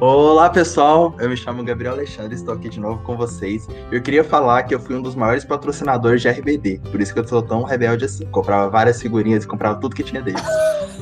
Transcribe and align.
Olá 0.00 0.48
pessoal, 0.48 1.12
eu 1.18 1.28
me 1.28 1.36
chamo 1.36 1.64
Gabriel 1.64 1.94
Alexandre, 1.94 2.32
estou 2.32 2.54
aqui 2.54 2.68
de 2.68 2.78
novo 2.78 3.02
com 3.02 3.16
vocês. 3.16 3.66
Eu 3.90 4.00
queria 4.00 4.22
falar 4.22 4.62
que 4.62 4.72
eu 4.72 4.78
fui 4.78 4.94
um 4.94 5.02
dos 5.02 5.16
maiores 5.16 5.44
patrocinadores 5.44 6.22
de 6.22 6.28
RBD, 6.28 6.80
por 6.92 7.00
isso 7.00 7.12
que 7.12 7.18
eu 7.18 7.26
sou 7.26 7.42
tão 7.42 7.64
rebelde 7.64 8.04
assim. 8.04 8.24
Comprava 8.26 8.70
várias 8.70 9.02
figurinhas 9.02 9.42
e 9.42 9.48
comprava 9.48 9.80
tudo 9.80 9.96
que 9.96 10.04
tinha 10.04 10.22
deles. 10.22 10.40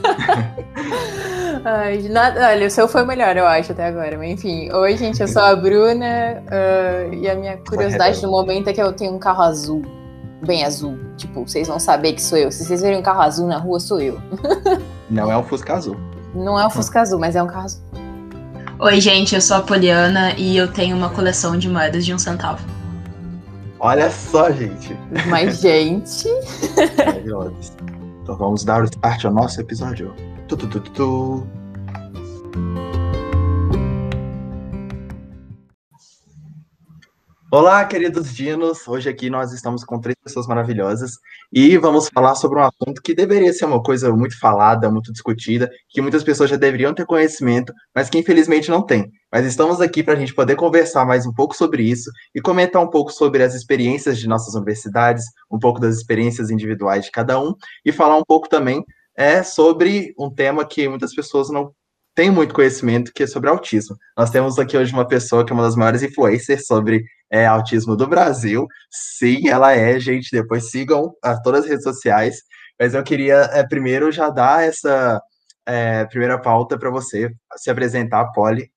Ai, 1.62 2.08
nada, 2.08 2.48
olha, 2.48 2.66
o 2.66 2.70
seu 2.70 2.88
foi 2.88 3.02
o 3.02 3.06
melhor, 3.06 3.36
eu 3.36 3.46
acho, 3.46 3.72
até 3.72 3.84
agora. 3.84 4.16
Mas 4.16 4.30
enfim, 4.30 4.72
oi, 4.72 4.96
gente, 4.96 5.20
eu 5.20 5.28
sou 5.28 5.42
a 5.42 5.54
Bruna 5.54 6.42
uh, 6.46 7.12
e 7.12 7.28
a 7.28 7.34
minha 7.34 7.58
curiosidade 7.58 8.22
no 8.22 8.30
momento 8.30 8.70
é 8.70 8.72
que 8.72 8.80
eu 8.80 8.94
tenho 8.94 9.12
um 9.12 9.18
carro 9.18 9.42
azul, 9.42 9.82
bem 10.46 10.64
azul. 10.64 10.98
Tipo, 11.18 11.46
vocês 11.46 11.68
vão 11.68 11.78
saber 11.78 12.14
que 12.14 12.22
sou 12.22 12.38
eu. 12.38 12.50
Se 12.50 12.64
vocês 12.64 12.80
verem 12.80 12.98
um 12.98 13.02
carro 13.02 13.20
azul 13.20 13.46
na 13.46 13.58
rua, 13.58 13.78
sou 13.78 14.00
eu. 14.00 14.18
Não 15.10 15.30
é 15.30 15.36
um 15.36 15.42
Fusca 15.42 15.74
azul. 15.74 15.98
Não 16.34 16.58
é 16.58 16.66
um 16.66 16.70
Fusca 16.70 17.02
azul, 17.02 17.18
mas 17.18 17.36
é 17.36 17.42
um 17.42 17.46
carro 17.46 17.66
azul. 17.66 18.05
Oi, 18.78 19.00
gente, 19.00 19.34
eu 19.34 19.40
sou 19.40 19.56
a 19.56 19.62
Poliana 19.62 20.34
e 20.36 20.54
eu 20.54 20.70
tenho 20.70 20.94
uma 20.94 21.08
coleção 21.08 21.56
de 21.56 21.66
moedas 21.66 22.04
de 22.04 22.12
um 22.12 22.18
centavo. 22.18 22.62
Olha 23.80 24.10
só, 24.10 24.50
gente. 24.50 24.94
Mas, 25.30 25.60
gente. 25.60 26.28
então 28.22 28.36
vamos 28.36 28.64
dar 28.64 28.84
start 28.84 29.24
ao 29.24 29.32
nosso 29.32 29.62
episódio. 29.62 30.14
Tu, 30.46 30.58
tu, 30.58 30.66
tu, 30.66 30.80
tu, 30.80 30.90
tu. 30.90 31.46
Olá, 37.48 37.84
queridos 37.84 38.34
dinos. 38.34 38.88
Hoje 38.88 39.08
aqui 39.08 39.30
nós 39.30 39.52
estamos 39.52 39.84
com 39.84 40.00
três 40.00 40.16
pessoas 40.20 40.48
maravilhosas 40.48 41.12
e 41.52 41.78
vamos 41.78 42.08
falar 42.08 42.34
sobre 42.34 42.58
um 42.58 42.62
assunto 42.62 43.00
que 43.00 43.14
deveria 43.14 43.52
ser 43.52 43.66
uma 43.66 43.80
coisa 43.80 44.12
muito 44.12 44.36
falada, 44.36 44.90
muito 44.90 45.12
discutida, 45.12 45.70
que 45.88 46.02
muitas 46.02 46.24
pessoas 46.24 46.50
já 46.50 46.56
deveriam 46.56 46.92
ter 46.92 47.06
conhecimento, 47.06 47.72
mas 47.94 48.10
que 48.10 48.18
infelizmente 48.18 48.68
não 48.68 48.84
tem. 48.84 49.12
Mas 49.32 49.46
estamos 49.46 49.80
aqui 49.80 50.02
para 50.02 50.14
a 50.14 50.16
gente 50.16 50.34
poder 50.34 50.56
conversar 50.56 51.06
mais 51.06 51.24
um 51.24 51.32
pouco 51.32 51.56
sobre 51.56 51.84
isso 51.84 52.10
e 52.34 52.40
comentar 52.40 52.82
um 52.82 52.90
pouco 52.90 53.12
sobre 53.12 53.44
as 53.44 53.54
experiências 53.54 54.18
de 54.18 54.26
nossas 54.26 54.54
universidades, 54.54 55.24
um 55.48 55.58
pouco 55.58 55.78
das 55.78 55.94
experiências 55.96 56.50
individuais 56.50 57.04
de 57.04 57.12
cada 57.12 57.40
um 57.40 57.54
e 57.84 57.92
falar 57.92 58.16
um 58.16 58.24
pouco 58.24 58.48
também 58.48 58.84
é 59.16 59.44
sobre 59.44 60.12
um 60.18 60.28
tema 60.28 60.66
que 60.66 60.88
muitas 60.88 61.14
pessoas 61.14 61.48
não 61.48 61.72
tem 62.16 62.30
muito 62.30 62.54
conhecimento, 62.54 63.12
que 63.14 63.24
é 63.24 63.26
sobre 63.26 63.50
autismo. 63.50 63.94
Nós 64.16 64.30
temos 64.30 64.58
aqui 64.58 64.74
hoje 64.76 64.92
uma 64.92 65.06
pessoa 65.06 65.44
que 65.44 65.52
é 65.52 65.54
uma 65.54 65.62
das 65.62 65.76
maiores 65.76 66.02
influencers 66.02 66.66
sobre 66.66 67.04
é, 67.30 67.46
autismo 67.46 67.96
do 67.96 68.06
Brasil. 68.06 68.66
Sim, 68.90 69.48
ela 69.48 69.72
é, 69.72 69.98
gente. 69.98 70.30
Depois 70.30 70.70
sigam 70.70 71.14
a 71.22 71.40
todas 71.40 71.64
as 71.64 71.70
redes 71.70 71.84
sociais. 71.84 72.36
Mas 72.78 72.94
eu 72.94 73.02
queria 73.02 73.36
é, 73.52 73.66
primeiro 73.66 74.12
já 74.12 74.28
dar 74.30 74.64
essa 74.64 75.20
é, 75.66 76.04
primeira 76.06 76.40
pauta 76.40 76.78
para 76.78 76.90
você 76.90 77.30
se 77.56 77.70
apresentar, 77.70 78.30
Polly. 78.32 78.70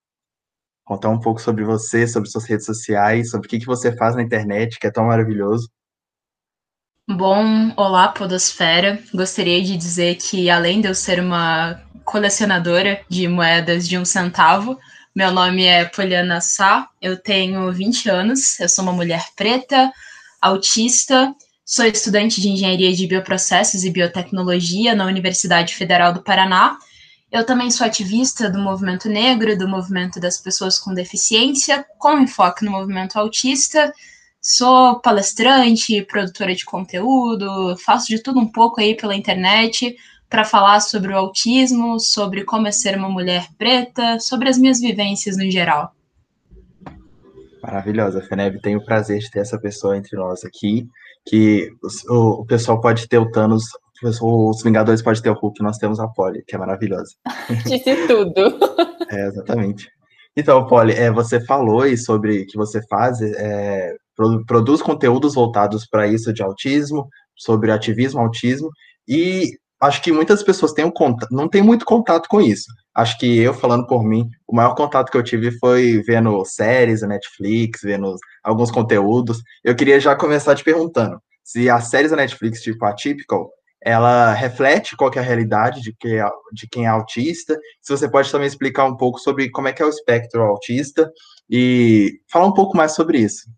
Contar 0.86 1.10
um 1.10 1.20
pouco 1.20 1.40
sobre 1.40 1.64
você, 1.64 2.08
sobre 2.08 2.30
suas 2.30 2.46
redes 2.46 2.66
sociais, 2.66 3.30
sobre 3.30 3.46
o 3.46 3.50
que, 3.50 3.60
que 3.60 3.66
você 3.66 3.96
faz 3.96 4.16
na 4.16 4.24
internet, 4.24 4.80
que 4.80 4.88
é 4.88 4.92
tão 4.92 5.06
maravilhoso. 5.06 5.70
Bom, 7.08 7.74
olá, 7.76 8.08
Podosfera. 8.10 9.00
Gostaria 9.14 9.64
de 9.64 9.76
dizer 9.76 10.16
que, 10.16 10.50
além 10.50 10.82
de 10.82 10.88
eu 10.88 10.96
ser 10.96 11.20
uma 11.20 11.80
colecionadora 12.10 13.02
de 13.08 13.28
moedas 13.28 13.88
de 13.88 13.98
um 13.98 14.04
centavo. 14.04 14.80
Meu 15.20 15.34
nome 15.34 15.66
é 15.66 15.84
Poliana 15.84 16.40
Sá, 16.40 16.88
eu 17.02 17.22
tenho 17.22 17.70
20 17.74 18.10
anos, 18.10 18.58
eu 18.58 18.70
sou 18.70 18.86
uma 18.86 18.94
mulher 18.94 19.22
preta, 19.36 19.92
autista, 20.42 21.36
sou 21.66 21.84
estudante 21.84 22.40
de 22.40 22.48
engenharia 22.48 22.94
de 22.94 23.06
bioprocessos 23.06 23.84
e 23.84 23.90
biotecnologia 23.90 24.96
na 24.96 25.06
Universidade 25.06 25.76
Federal 25.76 26.14
do 26.14 26.24
Paraná. 26.24 26.78
Eu 27.30 27.46
também 27.46 27.70
sou 27.70 27.86
ativista 27.86 28.50
do 28.50 28.60
movimento 28.60 29.10
negro, 29.10 29.58
do 29.58 29.68
movimento 29.68 30.22
das 30.22 30.38
pessoas 30.38 30.80
com 30.80 30.94
deficiência, 30.94 31.86
com 31.98 32.18
enfoque 32.18 32.64
no 32.64 32.72
movimento 32.72 33.20
autista. 33.20 33.94
Sou 34.42 35.02
palestrante, 35.02 36.02
produtora 36.04 36.56
de 36.56 36.64
conteúdo, 36.64 37.76
faço 37.76 38.08
de 38.08 38.24
tudo 38.24 38.40
um 38.40 38.50
pouco 38.50 38.80
aí 38.80 38.96
pela 38.96 39.14
internet, 39.14 39.98
para 40.30 40.46
falar 40.46 40.80
sobre 40.80 41.12
o 41.12 41.18
autismo, 41.18 42.00
sobre 42.00 42.44
como 42.44 42.68
é 42.68 42.72
ser 42.72 42.96
uma 42.96 43.10
mulher 43.10 43.48
preta, 43.58 44.20
sobre 44.20 44.48
as 44.48 44.58
minhas 44.58 44.80
vivências 44.80 45.36
no 45.36 45.50
geral. 45.50 45.92
Maravilhosa, 47.62 48.22
Feneve. 48.22 48.62
Tenho 48.62 48.80
o 48.80 48.86
prazer 48.86 49.20
de 49.20 49.30
ter 49.30 49.40
essa 49.40 49.60
pessoa 49.60 49.98
entre 49.98 50.16
nós 50.16 50.46
aqui, 50.46 50.88
que 51.28 51.70
o, 52.08 52.42
o 52.42 52.46
pessoal 52.46 52.80
pode 52.80 53.08
ter 53.08 53.18
o 53.18 53.30
Thanos, 53.32 53.64
os 54.04 54.64
Vingadores 54.64 55.02
podem 55.02 55.22
ter 55.22 55.30
o 55.30 55.34
Hulk, 55.34 55.62
nós 55.62 55.78
temos 55.78 56.00
a 56.00 56.08
Polly, 56.08 56.44
que 56.48 56.56
é 56.56 56.60
maravilhosa. 56.60 57.12
Disse 57.66 58.08
tudo. 58.08 58.58
é, 59.10 59.28
exatamente. 59.28 59.90
Então, 60.38 60.66
Polly, 60.68 60.94
é, 60.94 61.12
você 61.12 61.44
falou 61.44 61.82
aí 61.82 61.98
sobre 61.98 62.46
que 62.46 62.56
você 62.56 62.82
faz, 62.88 63.22
é, 63.22 63.94
produz 64.48 64.82
conteúdos 64.82 65.34
voltados 65.34 65.86
para 65.86 66.08
isso 66.08 66.32
de 66.32 66.42
autismo, 66.42 67.10
sobre 67.36 67.72
ativismo, 67.72 68.22
autismo, 68.22 68.70
e 69.08 69.52
acho 69.82 70.02
que 70.02 70.12
muitas 70.12 70.44
pessoas 70.44 70.74
têm 70.74 70.86
um 70.86 70.92
contato, 70.92 71.30
não 71.32 71.48
tem 71.48 71.62
muito 71.62 71.86
contato 71.86 72.28
com 72.28 72.42
isso. 72.42 72.66
Acho 72.96 73.18
que 73.18 73.40
eu, 73.40 73.54
falando 73.54 73.88
por 73.88 74.04
mim, 74.04 74.28
o 74.48 74.56
maior 74.56 74.76
contato 74.76 75.10
que 75.12 75.18
eu 75.18 75.24
tive 75.24 75.52
foi 75.60 76.02
vendo 76.06 76.44
séries, 76.44 77.02
Netflix, 77.02 77.82
vendo 77.82 78.16
alguns 78.44 78.72
conteúdos. 78.72 79.42
Eu 79.64 79.76
queria 79.76 80.00
já 80.00 80.16
começar 80.16 80.56
te 80.56 80.64
perguntando 80.64 81.18
se 81.44 81.70
as 81.70 81.90
séries 81.90 82.12
da 82.12 82.18
Netflix, 82.18 82.62
tipo 82.62 82.84
a 82.86 82.94
Typical, 82.94 83.50
ela 83.82 84.34
reflete 84.34 84.96
qual 84.96 85.12
é 85.16 85.20
a 85.20 85.24
realidade 85.24 85.82
de, 85.82 85.96
que, 85.98 86.16
é, 86.16 86.30
de 86.54 86.68
quem 86.70 86.86
é 86.86 86.90
autista. 86.90 87.58
Se 87.82 87.92
você 87.92 88.10
pode 88.10 88.32
também 88.32 88.48
explicar 88.48 88.86
um 88.86 88.98
pouco 88.98 89.20
sobre 89.20 89.50
como 89.50 89.68
é 89.68 89.74
que 89.74 89.82
é 89.82 89.86
o 89.86 89.90
espectro 89.90 90.44
autista 90.44 91.10
e 91.50 92.20
falar 92.32 92.46
um 92.46 92.54
pouco 92.54 92.76
mais 92.76 92.94
sobre 92.94 93.20
isso. 93.20 93.50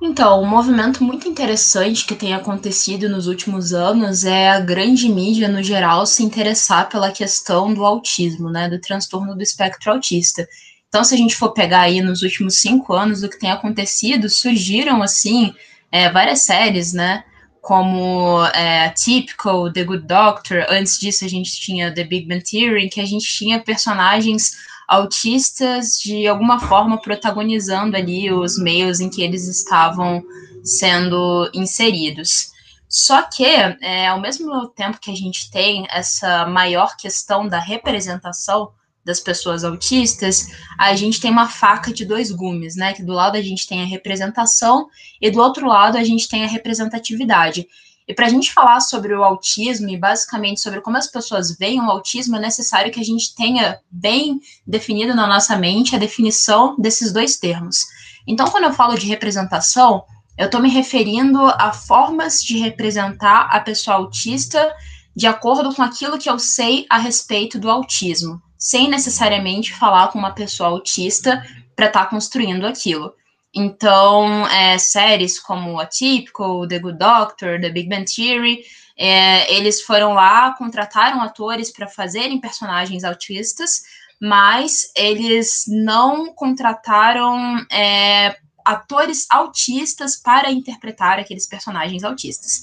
Então, 0.00 0.40
um 0.40 0.46
movimento 0.46 1.02
muito 1.02 1.28
interessante 1.28 2.06
que 2.06 2.14
tem 2.14 2.32
acontecido 2.32 3.08
nos 3.08 3.26
últimos 3.26 3.72
anos 3.72 4.24
é 4.24 4.48
a 4.48 4.60
grande 4.60 5.08
mídia, 5.08 5.48
no 5.48 5.60
geral, 5.60 6.06
se 6.06 6.22
interessar 6.22 6.88
pela 6.88 7.10
questão 7.10 7.74
do 7.74 7.84
autismo, 7.84 8.48
né, 8.48 8.68
do 8.68 8.80
transtorno 8.80 9.34
do 9.34 9.42
espectro 9.42 9.90
autista. 9.90 10.48
Então, 10.88 11.02
se 11.02 11.14
a 11.14 11.18
gente 11.18 11.34
for 11.34 11.52
pegar 11.52 11.80
aí 11.80 12.00
nos 12.00 12.22
últimos 12.22 12.60
cinco 12.60 12.92
anos 12.94 13.24
o 13.24 13.28
que 13.28 13.40
tem 13.40 13.50
acontecido, 13.50 14.28
surgiram, 14.28 15.02
assim, 15.02 15.52
é, 15.90 16.08
várias 16.10 16.42
séries, 16.42 16.92
né, 16.92 17.24
como 17.60 18.44
é, 18.54 18.90
Typical, 18.90 19.72
The 19.72 19.82
Good 19.82 20.06
Doctor, 20.06 20.64
antes 20.68 20.98
disso 21.00 21.24
a 21.24 21.28
gente 21.28 21.60
tinha 21.60 21.92
The 21.92 22.04
Big 22.04 22.28
Bang 22.28 22.42
Theory, 22.42 22.88
que 22.88 23.00
a 23.00 23.04
gente 23.04 23.26
tinha 23.26 23.58
personagens 23.58 24.52
autistas 24.88 25.98
de 25.98 26.26
alguma 26.26 26.58
forma 26.58 26.98
protagonizando 26.98 27.94
ali 27.94 28.32
os 28.32 28.58
meios 28.58 29.00
em 29.00 29.10
que 29.10 29.22
eles 29.22 29.46
estavam 29.46 30.24
sendo 30.64 31.50
inseridos. 31.52 32.52
Só 32.88 33.22
que, 33.22 33.44
é, 33.44 34.08
ao 34.08 34.18
mesmo 34.18 34.66
tempo 34.68 34.98
que 34.98 35.10
a 35.10 35.14
gente 35.14 35.50
tem 35.50 35.86
essa 35.90 36.46
maior 36.46 36.96
questão 36.96 37.46
da 37.46 37.58
representação 37.58 38.72
das 39.04 39.20
pessoas 39.20 39.62
autistas, 39.62 40.48
a 40.78 40.94
gente 40.94 41.20
tem 41.20 41.30
uma 41.30 41.48
faca 41.48 41.92
de 41.92 42.04
dois 42.04 42.30
gumes, 42.30 42.76
né? 42.76 42.94
Que 42.94 43.02
do 43.02 43.12
lado 43.12 43.36
a 43.36 43.42
gente 43.42 43.66
tem 43.66 43.82
a 43.82 43.86
representação 43.86 44.88
e 45.20 45.30
do 45.30 45.40
outro 45.40 45.66
lado 45.66 45.96
a 45.96 46.04
gente 46.04 46.28
tem 46.28 46.44
a 46.44 46.48
representatividade. 46.48 47.66
E 48.08 48.14
para 48.14 48.24
a 48.24 48.28
gente 48.30 48.54
falar 48.54 48.80
sobre 48.80 49.14
o 49.14 49.22
autismo 49.22 49.90
e 49.90 49.98
basicamente 49.98 50.62
sobre 50.62 50.80
como 50.80 50.96
as 50.96 51.06
pessoas 51.06 51.54
veem 51.54 51.78
o 51.78 51.90
autismo, 51.90 52.36
é 52.36 52.40
necessário 52.40 52.90
que 52.90 52.98
a 52.98 53.04
gente 53.04 53.34
tenha 53.34 53.78
bem 53.90 54.40
definido 54.66 55.14
na 55.14 55.26
nossa 55.26 55.54
mente 55.56 55.94
a 55.94 55.98
definição 55.98 56.74
desses 56.78 57.12
dois 57.12 57.36
termos. 57.36 57.84
Então, 58.26 58.50
quando 58.50 58.64
eu 58.64 58.72
falo 58.72 58.98
de 58.98 59.06
representação, 59.06 60.04
eu 60.38 60.46
estou 60.46 60.62
me 60.62 60.70
referindo 60.70 61.38
a 61.38 61.70
formas 61.72 62.42
de 62.42 62.56
representar 62.56 63.48
a 63.50 63.60
pessoa 63.60 63.98
autista 63.98 64.74
de 65.14 65.26
acordo 65.26 65.74
com 65.74 65.82
aquilo 65.82 66.18
que 66.18 66.30
eu 66.30 66.38
sei 66.38 66.86
a 66.88 66.96
respeito 66.96 67.58
do 67.58 67.70
autismo, 67.70 68.40
sem 68.56 68.88
necessariamente 68.88 69.74
falar 69.74 70.08
com 70.08 70.18
uma 70.18 70.30
pessoa 70.30 70.70
autista 70.70 71.44
para 71.76 71.86
estar 71.86 72.04
tá 72.04 72.10
construindo 72.10 72.66
aquilo. 72.66 73.12
Então, 73.54 74.46
é, 74.48 74.78
séries 74.78 75.40
como 75.40 75.80
Atypical, 75.80 76.68
The 76.68 76.78
Good 76.78 76.98
Doctor, 76.98 77.60
The 77.60 77.70
Big 77.70 77.88
Bang 77.88 78.04
Theory, 78.04 78.64
é, 78.96 79.52
eles 79.54 79.80
foram 79.80 80.12
lá, 80.12 80.52
contrataram 80.54 81.22
atores 81.22 81.70
para 81.70 81.86
fazerem 81.86 82.40
personagens 82.40 83.04
autistas, 83.04 83.82
mas 84.20 84.90
eles 84.96 85.64
não 85.68 86.34
contrataram 86.34 87.64
é, 87.70 88.36
atores 88.64 89.26
autistas 89.30 90.16
para 90.16 90.50
interpretar 90.50 91.18
aqueles 91.18 91.46
personagens 91.46 92.04
autistas. 92.04 92.62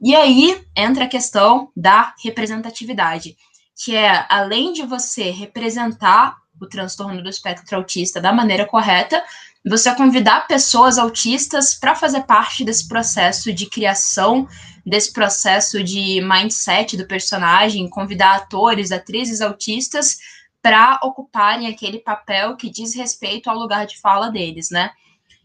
E 0.00 0.14
aí 0.14 0.64
entra 0.76 1.04
a 1.04 1.08
questão 1.08 1.70
da 1.76 2.14
representatividade, 2.22 3.36
que 3.82 3.94
é 3.94 4.26
além 4.28 4.72
de 4.72 4.84
você 4.84 5.30
representar 5.30 6.36
o 6.60 6.66
transtorno 6.66 7.22
do 7.22 7.28
espectro 7.28 7.76
autista 7.76 8.20
da 8.20 8.32
maneira 8.32 8.66
correta, 8.66 9.22
você 9.68 9.94
convidar 9.94 10.46
pessoas 10.46 10.98
autistas 10.98 11.74
para 11.74 11.94
fazer 11.94 12.22
parte 12.22 12.64
desse 12.64 12.88
processo 12.88 13.52
de 13.52 13.66
criação, 13.66 14.48
desse 14.84 15.12
processo 15.12 15.82
de 15.82 16.20
mindset 16.20 16.96
do 16.96 17.06
personagem, 17.06 17.88
convidar 17.88 18.36
atores, 18.36 18.92
atrizes 18.92 19.40
autistas 19.40 20.18
para 20.62 20.98
ocuparem 21.02 21.68
aquele 21.68 21.98
papel 21.98 22.56
que 22.56 22.70
diz 22.70 22.94
respeito 22.94 23.48
ao 23.48 23.56
lugar 23.56 23.86
de 23.86 23.98
fala 24.00 24.30
deles, 24.30 24.70
né? 24.70 24.90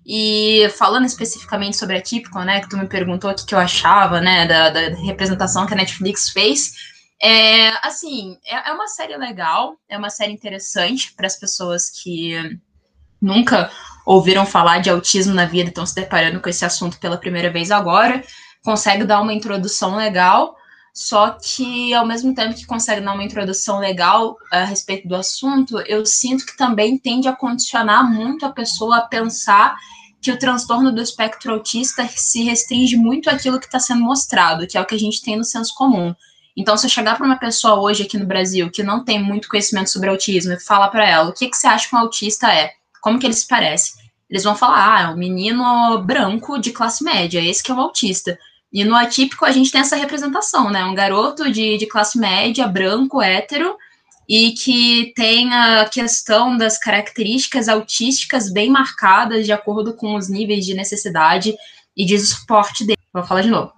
E 0.06 0.68
falando 0.78 1.06
especificamente 1.06 1.78
sobre 1.78 1.98
a 1.98 2.02
Típico, 2.02 2.40
né, 2.42 2.60
que 2.60 2.70
tu 2.70 2.78
me 2.78 2.88
perguntou 2.88 3.32
o 3.32 3.36
que, 3.36 3.46
que 3.46 3.56
eu 3.56 3.60
achava, 3.60 4.20
né, 4.20 4.46
da, 4.46 4.70
da 4.70 4.80
representação 4.98 5.66
que 5.66 5.74
a 5.74 5.78
Netflix 5.78 6.30
fez, 6.30 6.74
é, 7.22 7.70
assim, 7.88 8.38
é, 8.46 8.70
é 8.70 8.74
uma 8.74 8.88
série 8.88 9.16
legal, 9.16 9.78
é 9.88 9.98
uma 9.98 10.10
série 10.10 10.34
interessante 10.34 11.14
para 11.14 11.26
as 11.26 11.38
pessoas 11.38 11.90
que 11.90 12.60
nunca 13.24 13.72
ouviram 14.06 14.46
falar 14.46 14.80
de 14.80 14.90
autismo 14.90 15.34
na 15.34 15.46
vida, 15.46 15.70
estão 15.70 15.86
se 15.86 15.96
deparando 15.96 16.42
com 16.42 16.50
esse 16.50 16.66
assunto 16.66 17.00
pela 17.00 17.18
primeira 17.18 17.50
vez 17.50 17.72
agora, 17.72 18.24
consegue 18.64 19.06
dar 19.06 19.22
uma 19.22 19.34
introdução 19.34 19.96
legal, 19.96 20.56
só 20.94 21.32
que 21.32 21.94
ao 21.94 22.06
mesmo 22.06 22.36
tempo 22.36 22.54
que 22.54 22.66
consegue 22.66 23.02
dar 23.02 23.14
uma 23.14 23.24
introdução 23.24 23.80
legal 23.80 24.38
a 24.52 24.66
respeito 24.66 25.08
do 25.08 25.16
assunto, 25.16 25.80
eu 25.88 26.06
sinto 26.06 26.46
que 26.46 26.58
também 26.58 26.98
tende 26.98 27.28
a 27.28 27.36
condicionar 27.36 28.10
muito 28.10 28.46
a 28.46 28.52
pessoa 28.52 28.98
a 28.98 29.02
pensar 29.02 29.76
que 30.22 30.32
o 30.32 30.38
transtorno 30.38 30.92
do 30.92 31.02
espectro 31.02 31.54
autista 31.54 32.08
se 32.08 32.44
restringe 32.44 32.96
muito 32.96 33.30
àquilo 33.30 33.60
que 33.60 33.66
está 33.66 33.80
sendo 33.80 34.02
mostrado, 34.02 34.68
que 34.68 34.78
é 34.78 34.82
o 34.82 34.86
que 34.86 34.96
a 34.96 35.00
gente 35.00 35.22
tem 35.22 35.36
no 35.36 35.44
senso 35.44 35.74
comum. 35.76 36.14
Então, 36.56 36.78
se 36.78 36.86
eu 36.86 36.90
chegar 36.90 37.18
para 37.18 37.26
uma 37.26 37.40
pessoa 37.40 37.82
hoje 37.82 38.04
aqui 38.04 38.18
no 38.18 38.28
Brasil 38.28 38.70
que 38.70 38.84
não 38.84 39.04
tem 39.04 39.22
muito 39.22 39.50
conhecimento 39.50 39.90
sobre 39.90 40.10
autismo 40.10 40.54
e 40.54 40.60
falar 40.60 40.90
para 40.90 41.08
ela 41.08 41.30
o 41.30 41.34
que, 41.34 41.50
que 41.50 41.58
você 41.58 41.68
acha 41.68 41.90
que 41.90 41.96
um 41.96 42.00
autista 42.00 42.54
é, 42.54 42.72
como 43.04 43.20
que 43.20 43.28
ele 43.28 43.34
se 43.34 43.46
parece, 43.46 43.92
eles 44.30 44.46
vão 44.46 44.56
falar, 44.56 44.96
ah, 44.96 45.02
é 45.02 45.08
um 45.10 45.18
menino 45.18 46.02
branco 46.02 46.58
de 46.58 46.72
classe 46.72 47.04
média, 47.04 47.44
esse 47.44 47.62
que 47.62 47.70
é 47.70 47.76
o 47.76 47.80
autista. 47.82 48.40
E 48.72 48.86
no 48.86 48.96
atípico 48.96 49.44
a 49.44 49.52
gente 49.52 49.72
tem 49.72 49.82
essa 49.82 49.98
representação, 49.98 50.70
né? 50.72 50.86
Um 50.86 50.96
garoto 50.96 51.52
de, 51.52 51.78
de 51.78 51.86
classe 51.86 52.18
média, 52.18 52.66
branco, 52.66 53.22
hétero, 53.22 53.76
e 54.28 54.54
que 54.54 55.12
tem 55.18 55.54
a 55.54 55.86
questão 55.86 56.56
das 56.56 56.80
características 56.80 57.68
autísticas 57.68 58.50
bem 58.50 58.70
marcadas 58.70 59.46
de 59.46 59.52
acordo 59.52 59.94
com 59.94 60.16
os 60.16 60.30
níveis 60.30 60.66
de 60.66 60.74
necessidade 60.74 61.54
e 61.96 62.06
de 62.06 62.18
suporte 62.18 62.86
dele. 62.86 63.00
Vou 63.14 63.24
falar 63.24 63.42
de 63.42 63.50
novo. 63.50 63.74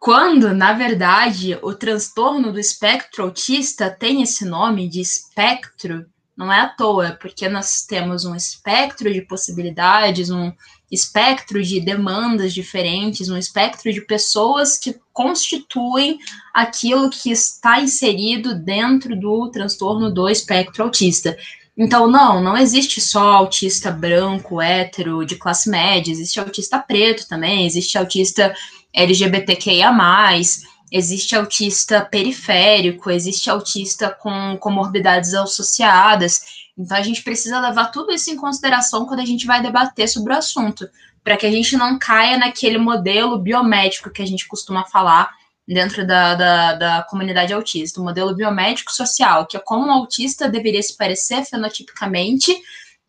Quando, 0.00 0.52
na 0.52 0.72
verdade, 0.72 1.56
o 1.62 1.72
transtorno 1.72 2.52
do 2.52 2.58
espectro 2.58 3.22
autista 3.22 3.88
tem 3.88 4.22
esse 4.22 4.44
nome 4.44 4.88
de 4.88 5.00
espectro, 5.00 6.04
não 6.40 6.50
é 6.50 6.60
à 6.60 6.68
toa, 6.68 7.18
porque 7.20 7.46
nós 7.50 7.82
temos 7.82 8.24
um 8.24 8.34
espectro 8.34 9.12
de 9.12 9.20
possibilidades, 9.20 10.30
um 10.30 10.50
espectro 10.90 11.62
de 11.62 11.78
demandas 11.82 12.54
diferentes, 12.54 13.28
um 13.28 13.36
espectro 13.36 13.92
de 13.92 14.00
pessoas 14.00 14.78
que 14.78 14.98
constituem 15.12 16.18
aquilo 16.54 17.10
que 17.10 17.30
está 17.30 17.82
inserido 17.82 18.54
dentro 18.54 19.14
do 19.14 19.50
transtorno 19.50 20.10
do 20.10 20.30
espectro 20.30 20.82
autista. 20.82 21.36
Então, 21.76 22.10
não, 22.10 22.42
não 22.42 22.56
existe 22.56 23.02
só 23.02 23.34
autista 23.34 23.90
branco, 23.90 24.62
hétero, 24.62 25.26
de 25.26 25.36
classe 25.36 25.68
média, 25.68 26.10
existe 26.10 26.40
autista 26.40 26.78
preto 26.78 27.28
também, 27.28 27.66
existe 27.66 27.98
autista 27.98 28.54
LGBTQIA, 28.94 29.92
existe 30.90 31.36
autista 31.36 32.04
periférico, 32.04 33.10
existe 33.10 33.48
autista 33.48 34.10
com 34.10 34.56
comorbidades 34.58 35.34
associadas. 35.34 36.42
Então 36.76 36.96
a 36.96 37.02
gente 37.02 37.22
precisa 37.22 37.60
levar 37.60 37.86
tudo 37.86 38.12
isso 38.12 38.30
em 38.30 38.36
consideração 38.36 39.06
quando 39.06 39.20
a 39.20 39.26
gente 39.26 39.46
vai 39.46 39.62
debater 39.62 40.08
sobre 40.08 40.32
o 40.32 40.36
assunto, 40.36 40.88
para 41.22 41.36
que 41.36 41.46
a 41.46 41.50
gente 41.50 41.76
não 41.76 41.98
caia 41.98 42.38
naquele 42.38 42.78
modelo 42.78 43.38
biomédico 43.38 44.10
que 44.10 44.22
a 44.22 44.26
gente 44.26 44.48
costuma 44.48 44.84
falar 44.84 45.30
dentro 45.66 46.04
da, 46.04 46.34
da, 46.34 46.74
da 46.74 47.02
comunidade 47.08 47.52
autista, 47.52 48.00
o 48.00 48.04
modelo 48.04 48.34
biomédico 48.34 48.92
social, 48.92 49.46
que 49.46 49.56
é 49.56 49.60
como 49.60 49.86
um 49.86 49.92
autista 49.92 50.48
deveria 50.48 50.82
se 50.82 50.96
parecer 50.96 51.44
fenotipicamente 51.44 52.52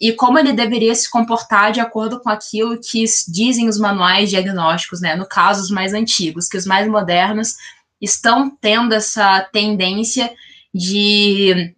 e 0.02 0.12
como 0.14 0.40
ele 0.40 0.52
deveria 0.52 0.96
se 0.96 1.08
comportar 1.08 1.72
de 1.72 1.80
acordo 1.80 2.20
com 2.20 2.30
aquilo 2.30 2.80
que 2.80 3.06
dizem 3.28 3.70
os 3.70 3.78
manuais 3.78 4.32
diagnósticos, 4.32 5.00
né? 5.00 5.16
No 5.16 5.28
caso, 5.28 5.62
os 5.62 5.70
mais 5.70 5.94
antigos, 5.94 6.48
que 6.48 6.58
os 6.58 6.66
mais 6.66 6.88
modernos 6.88 7.56
estão 8.02 8.50
tendo 8.50 8.96
essa 8.96 9.42
tendência 9.54 10.34
de 10.74 11.76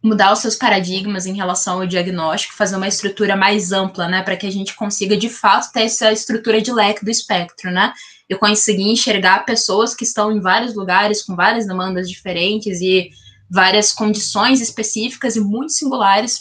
mudar 0.00 0.32
os 0.32 0.38
seus 0.38 0.54
paradigmas 0.54 1.26
em 1.26 1.34
relação 1.34 1.80
ao 1.80 1.86
diagnóstico, 1.86 2.54
fazer 2.54 2.76
uma 2.76 2.86
estrutura 2.86 3.34
mais 3.34 3.72
ampla, 3.72 4.06
né, 4.06 4.22
para 4.22 4.36
que 4.36 4.46
a 4.46 4.52
gente 4.52 4.74
consiga 4.74 5.16
de 5.16 5.30
fato 5.30 5.72
ter 5.72 5.84
essa 5.84 6.12
estrutura 6.12 6.60
de 6.60 6.70
leque 6.70 7.04
do 7.04 7.10
espectro, 7.10 7.72
né? 7.72 7.92
Eu 8.28 8.38
consegui 8.38 8.84
enxergar 8.84 9.44
pessoas 9.44 9.96
que 9.96 10.04
estão 10.04 10.30
em 10.30 10.40
vários 10.40 10.76
lugares 10.76 11.24
com 11.24 11.34
várias 11.34 11.66
demandas 11.66 12.08
diferentes 12.08 12.80
e 12.80 13.10
várias 13.50 13.92
condições 13.92 14.60
específicas 14.60 15.34
e 15.34 15.40
muito 15.40 15.72
singulares 15.72 16.38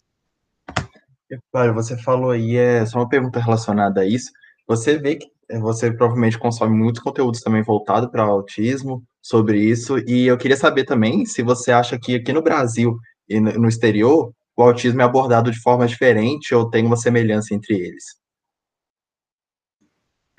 Olha, 1.53 1.73
você 1.73 1.97
falou 1.97 2.31
aí, 2.31 2.55
é 2.55 2.85
só 2.85 2.99
uma 2.99 3.09
pergunta 3.09 3.39
relacionada 3.39 4.01
a 4.01 4.05
isso. 4.05 4.31
Você 4.67 4.97
vê 4.97 5.15
que 5.15 5.27
eh, 5.49 5.59
você 5.59 5.91
provavelmente 5.91 6.37
consome 6.37 6.75
muitos 6.75 7.01
conteúdos 7.01 7.41
também 7.41 7.63
voltado 7.63 8.09
para 8.09 8.25
o 8.25 8.31
autismo 8.31 9.03
sobre 9.21 9.59
isso, 9.59 9.97
e 9.99 10.27
eu 10.27 10.37
queria 10.37 10.57
saber 10.57 10.83
também 10.83 11.25
se 11.25 11.41
você 11.41 11.71
acha 11.71 11.97
que 11.97 12.15
aqui 12.15 12.33
no 12.33 12.41
Brasil 12.41 12.97
e 13.29 13.39
no 13.39 13.69
exterior 13.69 14.33
o 14.55 14.63
autismo 14.63 15.01
é 15.01 15.05
abordado 15.05 15.49
de 15.49 15.59
forma 15.59 15.87
diferente 15.87 16.53
ou 16.53 16.69
tem 16.69 16.85
uma 16.85 16.97
semelhança 16.97 17.53
entre 17.53 17.75
eles. 17.75 18.03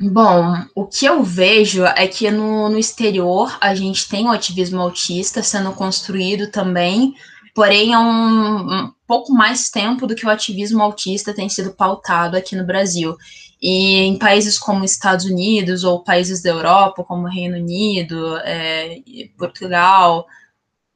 Bom, 0.00 0.54
o 0.74 0.86
que 0.86 1.06
eu 1.06 1.22
vejo 1.22 1.84
é 1.84 2.06
que 2.06 2.30
no, 2.30 2.68
no 2.68 2.78
exterior 2.78 3.56
a 3.60 3.74
gente 3.74 4.08
tem 4.08 4.26
o 4.26 4.30
ativismo 4.32 4.80
autista 4.80 5.42
sendo 5.42 5.72
construído 5.72 6.50
também 6.50 7.14
porém 7.54 7.96
um, 7.96 8.02
um, 8.02 8.93
pouco 9.06 9.32
mais 9.32 9.70
tempo 9.70 10.06
do 10.06 10.14
que 10.14 10.26
o 10.26 10.30
ativismo 10.30 10.82
autista 10.82 11.34
tem 11.34 11.48
sido 11.48 11.72
pautado 11.72 12.36
aqui 12.36 12.56
no 12.56 12.64
Brasil. 12.64 13.16
E 13.60 13.96
em 14.00 14.18
países 14.18 14.58
como 14.58 14.84
Estados 14.84 15.24
Unidos 15.24 15.84
ou 15.84 16.02
países 16.02 16.42
da 16.42 16.50
Europa, 16.50 17.04
como 17.04 17.28
Reino 17.28 17.56
Unido, 17.56 18.36
é, 18.38 18.98
Portugal, 19.38 20.26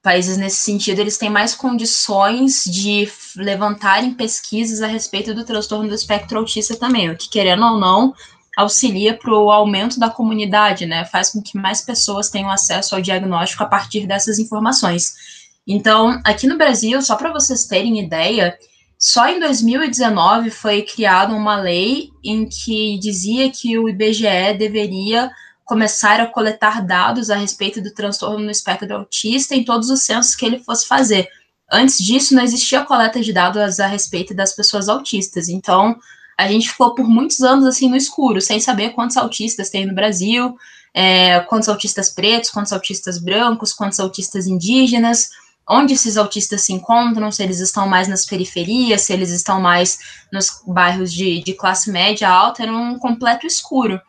países 0.02 0.37
nesse 0.37 0.58
sentido, 0.58 1.00
eles 1.00 1.19
têm 1.19 1.31
mais 1.31 1.55
condições 1.55 2.64
de 2.64 3.08
levantarem 3.37 4.14
pesquisas 4.14 4.81
a 4.82 4.87
respeito 4.87 5.34
do 5.34 5.44
transtorno 5.44 5.88
do 5.88 5.94
espectro 5.94 6.38
autista 6.38 6.76
também, 6.76 7.10
o 7.10 7.16
que, 7.16 7.28
querendo 7.28 7.64
ou 7.64 7.78
não, 7.78 8.14
auxilia 8.56 9.16
para 9.16 9.32
o 9.32 9.50
aumento 9.50 10.00
da 10.00 10.10
comunidade, 10.10 10.84
né? 10.84 11.05
Faz 11.05 11.31
com 11.31 11.40
que 11.40 11.56
mais 11.56 11.81
pessoas 11.81 12.28
tenham 12.28 12.50
acesso 12.50 12.94
ao 12.94 13.00
diagnóstico 13.00 13.62
a 13.62 13.66
partir 13.66 14.06
dessas 14.06 14.38
informações. 14.38 15.37
Então, 15.69 16.19
aqui 16.25 16.46
no 16.46 16.56
Brasil, 16.56 17.03
só 17.03 17.15
para 17.15 17.31
vocês 17.31 17.67
terem 17.67 18.01
ideia, 18.01 18.58
só 18.98 19.29
em 19.29 19.39
2019 19.39 20.51
foi 20.51 20.81
criada 20.81 21.34
uma 21.34 21.60
lei 21.60 22.08
em 22.25 22.48
que 22.48 22.98
dizia 22.98 23.51
que 23.51 23.79
o 23.79 23.87
IBGE 23.87 24.55
deveria 24.58 25.31
começar 25.67 26.20
a 26.22 26.27
coletar 26.27 26.84
dados 26.84 27.29
a 27.29 27.37
respeito 27.37 27.82
do 27.82 27.93
transtorno 27.93 28.46
no 28.46 28.51
espectro 28.51 28.93
autista 28.94 29.55
em 29.55 29.63
todos 29.63 29.91
os 29.91 30.03
censos 30.03 30.34
que 30.34 30.46
ele 30.46 30.58
fosse 30.58 30.89
fazer. 30.89 31.29
Antes 31.70 31.98
disso, 31.98 32.34
não 32.34 32.43
existia 32.43 32.82
coleta 32.82 33.20
de 33.20 33.31
dados 33.31 33.79
a 33.79 33.87
respeito 33.87 34.34
das 34.34 34.55
pessoas 34.55 34.89
autistas. 34.89 35.51
Então, 35.51 35.98
a 36.39 36.48
gente 36.48 36.70
ficou 36.70 36.94
por 36.94 37.06
muitos 37.06 37.43
anos 37.43 37.67
assim 37.67 37.91
no 37.91 37.96
escuro, 37.96 38.41
sem 38.41 38.58
saber 38.58 38.94
quantos 38.94 39.19
autistas 39.19 39.69
tem 39.69 39.84
no 39.84 39.94
Brasil, 39.94 40.56
é, 40.94 41.41
quantos 41.41 41.69
autistas 41.69 42.08
pretos, 42.08 42.48
quantos 42.48 42.72
autistas 42.72 43.19
brancos, 43.19 43.75
quantos 43.75 44.01
autistas 44.01 44.46
indígenas 44.46 45.29
onde 45.69 45.93
esses 45.93 46.17
autistas 46.17 46.63
se 46.63 46.72
encontram, 46.72 47.31
se 47.31 47.43
eles 47.43 47.60
estão 47.60 47.87
mais 47.87 48.08
nas 48.08 48.25
periferias, 48.25 49.03
se 49.03 49.13
eles 49.13 49.31
estão 49.31 49.60
mais 49.60 49.98
nos 50.32 50.63
bairros 50.67 51.13
de, 51.13 51.43
de 51.43 51.53
classe 51.53 51.91
média 51.91 52.29
alta, 52.29 52.63
era 52.63 52.72
um 52.72 52.98
completo 52.98 53.46
escuro. 53.46 54.01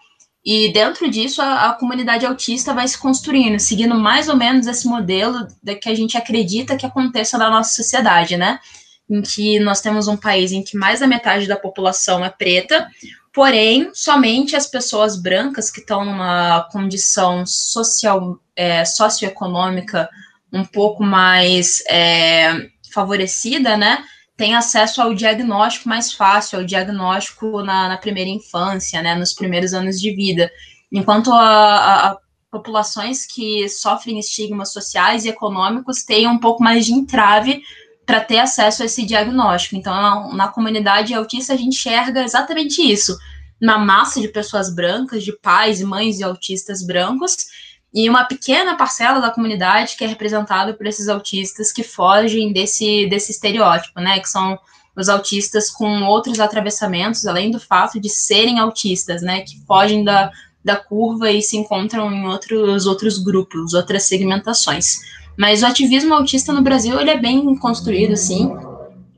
E 0.43 0.71
dentro 0.71 1.09
disso, 1.09 1.41
a, 1.41 1.69
a, 1.69 1.73
comunidade 1.73 2.25
autista 2.25 2.73
vai 2.73 2.87
se 2.87 2.97
construindo, 2.97 3.59
seguindo 3.59 3.95
mais 3.95 4.29
ou 4.29 4.37
menos 4.37 4.67
esse 4.67 4.87
modelo 4.87 5.47
da 5.61 5.75
que 5.75 5.89
a 5.89 5.95
gente 5.95 6.17
acredita 6.17 6.77
que 6.77 6.85
aconteça 6.85 7.37
na 7.37 7.49
nossa 7.49 7.75
sociedade, 7.75 8.37
né? 8.37 8.57
Em 9.09 9.21
que 9.21 9.59
nós 9.59 9.81
temos 9.81 10.07
um 10.07 10.15
país 10.15 10.51
em 10.53 10.63
que 10.63 10.77
mais 10.77 11.01
da 11.01 11.07
metade 11.07 11.45
da 11.45 11.57
população 11.57 12.23
é 12.23 12.29
preta, 12.29 12.87
porém, 13.33 13.91
somente 13.93 14.55
as 14.55 14.65
pessoas 14.65 15.21
brancas 15.21 15.69
que 15.69 15.81
estão 15.81 16.05
numa 16.05 16.67
condição 16.71 17.45
social, 17.45 18.39
é, 18.55 18.85
socioeconômica 18.85 20.09
um 20.51 20.65
pouco 20.65 21.03
mais 21.03 21.83
é, 21.89 22.69
favorecida, 22.93 23.77
né, 23.77 24.03
tem 24.35 24.55
acesso 24.55 25.01
ao 25.01 25.13
diagnóstico 25.13 25.89
mais 25.89 26.13
fácil, 26.13 26.59
ao 26.59 26.65
diagnóstico 26.65 27.61
na, 27.61 27.89
na 27.89 27.97
primeira 27.97 28.29
infância, 28.29 29.01
né, 29.01 29.13
nos 29.13 29.33
primeiros 29.33 29.73
anos 29.73 29.99
de 29.99 30.15
vida, 30.15 30.49
enquanto 30.91 31.31
a, 31.33 32.11
a, 32.11 32.17
populações 32.49 33.25
que 33.25 33.67
sofrem 33.69 34.17
estigmas 34.17 34.73
sociais 34.73 35.25
e 35.25 35.29
econômicos 35.29 36.03
têm 36.03 36.27
um 36.27 36.39
pouco 36.39 36.63
mais 36.63 36.85
de 36.85 36.93
entrave 36.93 37.61
para 38.05 38.21
ter 38.21 38.39
acesso 38.39 38.81
a 38.81 38.85
esse 38.85 39.05
diagnóstico. 39.05 39.75
Então, 39.75 39.93
na, 39.93 40.35
na, 40.35 40.47
comunidade 40.47 41.13
autista, 41.13 41.53
a 41.53 41.57
gente 41.57 41.77
enxerga 41.77 42.23
exatamente 42.23 42.81
isso. 42.81 43.15
Na 43.61 43.77
massa 43.77 44.19
de 44.19 44.29
pessoas 44.29 44.73
brancas, 44.73 45.23
de 45.23 45.31
pais 45.31 45.79
e 45.79 45.85
mães 45.85 46.17
de 46.17 46.23
autistas 46.23 46.83
brancos, 46.83 47.35
e 47.93 48.09
uma 48.09 48.23
pequena 48.23 48.75
parcela 48.75 49.19
da 49.19 49.31
comunidade 49.31 49.95
que 49.97 50.03
é 50.03 50.07
representada 50.07 50.73
por 50.73 50.85
esses 50.85 51.07
autistas 51.07 51.71
que 51.71 51.83
fogem 51.83 52.53
desse, 52.53 53.07
desse 53.07 53.31
estereótipo, 53.31 53.99
né? 53.99 54.19
Que 54.19 54.29
são 54.29 54.59
os 54.95 55.09
autistas 55.09 55.69
com 55.69 56.03
outros 56.03 56.39
atravessamentos, 56.39 57.25
além 57.25 57.49
do 57.49 57.59
fato 57.59 57.99
de 57.99 58.09
serem 58.09 58.59
autistas, 58.59 59.21
né? 59.21 59.41
Que 59.41 59.59
fogem 59.65 60.03
da, 60.03 60.31
da 60.63 60.75
curva 60.75 61.31
e 61.31 61.41
se 61.41 61.57
encontram 61.57 62.11
em 62.11 62.27
outros, 62.27 62.85
outros 62.85 63.17
grupos, 63.17 63.73
outras 63.73 64.03
segmentações. 64.03 64.99
Mas 65.37 65.63
o 65.63 65.65
ativismo 65.65 66.13
autista 66.13 66.51
no 66.53 66.61
Brasil, 66.61 66.99
ele 66.99 67.09
é 67.09 67.17
bem 67.17 67.55
construído, 67.55 68.13
assim, 68.13 68.51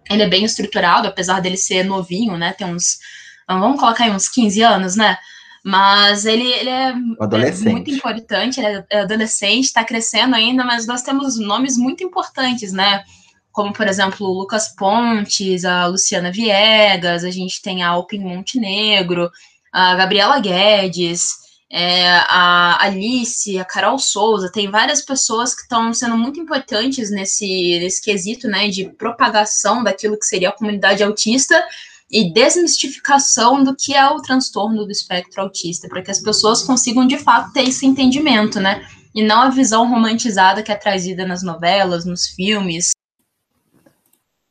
ele 0.09 0.21
é 0.21 0.29
bem 0.29 0.45
estruturado, 0.45 1.07
apesar 1.07 1.41
dele 1.41 1.57
ser 1.57 1.83
novinho, 1.83 2.37
né, 2.37 2.53
tem 2.53 2.67
uns, 2.67 2.99
vamos 3.47 3.79
colocar 3.79 4.03
aí 4.03 4.11
uns 4.11 4.27
15 4.27 4.61
anos, 4.61 4.95
né, 4.95 5.17
mas 5.63 6.25
ele, 6.25 6.47
ele 6.47 6.69
é, 6.69 6.89
é, 6.89 7.69
muito 7.69 7.91
importante, 7.91 8.59
ele 8.59 8.83
é 8.89 8.99
adolescente, 9.01 9.65
está 9.65 9.83
crescendo 9.83 10.35
ainda, 10.35 10.63
mas 10.63 10.87
nós 10.87 11.03
temos 11.03 11.37
nomes 11.37 11.77
muito 11.77 12.03
importantes, 12.03 12.73
né? 12.73 13.03
Como, 13.51 13.71
por 13.71 13.87
exemplo, 13.87 14.27
o 14.27 14.39
Lucas 14.39 14.73
Pontes, 14.75 15.63
a 15.65 15.85
Luciana 15.85 16.31
Viegas, 16.31 17.23
a 17.23 17.29
gente 17.29 17.61
tem 17.61 17.83
a 17.83 17.89
Alpin 17.89 18.19
Montenegro, 18.19 19.29
a 19.71 19.95
Gabriela 19.95 20.39
Guedes, 20.39 21.41
é, 21.69 22.09
a 22.27 22.83
Alice, 22.83 23.57
a 23.57 23.63
Carol 23.63 23.99
Souza, 23.99 24.51
tem 24.51 24.69
várias 24.69 25.01
pessoas 25.01 25.55
que 25.55 25.61
estão 25.61 25.93
sendo 25.93 26.17
muito 26.17 26.39
importantes 26.39 27.11
nesse, 27.11 27.79
nesse 27.79 28.01
quesito, 28.01 28.47
né, 28.47 28.67
de 28.67 28.89
propagação 28.89 29.83
daquilo 29.83 30.17
que 30.17 30.25
seria 30.25 30.49
a 30.49 30.53
comunidade 30.53 31.03
autista, 31.03 31.63
e 32.11 32.31
desmistificação 32.33 33.63
do 33.63 33.75
que 33.75 33.93
é 33.93 34.07
o 34.09 34.21
transtorno 34.21 34.85
do 34.85 34.91
espectro 34.91 35.41
autista, 35.41 35.87
para 35.87 36.01
que 36.01 36.11
as 36.11 36.19
pessoas 36.19 36.61
consigam 36.61 37.07
de 37.07 37.17
fato 37.17 37.53
ter 37.53 37.63
esse 37.63 37.85
entendimento, 37.85 38.59
né? 38.59 38.85
E 39.15 39.23
não 39.23 39.41
a 39.41 39.49
visão 39.49 39.89
romantizada 39.89 40.61
que 40.61 40.71
é 40.71 40.75
trazida 40.75 41.25
nas 41.25 41.41
novelas, 41.41 42.05
nos 42.05 42.27
filmes. 42.27 42.91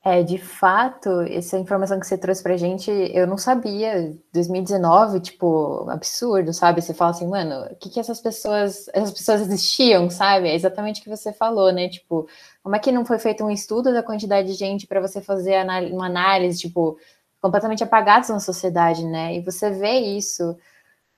É, 0.03 0.23
de 0.23 0.39
fato, 0.39 1.21
essa 1.29 1.59
informação 1.59 2.01
que 2.01 2.07
você 2.07 2.17
trouxe 2.17 2.43
pra 2.43 2.57
gente, 2.57 2.91
eu 2.91 3.27
não 3.27 3.37
sabia. 3.37 4.17
2019, 4.33 5.21
tipo, 5.21 5.87
absurdo, 5.91 6.55
sabe? 6.55 6.81
Você 6.81 6.95
fala 6.95 7.11
assim, 7.11 7.29
mano, 7.29 7.67
o 7.71 7.77
que 7.77 7.91
que 7.91 8.01
essas 8.01 8.19
pessoas, 8.19 8.89
essas 8.95 9.13
pessoas 9.13 9.43
existiam, 9.43 10.09
sabe? 10.09 10.49
É 10.49 10.55
exatamente 10.55 11.01
o 11.01 11.05
que 11.05 11.11
você 11.11 11.35
falou, 11.35 11.71
né? 11.71 11.91
Tipo, 11.91 12.27
como 12.63 12.75
é 12.75 12.79
que 12.79 12.91
não 12.91 13.05
foi 13.05 13.19
feito 13.19 13.45
um 13.45 13.51
estudo 13.51 13.93
da 13.93 14.03
quantidade 14.03 14.49
de 14.49 14.55
gente 14.55 14.87
para 14.87 15.03
você 15.03 15.21
fazer 15.21 15.63
uma 15.93 16.07
análise, 16.07 16.61
tipo, 16.61 16.97
completamente 17.41 17.83
apagados 17.83 18.29
na 18.29 18.41
sociedade, 18.41 19.05
né? 19.05 19.37
E 19.37 19.41
você 19.41 19.71
vê 19.71 19.99
isso, 19.99 20.57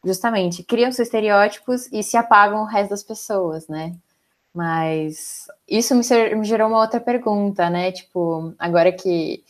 justamente, 0.05 0.63
criam-se 0.63 1.03
estereótipos 1.03 1.89
e 1.93 2.03
se 2.03 2.17
apagam 2.17 2.63
o 2.63 2.67
resto 2.67 2.91
das 2.91 3.03
pessoas, 3.03 3.69
né? 3.69 3.95
Mas 4.55 5.47
isso 5.69 5.95
me, 5.95 6.03
gerou 6.45 6.69
uma 6.69 6.81
outra 6.81 7.01
pergunta, 7.01 7.71
né? 7.71 7.91
Tipo, 7.93 8.55
agora 8.59 8.93
que, 8.93 9.45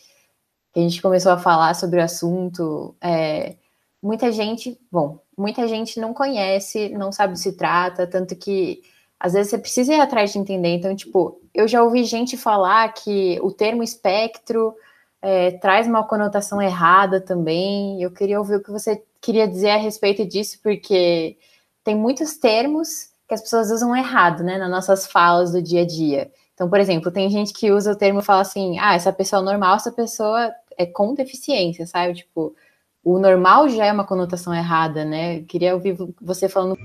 a 0.75 0.79
gente 0.79 1.01
começou 1.01 1.31
a 1.31 1.37
falar 1.37 1.75
sobre 1.75 1.99
o 1.99 2.03
assunto, 2.03 2.95
é, 3.01 3.55
muita 4.01 4.31
gente, 4.31 4.79
bom, 4.91 5.19
muita 5.37 5.67
gente 5.67 5.99
não 5.99 6.13
conhece, 6.13 6.89
não 6.89 7.11
sabe 7.11 7.33
que 7.33 7.39
se 7.39 7.53
trata, 7.53 8.07
tanto 8.07 8.35
que 8.35 8.81
às 9.19 9.33
vezes 9.33 9.51
você 9.51 9.57
precisa 9.57 9.93
ir 9.93 10.01
atrás 10.01 10.33
de 10.33 10.39
entender. 10.39 10.69
Então, 10.69 10.95
tipo, 10.95 11.39
eu 11.53 11.67
já 11.67 11.83
ouvi 11.83 12.03
gente 12.03 12.35
falar 12.35 12.91
que 12.93 13.39
o 13.41 13.51
termo 13.51 13.83
espectro 13.83 14.75
é, 15.23 15.51
traz 15.51 15.87
uma 15.87 16.03
conotação 16.03 16.61
errada 16.61 17.21
também. 17.21 18.01
Eu 18.03 18.11
queria 18.11 18.37
ouvir 18.37 18.55
o 18.57 18.63
que 18.63 18.69
você 18.69 19.01
queria 19.21 19.47
dizer 19.47 19.69
a 19.69 19.77
respeito 19.77 20.27
disso, 20.27 20.59
porque 20.61 21.37
tem 21.81 21.95
muitos 21.95 22.35
termos 22.35 23.07
que 23.25 23.33
as 23.33 23.41
pessoas 23.41 23.71
usam 23.71 23.95
errado, 23.95 24.43
né, 24.43 24.57
nas 24.57 24.69
nossas 24.69 25.07
falas 25.07 25.53
do 25.53 25.61
dia 25.61 25.83
a 25.83 25.85
dia. 25.87 26.29
Então, 26.53 26.69
por 26.69 26.77
exemplo, 26.77 27.09
tem 27.09 27.29
gente 27.29 27.53
que 27.53 27.71
usa 27.71 27.93
o 27.93 27.95
termo 27.95 28.19
e 28.19 28.23
fala 28.23 28.41
assim: 28.41 28.77
ah, 28.79 28.95
essa 28.95 29.13
pessoa 29.13 29.41
é 29.41 29.45
normal, 29.45 29.77
essa 29.77 29.91
pessoa 29.93 30.53
é 30.77 30.85
com 30.85 31.13
deficiência, 31.15 31.87
sabe? 31.87 32.15
Tipo, 32.15 32.53
o 33.01 33.17
normal 33.17 33.69
já 33.69 33.85
é 33.85 33.93
uma 33.93 34.05
conotação 34.05 34.53
errada, 34.53 35.05
né? 35.05 35.39
Eu 35.39 35.45
queria 35.45 35.73
ouvir 35.73 35.95
você 36.21 36.49
falando 36.49 36.77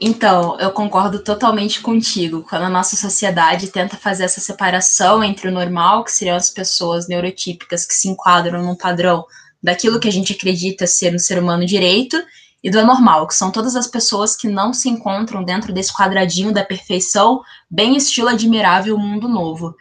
então, 0.00 0.58
eu 0.58 0.70
concordo 0.70 1.18
totalmente 1.20 1.80
contigo. 1.80 2.44
Quando 2.48 2.62
a 2.62 2.70
nossa 2.70 2.96
sociedade 2.96 3.68
tenta 3.68 3.96
fazer 3.96 4.24
essa 4.24 4.40
separação 4.40 5.22
entre 5.22 5.48
o 5.48 5.52
normal, 5.52 6.04
que 6.04 6.12
seriam 6.12 6.36
as 6.36 6.50
pessoas 6.50 7.08
neurotípicas 7.08 7.86
que 7.86 7.94
se 7.94 8.08
enquadram 8.08 8.62
num 8.62 8.74
padrão 8.74 9.24
daquilo 9.62 9.98
que 9.98 10.08
a 10.08 10.12
gente 10.12 10.32
acredita 10.32 10.86
ser 10.86 11.14
um 11.14 11.18
ser 11.18 11.38
humano 11.38 11.64
direito, 11.64 12.22
e 12.62 12.70
do 12.70 12.80
anormal, 12.80 13.26
que 13.26 13.34
são 13.34 13.50
todas 13.50 13.76
as 13.76 13.86
pessoas 13.86 14.34
que 14.34 14.48
não 14.48 14.72
se 14.72 14.88
encontram 14.88 15.44
dentro 15.44 15.70
desse 15.70 15.92
quadradinho 15.92 16.50
da 16.52 16.64
perfeição, 16.64 17.42
bem 17.70 17.94
estilo 17.94 18.28
admirável 18.28 18.96
mundo 18.96 19.28
novo. 19.28 19.74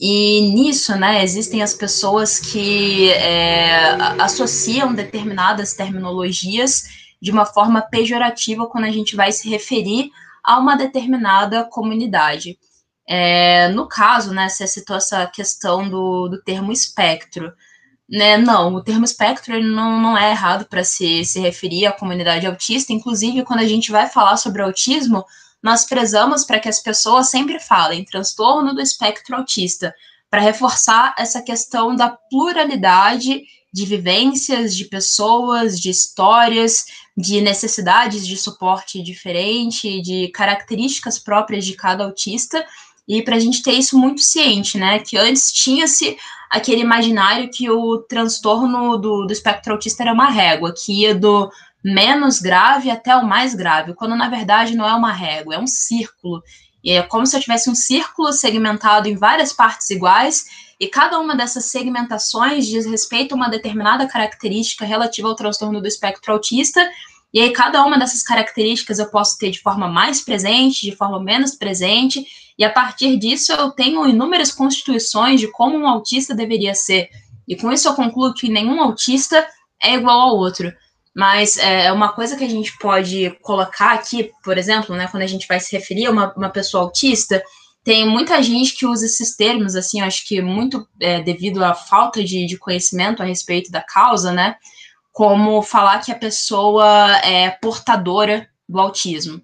E 0.00 0.52
nisso, 0.52 0.94
né, 0.94 1.24
existem 1.24 1.60
as 1.60 1.74
pessoas 1.74 2.38
que 2.38 3.10
é, 3.10 3.96
associam 4.20 4.94
determinadas 4.94 5.74
terminologias 5.74 6.84
de 7.20 7.30
uma 7.30 7.44
forma 7.44 7.82
pejorativa 7.82 8.66
quando 8.66 8.84
a 8.84 8.90
gente 8.90 9.16
vai 9.16 9.32
se 9.32 9.48
referir 9.48 10.10
a 10.44 10.58
uma 10.58 10.76
determinada 10.76 11.64
comunidade. 11.64 12.58
É, 13.06 13.68
no 13.68 13.88
caso, 13.88 14.32
né, 14.32 14.48
você 14.48 14.66
citou 14.66 14.96
essa 14.96 15.26
questão 15.26 15.88
do, 15.88 16.28
do 16.28 16.42
termo 16.42 16.72
espectro. 16.72 17.52
Né, 18.08 18.36
não, 18.36 18.74
o 18.74 18.82
termo 18.82 19.04
espectro 19.04 19.54
ele 19.54 19.68
não, 19.68 20.00
não 20.00 20.16
é 20.16 20.30
errado 20.30 20.66
para 20.66 20.84
se, 20.84 21.24
se 21.24 21.40
referir 21.40 21.86
à 21.86 21.92
comunidade 21.92 22.46
autista. 22.46 22.92
Inclusive, 22.92 23.44
quando 23.44 23.60
a 23.60 23.66
gente 23.66 23.90
vai 23.90 24.08
falar 24.08 24.36
sobre 24.36 24.62
autismo, 24.62 25.24
nós 25.62 25.84
prezamos 25.84 26.44
para 26.44 26.60
que 26.60 26.68
as 26.68 26.80
pessoas 26.80 27.30
sempre 27.30 27.58
falem 27.58 28.04
transtorno 28.04 28.74
do 28.74 28.80
espectro 28.80 29.36
autista, 29.36 29.94
para 30.30 30.40
reforçar 30.40 31.14
essa 31.18 31.42
questão 31.42 31.96
da 31.96 32.10
pluralidade 32.10 33.42
de 33.72 33.84
vivências, 33.84 34.76
de 34.76 34.84
pessoas, 34.84 35.78
de 35.78 35.90
histórias, 35.90 36.86
de 37.16 37.40
necessidades 37.40 38.26
de 38.26 38.36
suporte 38.36 39.02
diferente, 39.02 40.00
de 40.00 40.28
características 40.28 41.18
próprias 41.18 41.64
de 41.64 41.74
cada 41.74 42.04
autista, 42.04 42.64
e 43.06 43.22
para 43.22 43.36
a 43.36 43.40
gente 43.40 43.62
ter 43.62 43.72
isso 43.72 43.98
muito 43.98 44.20
ciente, 44.20 44.78
né? 44.78 44.98
Que 44.98 45.16
antes 45.16 45.50
tinha-se 45.50 46.16
aquele 46.50 46.82
imaginário 46.82 47.50
que 47.50 47.70
o 47.70 47.98
transtorno 47.98 48.96
do, 48.98 49.26
do 49.26 49.32
espectro 49.32 49.72
autista 49.72 50.02
era 50.02 50.12
uma 50.12 50.30
régua, 50.30 50.74
que 50.74 51.02
ia 51.02 51.14
do 51.14 51.50
menos 51.82 52.40
grave 52.40 52.90
até 52.90 53.14
o 53.16 53.26
mais 53.26 53.54
grave, 53.54 53.94
quando 53.94 54.16
na 54.16 54.28
verdade 54.28 54.76
não 54.76 54.86
é 54.86 54.94
uma 54.94 55.12
régua, 55.12 55.54
é 55.54 55.58
um 55.58 55.66
círculo. 55.66 56.42
E 56.82 56.92
é 56.92 57.02
como 57.02 57.26
se 57.26 57.36
eu 57.36 57.40
tivesse 57.40 57.68
um 57.68 57.74
círculo 57.74 58.32
segmentado 58.32 59.08
em 59.08 59.16
várias 59.16 59.52
partes 59.52 59.90
iguais, 59.90 60.46
e 60.80 60.86
cada 60.86 61.18
uma 61.18 61.34
dessas 61.34 61.66
segmentações 61.66 62.66
diz 62.66 62.86
respeito 62.86 63.32
a 63.32 63.36
uma 63.36 63.48
determinada 63.48 64.06
característica 64.06 64.84
relativa 64.84 65.28
ao 65.28 65.34
transtorno 65.34 65.80
do 65.80 65.88
espectro 65.88 66.32
autista, 66.32 66.88
e 67.32 67.40
aí, 67.40 67.52
cada 67.52 67.84
uma 67.84 67.98
dessas 67.98 68.22
características 68.22 68.98
eu 68.98 69.10
posso 69.10 69.36
ter 69.36 69.50
de 69.50 69.60
forma 69.60 69.86
mais 69.86 70.20
presente, 70.20 70.80
de 70.82 70.96
forma 70.96 71.20
menos 71.20 71.54
presente, 71.54 72.26
e 72.58 72.64
a 72.64 72.70
partir 72.70 73.18
disso 73.18 73.52
eu 73.52 73.70
tenho 73.70 74.08
inúmeras 74.08 74.50
constituições 74.50 75.38
de 75.38 75.50
como 75.52 75.76
um 75.76 75.86
autista 75.86 76.34
deveria 76.34 76.74
ser. 76.74 77.10
E 77.46 77.54
com 77.54 77.70
isso 77.70 77.86
eu 77.86 77.94
concluo 77.94 78.32
que 78.32 78.48
nenhum 78.48 78.80
autista 78.80 79.46
é 79.82 79.94
igual 79.94 80.20
ao 80.20 80.36
outro. 80.36 80.72
Mas 81.14 81.56
é 81.56 81.92
uma 81.92 82.12
coisa 82.12 82.36
que 82.36 82.44
a 82.44 82.48
gente 82.48 82.76
pode 82.78 83.30
colocar 83.42 83.92
aqui, 83.92 84.30
por 84.44 84.56
exemplo, 84.56 84.94
né, 84.94 85.08
quando 85.10 85.22
a 85.22 85.26
gente 85.26 85.48
vai 85.48 85.58
se 85.58 85.76
referir 85.76 86.06
a 86.06 86.10
uma, 86.10 86.32
uma 86.34 86.50
pessoa 86.50 86.84
autista, 86.84 87.42
tem 87.88 88.06
muita 88.06 88.42
gente 88.42 88.76
que 88.76 88.86
usa 88.86 89.06
esses 89.06 89.34
termos, 89.34 89.74
assim, 89.74 90.00
acho 90.00 90.28
que 90.28 90.42
muito 90.42 90.86
é, 91.00 91.22
devido 91.22 91.64
à 91.64 91.74
falta 91.74 92.22
de, 92.22 92.44
de 92.44 92.58
conhecimento 92.58 93.22
a 93.22 93.24
respeito 93.24 93.70
da 93.70 93.80
causa, 93.80 94.30
né? 94.30 94.56
Como 95.10 95.62
falar 95.62 95.98
que 96.00 96.12
a 96.12 96.18
pessoa 96.18 97.16
é 97.24 97.48
portadora 97.48 98.46
do 98.68 98.78
autismo. 98.78 99.40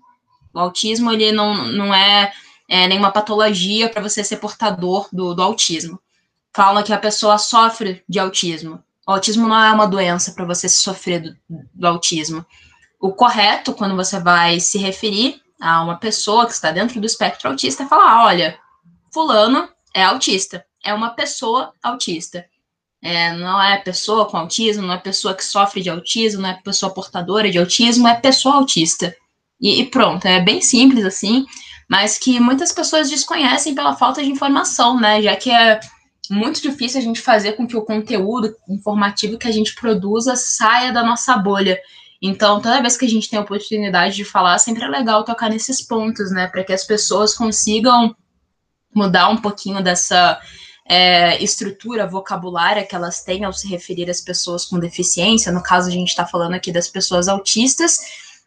O 0.53 0.59
autismo, 0.59 1.11
ele 1.11 1.33
não, 1.33 1.55
não 1.69 1.95
é, 1.95 2.35
é 2.69 2.87
nenhuma 2.87 3.11
patologia 3.11 3.89
para 3.89 4.03
você 4.03 4.23
ser 4.23 4.37
portador 4.37 5.09
do, 5.11 5.35
do 5.35 5.43
autismo. 5.43 5.99
Falam 6.55 6.83
que 6.83 6.93
a 6.93 6.99
pessoa 6.99 7.39
sofre 7.39 8.05
de 8.07 8.19
autismo. 8.19 8.84
O 9.07 9.13
autismo 9.13 9.47
não 9.47 9.63
é 9.63 9.71
uma 9.73 9.87
doença 9.87 10.33
para 10.33 10.45
você 10.45 10.69
sofrer 10.69 11.21
do, 11.21 11.37
do 11.75 11.87
autismo. 11.87 12.45
O 13.01 13.13
correto, 13.13 13.75
quando 13.75 13.95
você 13.95 14.19
vai 14.19 14.61
se 14.61 14.79
referir 14.79 15.41
a 15.61 15.83
uma 15.83 15.97
pessoa 15.97 16.47
que 16.47 16.53
está 16.53 16.71
dentro 16.71 17.01
do 17.01 17.07
espectro 17.07 17.49
autista 17.49 17.87
falar: 17.87 18.25
olha, 18.25 18.59
Fulano 19.13 19.69
é 19.95 20.03
autista, 20.03 20.65
é 20.83 20.93
uma 20.93 21.11
pessoa 21.11 21.73
autista. 21.83 22.45
É, 23.03 23.33
não 23.37 23.63
é 23.63 23.77
pessoa 23.77 24.25
com 24.25 24.39
autismo, 24.39 24.87
não 24.87 24.95
é 24.95 24.99
pessoa 24.99 25.35
que 25.35 25.45
sofre 25.45 25.83
de 25.83 25.91
autismo, 25.91 26.41
não 26.41 26.49
é 26.49 26.61
pessoa 26.65 26.93
portadora 26.93 27.51
de 27.51 27.59
autismo, 27.59 28.09
é 28.09 28.15
pessoa 28.15 28.55
autista. 28.55 29.15
E, 29.61 29.83
e 29.83 29.87
pronto, 29.87 30.27
é 30.27 30.41
bem 30.41 30.63
simples 30.63 31.05
assim, 31.05 31.45
mas 31.89 32.17
que 32.17 32.41
muitas 32.41 32.73
pessoas 32.73 33.11
desconhecem 33.11 33.75
pela 33.75 33.95
falta 33.95 34.23
de 34.23 34.31
informação, 34.31 34.99
né? 34.99 35.21
Já 35.21 35.37
que 35.37 35.51
é 35.51 35.79
muito 36.31 36.63
difícil 36.63 37.01
a 37.01 37.03
gente 37.03 37.21
fazer 37.21 37.53
com 37.53 37.67
que 37.67 37.77
o 37.77 37.85
conteúdo 37.85 38.55
informativo 38.69 39.39
que 39.39 39.49
a 39.49 39.53
gente 39.53 39.75
produza 39.75 40.37
saia 40.37 40.93
da 40.93 41.03
nossa 41.03 41.37
bolha. 41.37 41.79
Então, 42.23 42.61
toda 42.61 42.81
vez 42.81 42.97
que 42.97 43.05
a 43.05 43.09
gente 43.09 43.29
tem 43.29 43.39
a 43.39 43.43
oportunidade 43.43 44.17
de 44.17 44.25
falar, 44.25 44.59
sempre 44.59 44.85
é 44.85 44.89
legal 44.89 45.25
tocar 45.25 45.51
nesses 45.51 45.83
pontos, 45.83 46.31
né? 46.31 46.47
Para 46.47 46.65
que 46.65 46.73
as 46.73 46.85
pessoas 46.85 47.35
consigam 47.35 48.17
mudar 48.95 49.29
um 49.29 49.37
pouquinho 49.37 49.83
dessa 49.83 50.41
é, 50.89 51.43
estrutura 51.43 52.07
vocabulária 52.07 52.87
que 52.87 52.95
elas 52.95 53.23
têm 53.23 53.45
ao 53.45 53.53
se 53.53 53.69
referir 53.69 54.09
às 54.09 54.21
pessoas 54.21 54.65
com 54.65 54.79
deficiência. 54.79 55.53
No 55.53 55.63
caso, 55.63 55.89
a 55.89 55.93
gente 55.93 56.09
está 56.09 56.25
falando 56.25 56.55
aqui 56.55 56.73
das 56.73 56.89
pessoas 56.89 57.29
autistas 57.29 57.99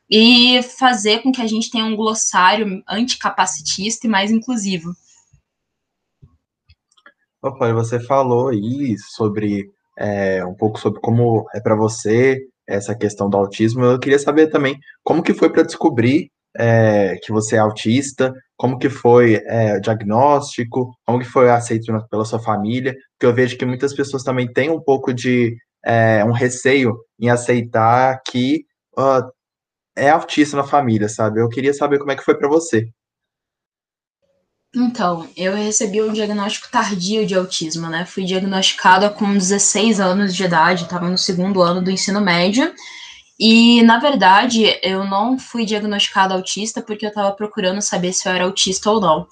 e 0.09 0.61
fazer 0.63 1.19
com 1.19 1.31
que 1.31 1.41
a 1.41 1.47
gente 1.47 1.69
tenha 1.69 1.85
um 1.85 1.95
glossário 1.95 2.81
anticapacitista 2.87 4.07
e 4.07 4.09
mais 4.09 4.31
inclusivo. 4.31 4.95
Opa, 7.41 7.71
você 7.71 7.99
falou 7.99 8.49
aí 8.49 8.95
sobre 9.15 9.69
é, 9.97 10.43
um 10.45 10.55
pouco 10.55 10.79
sobre 10.79 10.99
como 11.01 11.45
é 11.53 11.59
para 11.59 11.75
você 11.75 12.39
essa 12.67 12.95
questão 12.95 13.29
do 13.29 13.37
autismo. 13.37 13.83
Eu 13.85 13.99
queria 13.99 14.19
saber 14.19 14.47
também 14.47 14.77
como 15.03 15.23
que 15.23 15.33
foi 15.33 15.49
para 15.51 15.63
descobrir 15.63 16.29
é, 16.57 17.15
que 17.23 17.31
você 17.31 17.55
é 17.55 17.59
autista, 17.59 18.33
como 18.57 18.79
que 18.79 18.89
foi 18.89 19.35
é, 19.45 19.77
o 19.77 19.81
diagnóstico, 19.81 20.91
como 21.05 21.19
que 21.19 21.25
foi 21.25 21.49
aceito 21.49 21.85
pela 22.09 22.25
sua 22.25 22.39
família, 22.39 22.95
porque 23.13 23.25
eu 23.27 23.33
vejo 23.33 23.57
que 23.57 23.65
muitas 23.65 23.93
pessoas 23.93 24.23
também 24.23 24.51
têm 24.51 24.69
um 24.71 24.81
pouco 24.81 25.13
de 25.13 25.55
é, 25.85 26.25
um 26.25 26.31
receio 26.31 26.97
em 27.19 27.29
aceitar 27.29 28.19
que 28.27 28.65
uh, 28.97 29.23
é 29.95 30.09
autista 30.09 30.57
na 30.57 30.63
família, 30.63 31.09
sabe? 31.09 31.41
Eu 31.41 31.49
queria 31.49 31.73
saber 31.73 31.99
como 31.99 32.11
é 32.11 32.15
que 32.15 32.23
foi 32.23 32.37
para 32.37 32.49
você. 32.49 32.87
Então, 34.75 35.27
eu 35.35 35.55
recebi 35.55 36.01
um 36.01 36.11
diagnóstico 36.11 36.69
tardio 36.69 37.25
de 37.25 37.33
autismo, 37.33 37.87
né? 37.87 38.05
Fui 38.05 38.25
diagnosticada 38.25 39.09
com 39.09 39.33
16 39.33 39.99
anos 39.99 40.35
de 40.35 40.43
idade, 40.43 40.83
estava 40.83 41.09
no 41.09 41.17
segundo 41.17 41.61
ano 41.61 41.81
do 41.81 41.89
ensino 41.89 42.19
médio. 42.19 42.73
E, 43.39 43.81
na 43.83 43.99
verdade, 43.99 44.77
eu 44.83 45.05
não 45.05 45.39
fui 45.39 45.65
diagnosticada 45.65 46.33
autista 46.33 46.81
porque 46.81 47.05
eu 47.05 47.09
estava 47.09 47.31
procurando 47.31 47.81
saber 47.81 48.11
se 48.11 48.27
eu 48.27 48.33
era 48.33 48.43
autista 48.43 48.91
ou 48.91 48.99
não. 48.99 49.27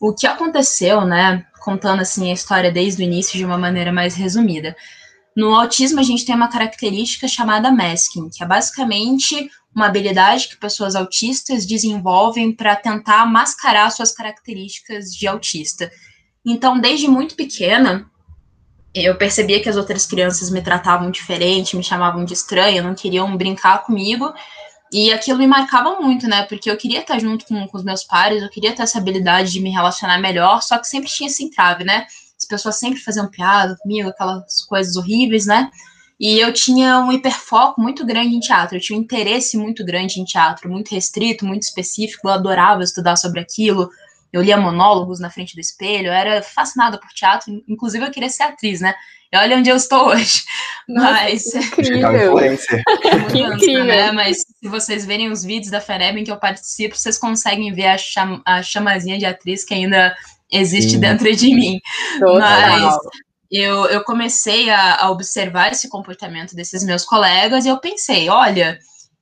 O 0.00 0.14
que 0.14 0.26
aconteceu, 0.26 1.04
né? 1.04 1.44
Contando 1.60 2.00
assim 2.00 2.30
a 2.30 2.34
história 2.34 2.70
desde 2.70 3.02
o 3.02 3.04
início 3.04 3.36
de 3.36 3.44
uma 3.44 3.58
maneira 3.58 3.92
mais 3.92 4.14
resumida. 4.14 4.76
No 5.34 5.54
autismo, 5.54 6.00
a 6.00 6.02
gente 6.02 6.24
tem 6.24 6.34
uma 6.34 6.48
característica 6.48 7.26
chamada 7.26 7.70
masking, 7.70 8.30
que 8.30 8.42
é 8.42 8.46
basicamente 8.46 9.50
uma 9.76 9.86
habilidade 9.86 10.48
que 10.48 10.56
pessoas 10.56 10.96
autistas 10.96 11.66
desenvolvem 11.66 12.50
para 12.50 12.74
tentar 12.74 13.26
mascarar 13.26 13.90
suas 13.90 14.10
características 14.10 15.14
de 15.14 15.26
autista. 15.26 15.92
Então, 16.42 16.80
desde 16.80 17.06
muito 17.06 17.34
pequena, 17.34 18.10
eu 18.94 19.18
percebia 19.18 19.60
que 19.62 19.68
as 19.68 19.76
outras 19.76 20.06
crianças 20.06 20.50
me 20.50 20.62
tratavam 20.62 21.10
diferente, 21.10 21.76
me 21.76 21.84
chamavam 21.84 22.24
de 22.24 22.32
estranha, 22.32 22.82
não 22.82 22.94
queriam 22.94 23.36
brincar 23.36 23.84
comigo. 23.84 24.32
E 24.90 25.12
aquilo 25.12 25.38
me 25.38 25.46
marcava 25.46 26.00
muito, 26.00 26.26
né? 26.26 26.44
Porque 26.44 26.70
eu 26.70 26.76
queria 26.78 27.00
estar 27.00 27.18
junto 27.18 27.44
com, 27.44 27.66
com 27.68 27.76
os 27.76 27.84
meus 27.84 28.02
pares, 28.02 28.42
eu 28.42 28.48
queria 28.48 28.74
ter 28.74 28.82
essa 28.82 28.96
habilidade 28.96 29.52
de 29.52 29.60
me 29.60 29.68
relacionar 29.68 30.16
melhor, 30.18 30.62
só 30.62 30.78
que 30.78 30.88
sempre 30.88 31.10
tinha 31.10 31.28
esse 31.28 31.44
entrave, 31.44 31.84
né? 31.84 32.06
As 32.38 32.46
pessoas 32.46 32.78
sempre 32.78 32.98
faziam 32.98 33.28
piada 33.28 33.76
comigo, 33.76 34.08
aquelas 34.08 34.64
coisas 34.64 34.96
horríveis, 34.96 35.44
né? 35.44 35.70
E 36.18 36.38
eu 36.38 36.52
tinha 36.52 36.98
um 36.98 37.12
hiperfoco 37.12 37.80
muito 37.80 38.04
grande 38.04 38.34
em 38.34 38.40
teatro, 38.40 38.76
eu 38.76 38.80
tinha 38.80 38.98
um 38.98 39.02
interesse 39.02 39.56
muito 39.56 39.84
grande 39.84 40.18
em 40.18 40.24
teatro, 40.24 40.70
muito 40.70 40.94
restrito, 40.94 41.44
muito 41.44 41.62
específico, 41.62 42.28
eu 42.28 42.32
adorava 42.32 42.82
estudar 42.82 43.16
sobre 43.16 43.40
aquilo. 43.40 43.90
Eu 44.32 44.42
lia 44.42 44.56
monólogos 44.56 45.20
na 45.20 45.30
frente 45.30 45.54
do 45.54 45.60
espelho, 45.60 46.08
eu 46.08 46.12
era 46.12 46.42
fascinada 46.42 46.98
por 46.98 47.08
teatro, 47.10 47.62
inclusive 47.68 48.04
eu 48.04 48.10
queria 48.10 48.28
ser 48.28 48.42
atriz, 48.42 48.80
né? 48.80 48.94
E 49.32 49.36
olha 49.36 49.56
onde 49.56 49.68
eu 49.68 49.76
estou 49.76 50.08
hoje. 50.08 50.44
Nossa, 50.88 51.12
Mas. 51.12 51.54
Incrível. 51.54 52.36
que 53.30 53.38
incrível. 53.38 53.84
Né? 53.84 54.12
Mas 54.12 54.38
se 54.38 54.68
vocês 54.68 55.04
verem 55.04 55.30
os 55.30 55.44
vídeos 55.44 55.70
da 55.70 55.80
Fereb 55.80 56.18
em 56.18 56.24
que 56.24 56.30
eu 56.30 56.38
participo, 56.38 56.96
vocês 56.96 57.18
conseguem 57.18 57.72
ver 57.72 57.86
a, 57.86 57.98
cham 57.98 58.40
a 58.44 58.62
chamazinha 58.62 59.18
de 59.18 59.26
atriz 59.26 59.64
que 59.64 59.74
ainda 59.74 60.14
existe 60.50 60.92
Sim. 60.92 61.00
dentro 61.00 61.34
de 61.34 61.54
mim. 61.54 61.80
Total. 62.20 62.38
Mas 62.38 62.98
eu, 63.50 63.86
eu 63.86 64.02
comecei 64.04 64.70
a, 64.70 65.04
a 65.04 65.10
observar 65.10 65.72
esse 65.72 65.88
comportamento 65.88 66.54
desses 66.54 66.82
meus 66.84 67.04
colegas 67.04 67.64
e 67.64 67.68
eu 67.68 67.78
pensei, 67.78 68.28
olha, 68.28 68.78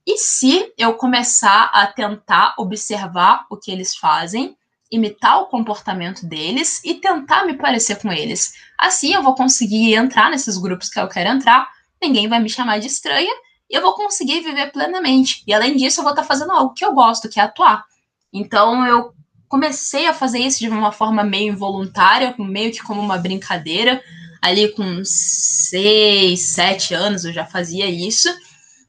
e 0.07 0.19
se 0.19 0.73
eu 0.77 0.95
começar 0.95 1.71
a 1.73 1.87
tentar 1.87 2.55
observar 2.59 3.47
o 3.51 3.57
que 3.57 3.71
eles 3.71 3.97
fazem, 3.97 4.57
imitar 4.91 5.41
o 5.41 5.47
comportamento 5.47 6.27
deles 6.27 6.83
e 6.85 6.95
tentar 6.95 7.45
me 7.45 7.55
parecer 7.55 7.97
com 7.97 8.13
eles? 8.13 8.53
Assim 8.79 9.15
eu 9.15 9.23
vou 9.23 9.35
conseguir 9.35 9.95
entrar 9.95 10.31
nesses 10.31 10.59
grupos 10.59 10.89
que 10.89 11.01
eu 11.01 11.09
quero 11.09 11.31
entrar, 11.31 11.69
ninguém 12.03 12.29
vai 12.29 12.41
me 12.41 12.51
chamar 12.51 12.79
de 12.79 12.87
estranha 12.87 13.33
e 13.71 13.75
eu 13.75 13.83
vou 13.83 13.95
conseguir 13.95 14.41
viver 14.41 14.71
plenamente. 14.73 15.43
E 15.47 15.55
além 15.55 15.77
disso, 15.77 16.01
eu 16.01 16.05
vou 16.05 16.13
estar 16.13 16.25
fazendo 16.25 16.53
algo 16.53 16.75
que 16.75 16.85
eu 16.85 16.93
gosto, 16.93 17.29
que 17.29 17.41
é 17.41 17.43
atuar. 17.43 17.85
Então 18.33 18.87
eu 18.87 19.15
comecei 19.49 20.07
a 20.07 20.15
fazer 20.15 20.39
isso 20.39 20.59
de 20.59 20.69
uma 20.69 20.93
forma 20.93 21.23
meio 21.23 21.53
involuntária, 21.53 22.35
meio 22.39 22.73
que 22.73 22.83
como 22.83 23.01
uma 23.01 23.19
brincadeira. 23.19 24.03
Ali 24.43 24.73
com 24.73 25.03
seis, 25.05 26.49
sete 26.49 26.93
anos 26.93 27.25
eu 27.25 27.33
já 27.33 27.47
fazia 27.47 27.87
isso. 27.87 28.29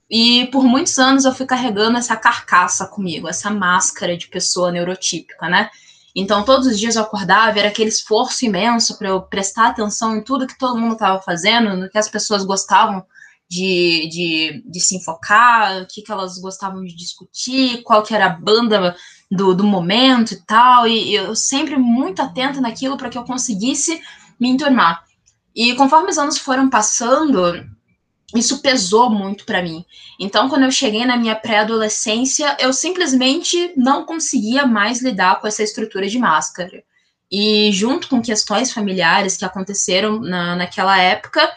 E 0.10 0.48
por 0.48 0.64
muitos 0.64 1.00
anos 1.00 1.26
eu 1.26 1.34
fui 1.34 1.46
carregando 1.46 1.98
essa 1.98 2.16
carcaça 2.16 2.86
comigo, 2.88 3.28
essa 3.28 3.50
máscara 3.50 4.16
de 4.18 4.28
pessoa 4.28 4.72
neurotípica, 4.72 5.50
né? 5.50 5.70
Então 6.16 6.44
todos 6.44 6.68
os 6.68 6.80
dias 6.80 6.96
eu 6.96 7.02
acordava, 7.02 7.60
era 7.60 7.68
aquele 7.68 7.90
esforço 7.90 8.46
imenso 8.46 8.98
para 8.98 9.10
eu 9.10 9.22
prestar 9.22 9.68
atenção 9.68 10.16
em 10.16 10.24
tudo 10.24 10.48
que 10.48 10.58
todo 10.58 10.80
mundo 10.80 10.94
estava 10.94 11.22
fazendo, 11.22 11.76
no 11.76 11.90
que 11.90 11.98
as 11.98 12.08
pessoas 12.08 12.46
gostavam 12.46 13.06
de, 13.50 14.08
de, 14.10 14.64
de 14.66 14.80
se 14.80 14.96
enfocar, 14.96 15.82
o 15.82 15.88
que, 15.88 16.02
que 16.02 16.12
elas 16.12 16.38
gostavam 16.38 16.84
de 16.84 16.96
discutir, 16.96 17.82
qual 17.84 18.02
que 18.02 18.14
era 18.16 18.28
a 18.28 18.30
banda 18.30 18.96
do, 19.36 19.54
do 19.54 19.64
momento 19.64 20.34
e 20.34 20.38
tal, 20.38 20.88
e, 20.88 21.14
eu 21.14 21.36
sempre 21.36 21.78
muito 21.78 22.22
atenta 22.22 22.62
naquilo 22.62 22.98
para 22.98 23.10
que 23.10 23.18
eu 23.18 23.24
conseguisse 23.24 24.02
me 24.40 24.50
enturmar. 24.50 25.04
E 25.56 25.74
conforme 25.76 26.10
os 26.10 26.18
anos 26.18 26.38
foram 26.38 26.70
passando, 26.70 27.66
isso 28.36 28.62
pesou 28.62 29.10
muito 29.10 29.46
para 29.46 29.62
mim. 29.62 29.86
Então, 30.20 30.50
quando 30.50 30.64
eu 30.64 30.72
cheguei 30.72 31.06
na 31.06 31.18
minha 31.18 31.36
pré-adolescência, 31.36 32.58
eu 32.60 32.74
simplesmente 32.74 33.72
não 33.78 34.06
conseguia 34.06 34.66
mais 34.66 35.02
lidar 35.02 35.40
com 35.40 35.48
essa 35.48 35.64
estrutura 35.64 36.08
de 36.08 36.20
máscara. 36.20 36.84
E 37.32 37.72
junto 37.72 38.08
com 38.08 38.22
questões 38.22 38.72
familiares 38.72 39.38
que 39.38 39.46
aconteceram 39.46 40.20
na, 40.20 40.56
naquela 40.56 40.98
época, 40.98 41.50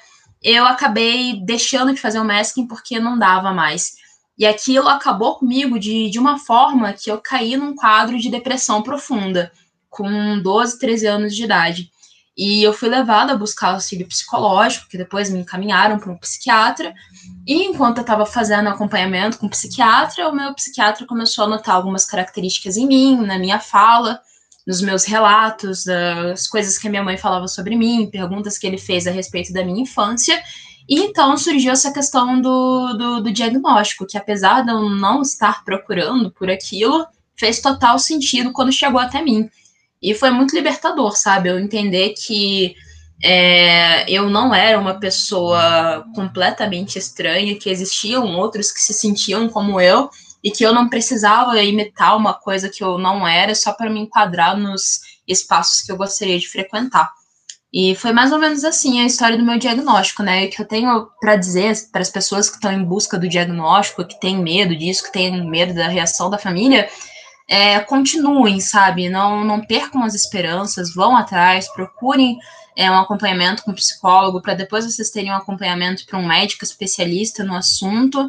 eu 0.43 0.65
acabei 0.65 1.41
deixando 1.45 1.93
de 1.93 2.01
fazer 2.01 2.19
o 2.19 2.25
masking 2.25 2.67
porque 2.67 3.01
não 3.01 3.19
dava 3.19 3.53
mais. 3.53 3.97
E 4.39 4.47
aquilo 4.47 4.89
acabou 4.89 5.35
comigo 5.35 5.79
de, 5.79 6.09
de 6.09 6.19
uma 6.19 6.39
forma 6.39 6.93
que 6.93 7.11
eu 7.11 7.19
caí 7.19 7.57
num 7.57 7.75
quadro 7.75 8.19
de 8.19 8.31
depressão 8.31 8.83
profunda, 8.83 9.51
com 9.91 10.41
12, 10.41 10.79
13 10.79 11.07
anos 11.07 11.35
de 11.35 11.45
idade. 11.45 11.91
E 12.37 12.63
eu 12.63 12.73
fui 12.73 12.89
levada 12.89 13.33
a 13.33 13.37
buscar 13.37 13.75
auxílio 13.75 14.07
psicológico, 14.07 14.89
que 14.89 14.97
depois 14.97 15.29
me 15.29 15.41
encaminharam 15.41 15.99
para 15.99 16.13
um 16.13 16.17
psiquiatra. 16.17 16.95
E 17.45 17.65
enquanto 17.65 17.99
eu 17.99 18.03
estava 18.03 18.25
fazendo 18.25 18.69
acompanhamento 18.69 19.39
com 19.39 19.47
o 19.47 19.51
psiquiatra, 19.51 20.29
o 20.29 20.33
meu 20.33 20.55
psiquiatra 20.55 21.05
começou 21.05 21.45
a 21.45 21.49
notar 21.49 21.75
algumas 21.75 22.05
características 22.05 22.77
em 22.77 22.87
mim, 22.87 23.17
na 23.27 23.41
minha 23.41 23.59
fala, 23.59 24.21
nos 24.65 24.81
meus 24.81 25.05
relatos, 25.05 25.83
das 25.83 26.47
coisas 26.47 26.79
que 26.79 26.87
a 26.87 26.91
minha 26.91 27.03
mãe 27.03 27.17
falava 27.17 27.49
sobre 27.49 27.75
mim, 27.75 28.09
perguntas 28.09 28.57
que 28.57 28.69
ele 28.69 28.79
fez 28.79 29.09
a 29.09 29.11
respeito 29.11 29.53
da 29.53 29.65
minha 29.65 29.83
infância. 29.83 30.41
E 30.89 31.01
então 31.01 31.37
surgiu 31.37 31.73
essa 31.73 31.93
questão 31.93 32.41
do, 32.41 32.95
do, 32.95 33.21
do, 33.25 33.33
diagnóstico, 33.33 34.07
que 34.07 34.17
apesar 34.17 34.63
de 34.63 34.71
eu 34.71 34.89
não 34.89 35.21
estar 35.21 35.63
procurando 35.63 36.31
por 36.31 36.51
aquilo, 36.51 37.07
fez 37.37 37.61
total 37.61 37.99
sentido 37.99 38.53
quando 38.53 38.73
chegou 38.73 38.99
até 38.99 39.23
mim. 39.23 39.51
E 40.01 40.15
foi 40.15 40.31
muito 40.31 40.55
libertador, 40.55 41.15
sabe? 41.15 41.51
Eu 41.51 41.59
entender 41.59 42.15
que 42.15 42.75
é, 43.23 44.11
eu 44.11 44.31
não 44.31 44.55
era 44.55 44.79
uma 44.79 44.99
pessoa 44.99 46.07
completamente 46.15 46.99
estranha, 46.99 47.59
que 47.59 47.69
existiam 47.69 48.37
outros 48.37 48.73
que 48.73 48.81
se 48.81 48.95
sentiam 48.95 49.49
como 49.49 49.81
eu 49.81 50.09
e 50.43 50.51
que 50.51 50.65
eu 50.65 50.73
não 50.73 50.89
precisava 50.89 51.61
imitar 51.63 52.17
uma 52.17 52.33
coisa 52.33 52.69
que 52.69 52.83
eu 52.83 52.97
não 52.97 53.27
era 53.27 53.55
só 53.55 53.73
para 53.73 53.91
me 53.91 54.01
enquadrar 54.01 54.57
nos 54.57 55.01
espaços 55.27 55.83
que 55.83 55.93
eu 55.93 55.97
gostaria 55.97 56.39
de 56.39 56.49
frequentar. 56.49 57.13
E 57.81 57.95
foi 57.95 58.11
mais 58.11 58.33
ou 58.33 58.41
menos 58.41 58.65
assim 58.65 59.01
a 59.01 59.07
história 59.07 59.39
do 59.39 59.45
meu 59.45 59.57
diagnóstico, 59.57 60.25
né? 60.25 60.47
O 60.47 60.51
que 60.51 60.61
eu 60.61 60.67
tenho 60.67 61.09
para 61.21 61.37
dizer 61.37 61.73
para 61.93 62.01
as 62.01 62.11
pessoas 62.11 62.51
que 62.51 62.57
estão 62.57 62.73
em 62.73 62.83
busca 62.83 63.17
do 63.17 63.29
diagnóstico, 63.29 64.05
que 64.05 64.19
têm 64.19 64.37
medo 64.37 64.75
disso, 64.75 65.05
que 65.05 65.13
têm 65.13 65.49
medo 65.49 65.73
da 65.73 65.87
reação 65.87 66.29
da 66.29 66.37
família, 66.37 66.89
é, 67.47 67.79
continuem, 67.79 68.59
sabe? 68.59 69.09
Não, 69.09 69.45
não 69.45 69.65
percam 69.65 70.03
as 70.03 70.17
esperanças, 70.17 70.93
vão 70.93 71.17
atrás, 71.17 71.73
procurem 71.73 72.37
é, 72.77 72.91
um 72.91 72.99
acompanhamento 72.99 73.63
com 73.63 73.71
um 73.71 73.77
psicólogo, 73.77 74.43
para 74.43 74.55
depois 74.55 74.85
vocês 74.85 75.11
terem 75.11 75.31
um 75.31 75.37
acompanhamento 75.37 76.05
para 76.05 76.19
um 76.19 76.27
médico 76.27 76.65
especialista 76.65 77.45
no 77.45 77.55
assunto. 77.55 78.29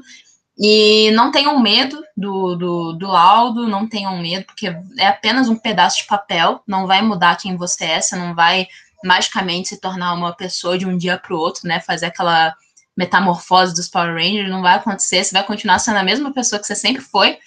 E 0.60 1.10
não 1.12 1.32
tenham 1.32 1.60
medo 1.60 2.00
do, 2.16 2.56
do, 2.56 2.94
do, 2.94 3.08
laudo, 3.08 3.68
não 3.68 3.90
tenham 3.90 4.16
medo, 4.22 4.46
porque 4.46 4.68
é 5.00 5.08
apenas 5.08 5.50
um 5.50 5.56
pedaço 5.56 6.04
de 6.04 6.08
papel, 6.08 6.62
não 6.68 6.86
vai 6.86 7.02
mudar 7.02 7.38
quem 7.38 7.58
você 7.58 7.86
é, 7.86 8.00
você 8.02 8.16
não 8.16 8.36
vai 8.36 8.68
magicamente 9.04 9.70
se 9.70 9.80
tornar 9.80 10.14
uma 10.14 10.36
pessoa 10.36 10.78
de 10.78 10.86
um 10.86 10.98
dia 10.98 11.18
para 11.18 11.34
o 11.34 11.40
outro, 11.40 11.68
né? 11.68 11.80
Fazer 11.80 12.08
aquela 12.08 12.54
metamorfose 12.98 13.74
dos 13.74 13.88
Power 13.88 14.14
Rangers, 14.14 14.50
não 14.50 14.62
vai 14.62 14.76
acontecer, 14.76 15.24
você 15.24 15.32
vai 15.34 15.46
continuar 15.46 15.80
sendo 15.80 15.98
a 15.98 16.04
mesma 16.04 16.34
pessoa 16.34 16.60
que 16.60 16.68
você 16.68 16.76
sempre 16.76 17.02
foi. 17.02 17.38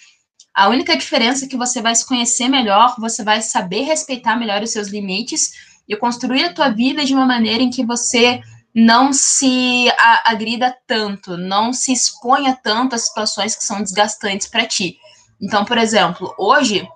A 0.53 0.67
única 0.69 0.97
diferença 0.97 1.45
é 1.45 1.47
que 1.47 1.57
você 1.57 1.81
vai 1.81 1.95
se 1.95 2.07
conhecer 2.07 2.47
melhor, 2.47 2.95
você 2.99 3.23
vai 3.23 3.41
saber 3.41 3.81
respeitar 3.81 4.35
melhor 4.35 4.61
os 4.63 4.71
seus 4.71 4.87
limites 4.87 5.51
e 5.87 5.95
construir 5.95 6.43
a 6.43 6.53
tua 6.53 6.69
vida 6.69 7.05
de 7.05 7.13
uma 7.13 7.25
maneira 7.25 7.61
em 7.61 7.69
que 7.69 7.85
você 7.85 8.41
não 8.73 9.13
se 9.13 9.91
agrida 10.25 10.75
tanto, 10.87 11.37
não 11.37 11.71
se 11.71 11.93
exponha 11.93 12.57
tanto 12.63 12.95
a 12.95 12.97
situações 12.97 13.55
que 13.55 13.63
são 13.63 13.81
desgastantes 13.81 14.47
para 14.47 14.65
ti. 14.65 14.97
Então, 15.39 15.63
por 15.63 15.77
exemplo, 15.77 16.33
hoje 16.37 16.87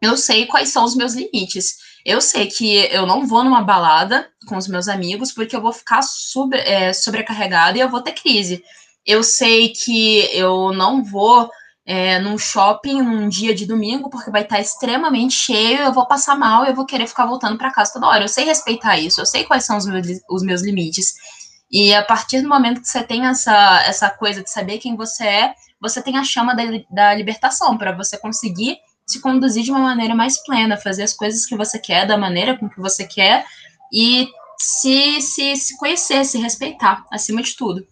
eu 0.00 0.16
sei 0.16 0.46
quais 0.46 0.70
são 0.70 0.84
os 0.84 0.96
meus 0.96 1.14
limites. 1.14 1.76
Eu 2.04 2.20
sei 2.20 2.46
que 2.46 2.76
eu 2.90 3.06
não 3.06 3.26
vou 3.26 3.44
numa 3.44 3.62
balada 3.62 4.28
com 4.46 4.56
os 4.56 4.66
meus 4.66 4.88
amigos 4.88 5.32
porque 5.32 5.54
eu 5.54 5.60
vou 5.60 5.72
ficar 5.72 6.02
sobre, 6.02 6.58
é, 6.58 6.92
sobrecarregada 6.92 7.76
e 7.76 7.80
eu 7.80 7.90
vou 7.90 8.00
ter 8.00 8.12
crise. 8.12 8.62
Eu 9.06 9.22
sei 9.22 9.70
que 9.70 10.28
eu 10.32 10.72
não 10.72 11.04
vou 11.04 11.50
é, 11.84 12.18
num 12.18 12.38
shopping 12.38 13.02
num 13.02 13.28
dia 13.28 13.54
de 13.54 13.66
domingo 13.66 14.08
porque 14.10 14.30
vai 14.30 14.42
estar 14.42 14.60
extremamente 14.60 15.34
cheio, 15.34 15.80
eu 15.80 15.92
vou 15.92 16.06
passar 16.06 16.36
mal 16.36 16.64
eu 16.64 16.74
vou 16.74 16.86
querer 16.86 17.06
ficar 17.06 17.26
voltando 17.26 17.58
para 17.58 17.72
casa 17.72 17.92
toda 17.92 18.06
hora. 18.06 18.24
Eu 18.24 18.28
sei 18.28 18.44
respeitar 18.44 18.98
isso, 18.98 19.20
eu 19.20 19.26
sei 19.26 19.44
quais 19.44 19.64
são 19.64 19.76
os 19.76 19.86
meus, 19.86 20.06
os 20.30 20.42
meus 20.42 20.62
limites. 20.62 21.14
E 21.70 21.94
a 21.94 22.04
partir 22.04 22.42
do 22.42 22.48
momento 22.48 22.80
que 22.80 22.88
você 22.88 23.02
tem 23.02 23.26
essa, 23.26 23.82
essa 23.86 24.10
coisa 24.10 24.42
de 24.42 24.50
saber 24.50 24.78
quem 24.78 24.96
você 24.96 25.24
é, 25.24 25.54
você 25.80 26.02
tem 26.02 26.18
a 26.18 26.24
chama 26.24 26.54
da, 26.54 26.64
da 26.90 27.14
libertação 27.14 27.78
para 27.78 27.92
você 27.92 28.18
conseguir 28.18 28.76
se 29.10 29.20
conduzir 29.20 29.62
de 29.62 29.70
uma 29.70 29.80
maneira 29.80 30.14
mais 30.14 30.42
plena, 30.44 30.76
fazer 30.76 31.02
as 31.02 31.12
coisas 31.12 31.44
que 31.46 31.56
você 31.56 31.78
quer, 31.78 32.06
da 32.06 32.16
maneira 32.16 32.58
com 32.58 32.68
que 32.68 32.80
você 32.80 33.06
quer 33.06 33.44
e 33.92 34.28
se, 34.58 35.20
se, 35.20 35.56
se 35.56 35.78
conhecer, 35.78 36.24
se 36.24 36.38
respeitar, 36.38 37.04
acima 37.10 37.42
de 37.42 37.56
tudo. 37.56 37.86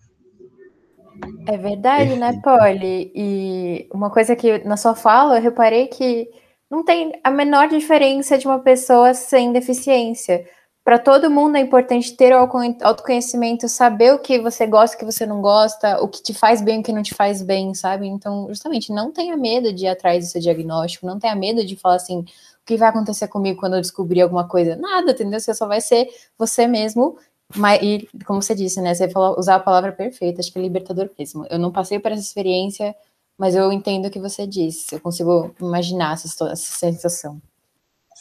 É 1.46 1.56
verdade, 1.56 2.14
né, 2.16 2.40
Polly? 2.42 3.10
E 3.14 3.88
uma 3.92 4.10
coisa 4.10 4.36
que 4.36 4.58
na 4.64 4.76
sua 4.76 4.94
fala 4.94 5.38
eu 5.38 5.42
reparei 5.42 5.88
que 5.88 6.28
não 6.70 6.84
tem 6.84 7.12
a 7.24 7.30
menor 7.30 7.68
diferença 7.68 8.36
de 8.36 8.46
uma 8.46 8.58
pessoa 8.58 9.14
sem 9.14 9.52
deficiência 9.52 10.44
para 10.88 10.98
todo 10.98 11.30
mundo 11.30 11.56
é 11.56 11.60
importante 11.60 12.16
ter 12.16 12.32
o 12.32 12.38
autoconhecimento, 12.82 13.68
saber 13.68 14.14
o 14.14 14.18
que 14.18 14.38
você 14.38 14.66
gosta, 14.66 14.96
o 14.96 14.98
que 14.98 15.04
você 15.04 15.26
não 15.26 15.42
gosta, 15.42 16.02
o 16.02 16.08
que 16.08 16.22
te 16.22 16.32
faz 16.32 16.62
bem, 16.62 16.80
o 16.80 16.82
que 16.82 16.94
não 16.94 17.02
te 17.02 17.12
faz 17.12 17.42
bem, 17.42 17.74
sabe? 17.74 18.06
Então, 18.06 18.46
justamente, 18.48 18.90
não 18.90 19.12
tenha 19.12 19.36
medo 19.36 19.70
de 19.70 19.84
ir 19.84 19.88
atrás 19.88 20.24
do 20.24 20.30
seu 20.30 20.40
diagnóstico, 20.40 21.04
não 21.04 21.18
tenha 21.18 21.36
medo 21.36 21.62
de 21.62 21.76
falar 21.76 21.96
assim, 21.96 22.20
o 22.20 22.24
que 22.64 22.78
vai 22.78 22.88
acontecer 22.88 23.28
comigo 23.28 23.60
quando 23.60 23.74
eu 23.74 23.82
descobrir 23.82 24.22
alguma 24.22 24.48
coisa? 24.48 24.76
Nada, 24.76 25.10
entendeu? 25.10 25.38
Você 25.38 25.52
só 25.52 25.66
vai 25.66 25.82
ser 25.82 26.08
você 26.38 26.66
mesmo. 26.66 27.18
Mas, 27.54 27.82
e 27.82 28.08
como 28.24 28.40
você 28.40 28.54
disse, 28.54 28.80
né? 28.80 28.94
Você 28.94 29.10
falou, 29.10 29.38
usar 29.38 29.56
a 29.56 29.60
palavra 29.60 29.92
perfeita, 29.92 30.40
acho 30.40 30.50
que 30.50 30.58
é 30.58 30.62
libertador 30.62 31.10
mesmo. 31.18 31.44
Eu 31.50 31.58
não 31.58 31.70
passei 31.70 31.98
por 31.98 32.12
essa 32.12 32.22
experiência, 32.22 32.96
mas 33.36 33.54
eu 33.54 33.70
entendo 33.70 34.06
o 34.06 34.10
que 34.10 34.18
você 34.18 34.46
disse. 34.46 34.94
Eu 34.94 35.00
consigo 35.00 35.54
imaginar 35.60 36.14
essa, 36.14 36.46
essa 36.46 36.78
sensação. 36.78 37.38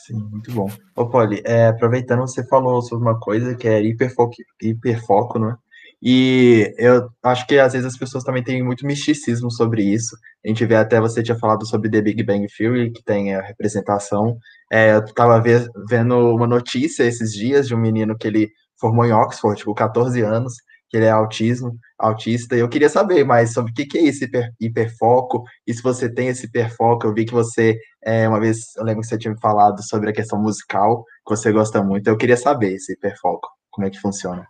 Sim, 0.08 0.20
muito 0.32 0.54
bom. 0.54 0.70
Ô, 0.96 1.10
Polly, 1.10 1.42
é, 1.46 1.68
aproveitando, 1.68 2.22
você 2.22 2.42
falou 2.48 2.82
sobre 2.82 3.06
uma 3.06 3.20
coisa 3.20 3.56
que 3.56 3.68
é 3.68 3.82
hiperfoco, 3.82 4.36
hiperfoco, 4.62 5.38
né? 5.38 5.58
E 6.02 6.74
eu 6.78 7.10
acho 7.24 7.46
que 7.46 7.60
às 7.60 7.74
vezes 7.74 7.88
as 7.88 7.98
pessoas 7.98 8.24
também 8.24 8.42
têm 8.42 8.64
muito 8.64 8.86
misticismo 8.86 9.52
sobre 9.52 9.84
isso. 9.84 10.16
A 10.46 10.48
gente 10.48 10.66
vê 10.66 10.76
até 10.76 11.02
você 11.02 11.22
tinha 11.22 11.38
falado 11.38 11.66
sobre 11.68 11.90
The 11.90 12.02
Big 12.02 12.24
Bang 12.24 12.48
Theory, 12.58 12.92
que 12.94 13.04
tem 13.04 13.36
a 13.36 13.42
representação. 13.42 14.38
É, 14.72 14.94
eu 14.94 15.00
estava 15.04 15.44
vendo 15.90 16.16
uma 16.34 16.48
notícia 16.48 17.04
esses 17.04 17.34
dias 17.34 17.68
de 17.68 17.76
um 17.76 17.80
menino 17.80 18.18
que 18.18 18.28
ele 18.28 18.50
formou 18.80 19.06
em 19.06 19.12
Oxford, 19.12 19.66
com 19.66 19.74
14 19.74 20.22
anos, 20.22 20.54
que 20.90 20.98
ele 20.98 21.06
é 21.06 21.10
autismo, 21.10 21.78
autista, 21.98 22.56
e 22.56 22.60
eu 22.60 22.70
queria 22.70 22.90
saber 22.90 23.24
mais 23.24 23.54
sobre 23.54 23.72
o 23.72 23.76
que, 23.76 23.86
que 23.86 23.98
é 23.98 24.04
esse 24.04 24.26
hiper, 24.26 24.52
hiperfoco, 24.60 25.44
e 25.66 25.74
se 25.74 25.82
você 25.82 26.12
tem 26.12 26.28
esse 26.28 26.46
hiperfoco, 26.46 27.08
eu 27.08 27.14
vi 27.14 27.26
que 27.26 27.34
você, 27.34 27.78
é, 28.04 28.28
uma 28.28 28.40
vez, 28.40 28.76
eu 28.78 28.84
lembro 28.84 29.02
que 29.02 29.08
você 29.08 29.18
tinha 29.18 29.36
falado 29.42 29.84
sobre 29.84 30.10
a 30.10 30.14
questão 30.14 30.42
musical, 30.42 31.04
que 31.26 31.36
você 31.36 31.52
gosta 31.52 31.84
muito, 31.84 32.08
eu 32.08 32.18
queria 32.18 32.38
saber 32.38 32.74
esse 32.74 32.94
hiperfoco, 32.94 33.50
como 33.72 33.88
é 33.88 33.90
que 33.90 34.00
funciona. 34.00 34.48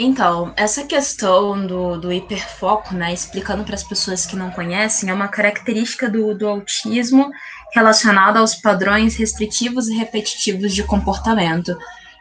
Então, 0.00 0.52
essa 0.56 0.84
questão 0.84 1.66
do, 1.66 1.98
do 1.98 2.12
hiperfoco, 2.12 2.94
né, 2.94 3.12
explicando 3.12 3.64
para 3.64 3.74
as 3.74 3.82
pessoas 3.82 4.24
que 4.24 4.36
não 4.36 4.48
conhecem, 4.52 5.10
é 5.10 5.12
uma 5.12 5.26
característica 5.26 6.08
do, 6.08 6.36
do 6.36 6.46
autismo 6.46 7.28
relacionada 7.74 8.38
aos 8.38 8.54
padrões 8.54 9.16
restritivos 9.16 9.88
e 9.88 9.94
repetitivos 9.96 10.72
de 10.72 10.84
comportamento. 10.84 11.76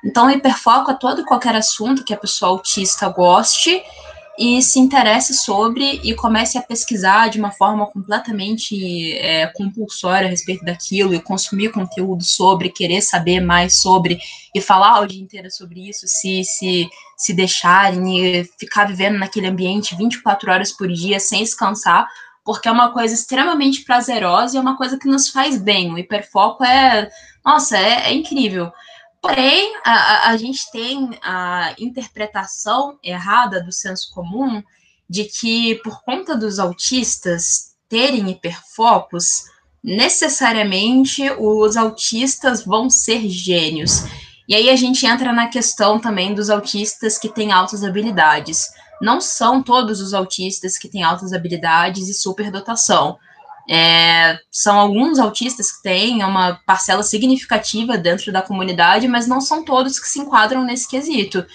Então, 0.07 0.27
o 0.27 0.31
hiperfoco 0.31 0.89
é 0.89 0.93
todo 0.93 1.19
e 1.19 1.25
qualquer 1.25 1.53
assunto 1.53 2.05
que 2.05 2.13
a 2.13 2.17
pessoa 2.17 2.51
autista 2.51 3.09
goste 3.09 3.83
e 4.39 4.61
se 4.61 4.79
interesse 4.79 5.33
sobre 5.33 5.99
e 6.01 6.15
comece 6.15 6.57
a 6.57 6.61
pesquisar 6.61 7.27
de 7.27 7.37
uma 7.37 7.51
forma 7.51 7.85
completamente 7.87 9.17
é, 9.17 9.47
compulsória 9.47 10.27
a 10.27 10.29
respeito 10.29 10.63
daquilo 10.63 11.13
e 11.13 11.19
consumir 11.19 11.73
conteúdo 11.73 12.23
sobre, 12.23 12.69
querer 12.69 13.01
saber 13.01 13.41
mais 13.41 13.81
sobre 13.81 14.17
e 14.55 14.61
falar 14.61 15.01
o 15.01 15.07
dia 15.07 15.21
inteiro 15.21 15.51
sobre 15.51 15.89
isso, 15.89 16.07
se, 16.07 16.41
se, 16.45 16.87
se 17.17 17.33
deixarem 17.33 18.17
e 18.17 18.45
ficar 18.57 18.85
vivendo 18.85 19.17
naquele 19.17 19.47
ambiente 19.47 19.95
24 19.97 20.49
horas 20.49 20.71
por 20.71 20.87
dia 20.87 21.19
sem 21.19 21.43
descansar, 21.43 22.07
porque 22.45 22.69
é 22.69 22.71
uma 22.71 22.93
coisa 22.93 23.13
extremamente 23.13 23.83
prazerosa 23.83 24.55
e 24.55 24.57
é 24.57 24.61
uma 24.61 24.77
coisa 24.77 24.97
que 24.97 25.07
nos 25.07 25.27
faz 25.27 25.57
bem. 25.57 25.93
O 25.93 25.97
hiperfoco 25.97 26.63
é, 26.63 27.09
nossa, 27.43 27.77
é, 27.77 28.09
é 28.09 28.13
incrível. 28.13 28.71
Porém, 29.21 29.75
a, 29.83 30.29
a, 30.29 30.37
gente 30.37 30.71
tem 30.71 31.17
a 31.23 31.73
interpretação 31.79 32.97
errada 33.03 33.61
do 33.61 33.71
senso 33.71 34.11
comum 34.13 34.63
de 35.09 35.25
que, 35.25 35.75
por 35.83 36.01
conta 36.03 36.35
dos 36.35 36.59
autistas 36.59 37.75
terem 37.89 38.29
hiperfocos, 38.29 39.43
necessariamente 39.83 41.29
os 41.31 41.77
autistas 41.77 42.63
vão 42.63 42.89
ser 42.89 43.27
gênios. 43.27 44.03
E 44.47 44.55
aí 44.55 44.69
a 44.69 44.75
gente 44.75 45.05
entra 45.05 45.33
na 45.33 45.47
questão 45.47 45.99
também 45.99 46.33
dos 46.33 46.49
autistas 46.49 47.17
que 47.17 47.29
têm 47.29 47.51
altas 47.51 47.83
habilidades. 47.83 48.69
Não 49.01 49.19
são 49.19 49.61
todos 49.61 49.99
os 49.99 50.13
autistas 50.13 50.77
que 50.77 50.87
têm 50.87 51.03
altas 51.03 51.33
habilidades 51.33 52.07
e 52.07 52.13
superdotação. 52.13 53.17
É, 53.69 54.39
são 54.49 54.79
alguns 54.79 55.19
autistas 55.19 55.71
que 55.71 55.83
têm 55.83 56.23
uma 56.23 56.55
parcela 56.65 57.03
significativa 57.03 57.97
dentro 57.97 58.31
da 58.31 58.41
comunidade, 58.41 59.07
mas 59.07 59.27
não 59.27 59.41
são 59.41 59.63
todos 59.63 59.99
que 59.99 60.07
se 60.07 60.19
enquadram 60.19 60.63
nesse 60.63 60.87
quesito. 60.87 61.45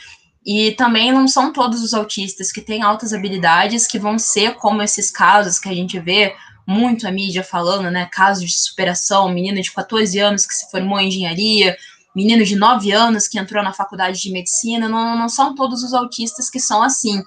E 0.45 0.73
também 0.73 1.13
não 1.13 1.27
são 1.27 1.53
todos 1.53 1.83
os 1.83 1.95
autistas 1.95 2.53
que 2.53 2.61
têm 2.61 2.83
altas 2.83 3.13
habilidades 3.13 3.87
que 3.87 3.99
vão 3.99 4.19
ser 4.19 4.55
como 4.57 4.83
esses 4.83 5.11
casos 5.11 5.59
que 5.59 5.69
a 5.69 5.75
gente 5.75 5.99
vê 6.01 6.35
muito 6.67 7.07
a 7.07 7.11
mídia 7.13 7.43
falando, 7.43 7.91
né? 7.91 8.09
Casos 8.13 8.45
de 8.45 8.55
superação, 8.55 9.29
menino 9.29 9.61
de 9.61 9.71
14 9.73 10.19
anos 10.19 10.45
que 10.45 10.55
se 10.55 10.71
formou 10.71 11.01
em 11.01 11.09
engenharia, 11.09 11.77
menino 12.15 12.45
de 12.45 12.57
9 12.57 12.93
anos 12.93 13.27
que 13.27 13.39
entrou 13.39 13.63
na 13.63 13.73
faculdade 13.73 14.21
de 14.21 14.31
medicina, 14.31 14.89
não, 14.89 15.17
não 15.17 15.29
são 15.29 15.55
todos 15.55 15.83
os 15.83 15.95
autistas 15.95 16.51
que 16.51 16.61
são 16.61 16.83
assim. 16.83 17.23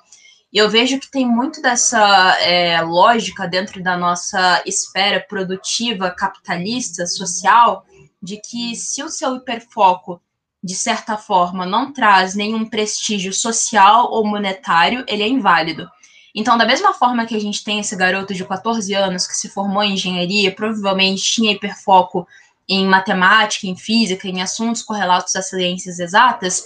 E 0.54 0.58
eu 0.58 0.70
vejo 0.70 1.00
que 1.00 1.12
tem 1.12 1.28
muito 1.28 1.62
dessa 1.62 2.38
é, 2.40 2.82
lógica 2.82 3.48
dentro 3.48 3.84
da 3.84 3.98
nossa 3.98 4.64
esfera 4.66 5.20
produtiva, 5.20 6.12
capitalista, 6.12 7.06
social, 7.06 7.86
de 8.22 8.38
que 8.38 8.76
se 8.76 9.04
o 9.04 9.10
seu 9.10 9.36
hiperfoco, 9.36 10.22
de 10.64 10.76
certa 10.76 11.18
forma, 11.18 11.66
não 11.66 11.92
traz 11.92 12.36
nenhum 12.36 12.66
prestígio 12.68 13.34
social 13.34 14.10
ou 14.12 14.26
monetário, 14.26 15.04
ele 15.08 15.24
é 15.24 15.28
inválido. 15.28 15.88
Então, 16.34 16.58
da 16.58 16.66
mesma 16.66 16.94
forma 16.94 17.26
que 17.26 17.36
a 17.36 17.40
gente 17.40 17.64
tem 17.64 17.80
esse 17.80 17.96
garoto 17.96 18.34
de 18.34 18.44
14 18.44 18.94
anos 18.94 19.26
que 19.26 19.38
se 19.38 19.48
formou 19.48 19.84
em 19.84 19.94
engenharia, 19.94 20.54
provavelmente 20.54 21.24
tinha 21.24 21.54
hiperfoco 21.54 22.28
em 22.68 22.86
matemática, 22.86 23.68
em 23.68 23.76
física, 23.76 24.28
em 24.28 24.42
assuntos 24.42 24.82
correlatos 24.82 25.36
às 25.36 25.50
ciências 25.50 26.00
exatas, 26.00 26.64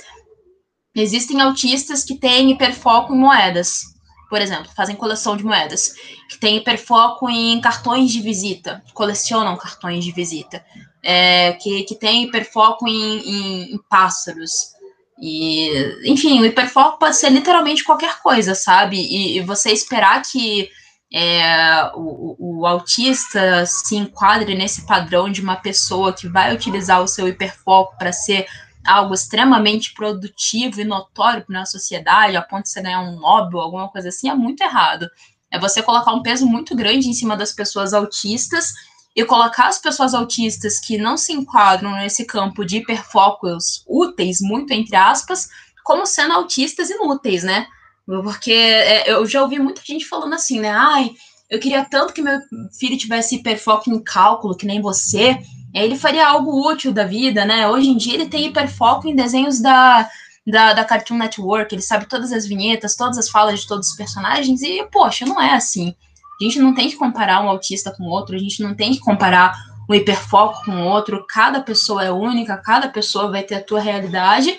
Existem 1.02 1.42
autistas 1.42 2.04
que 2.04 2.16
têm 2.16 2.52
hiperfoco 2.52 3.14
em 3.14 3.18
moedas, 3.18 3.82
por 4.30 4.40
exemplo, 4.40 4.70
fazem 4.76 4.96
coleção 4.96 5.36
de 5.36 5.44
moedas, 5.44 5.94
que 6.30 6.38
têm 6.38 6.58
hiperfoco 6.58 7.30
em 7.30 7.60
cartões 7.60 8.12
de 8.12 8.22
visita, 8.22 8.84
colecionam 8.94 9.58
cartões 9.58 10.06
de 10.06 10.12
visita, 10.12 10.64
é, 11.02 11.54
que, 11.54 11.84
que 11.84 11.96
têm 11.96 12.26
hiperfoco 12.26 12.88
em, 12.88 13.20
em, 13.20 13.74
em 13.74 13.80
pássaros. 13.90 14.74
E, 15.20 15.70
enfim, 16.06 16.40
o 16.40 16.46
hiperfoco 16.46 17.00
pode 17.00 17.18
ser 17.18 17.30
literalmente 17.32 17.84
qualquer 17.84 18.22
coisa, 18.22 18.54
sabe? 18.54 18.98
E, 18.98 19.38
e 19.38 19.42
você 19.42 19.72
esperar 19.72 20.22
que 20.22 20.70
é, 21.12 21.92
o, 21.96 22.60
o, 22.60 22.66
autista 22.68 23.66
se 23.66 23.96
enquadre 23.96 24.54
nesse 24.54 24.86
padrão 24.86 25.30
de 25.30 25.42
uma 25.42 25.56
pessoa 25.56 26.14
que 26.14 26.28
vai 26.28 26.54
utilizar 26.54 27.02
o 27.02 27.08
seu 27.08 27.28
hiperfoco 27.28 27.98
para 27.98 28.14
ser 28.14 28.46
algo 28.89 29.13
extremamente 29.13 29.93
produtivo 29.93 30.82
e 30.82 30.84
notório 30.84 31.45
na 31.47 31.65
sociedade, 31.65 32.36
a 32.36 32.41
ponto 32.41 32.63
de 32.63 32.69
você 32.69 32.82
ganhar 32.82 33.02
um 33.02 33.19
Nobel, 33.19 33.60
alguma 33.60 33.89
coisa 33.89 34.10
assim, 34.10 34.30
é 34.30 34.36
muito 34.36 34.62
errado. 34.62 35.08
É 35.52 35.60
você 35.60 35.82
colocar 35.82 36.13
um 36.13 36.21
peso 36.21 36.45
muito 36.45 36.75
grande 36.75 37.08
em 37.08 37.13
cima 37.13 37.36
das 37.38 37.52
pessoas 37.52 37.93
autistas 37.93 38.73
e 39.15 39.25
colocar 39.25 39.67
as 39.67 39.80
pessoas 39.80 40.13
autistas 40.13 40.80
que 40.80 40.97
não 40.97 41.17
se 41.17 41.34
enquadram 41.34 41.91
nesse 41.93 42.25
campo 42.25 42.63
de 42.63 42.78
hiperfocos 42.78 43.84
úteis, 43.88 44.39
muito 44.41 44.71
entre 44.71 44.95
aspas, 44.95 45.47
como 45.84 46.06
sendo 46.06 46.34
autistas 46.34 46.89
inúteis, 46.89 47.43
né? 47.43 47.67
Porque 48.06 48.52
é, 48.52 49.12
eu 49.12 49.25
já 49.25 49.41
ouvi 49.41 49.60
muita 49.60 49.82
gente 49.84 50.06
falando 50.06 50.34
assim, 50.34 50.60
né? 50.60 50.69
Ai, 50.69 51.12
eu 51.49 51.60
queria 51.60 51.84
tanto 51.84 52.13
que 52.13 52.21
meu 52.21 52.39
filho 52.78 52.97
tivesse 52.97 53.36
hiperfoco 53.36 53.89
em 53.89 54.04
cálculo, 54.04 54.56
que 54.56 54.65
nem 54.65 54.82
você. 54.82 55.39
Ele 55.74 55.96
faria 55.96 56.28
algo 56.28 56.68
útil 56.68 56.92
da 56.92 57.06
vida, 57.06 57.46
né? 57.46 57.68
Hoje 57.68 57.90
em 57.90 57.98
dia 57.98 58.16
ele 58.16 58.28
tem 58.28 58.48
hiperfoco 58.48 59.08
em 59.08 59.16
desenhos 59.16 59.60
da, 59.60 60.10
da, 60.46 60.74
da 60.74 60.84
Cartoon 60.84 61.18
Network, 61.18 61.74
ele 61.74 61.82
sabe 61.82 62.06
todas 62.06 62.32
as 62.32 62.46
vinhetas, 62.46 62.96
todas 62.96 63.18
as 63.18 63.30
falas 63.30 63.62
de 63.62 63.68
todos 63.68 63.90
os 63.90 63.96
personagens, 63.96 64.62
e, 64.62 64.84
poxa, 64.92 65.26
não 65.26 65.42
é 65.42 65.54
assim. 65.54 65.96
A 66.40 66.44
gente 66.44 66.60
não 66.60 66.74
tem 66.74 66.90
que 66.90 66.96
comparar 66.96 67.44
um 67.44 67.50
autista 67.50 67.92
com 67.92 68.04
outro, 68.06 68.36
a 68.36 68.40
gente 68.40 68.64
não 68.64 68.74
tem 68.74 68.94
que 68.94 69.00
comparar 69.00 69.54
um 69.90 69.94
hiperfoco 69.94 70.64
com 70.66 70.84
outro, 70.84 71.26
cada 71.28 71.62
pessoa 71.62 72.04
é 72.04 72.12
única, 72.12 72.58
cada 72.58 72.88
pessoa 72.88 73.30
vai 73.30 73.44
ter 73.44 73.56
a 73.56 73.64
tua 73.64 73.80
realidade, 73.80 74.58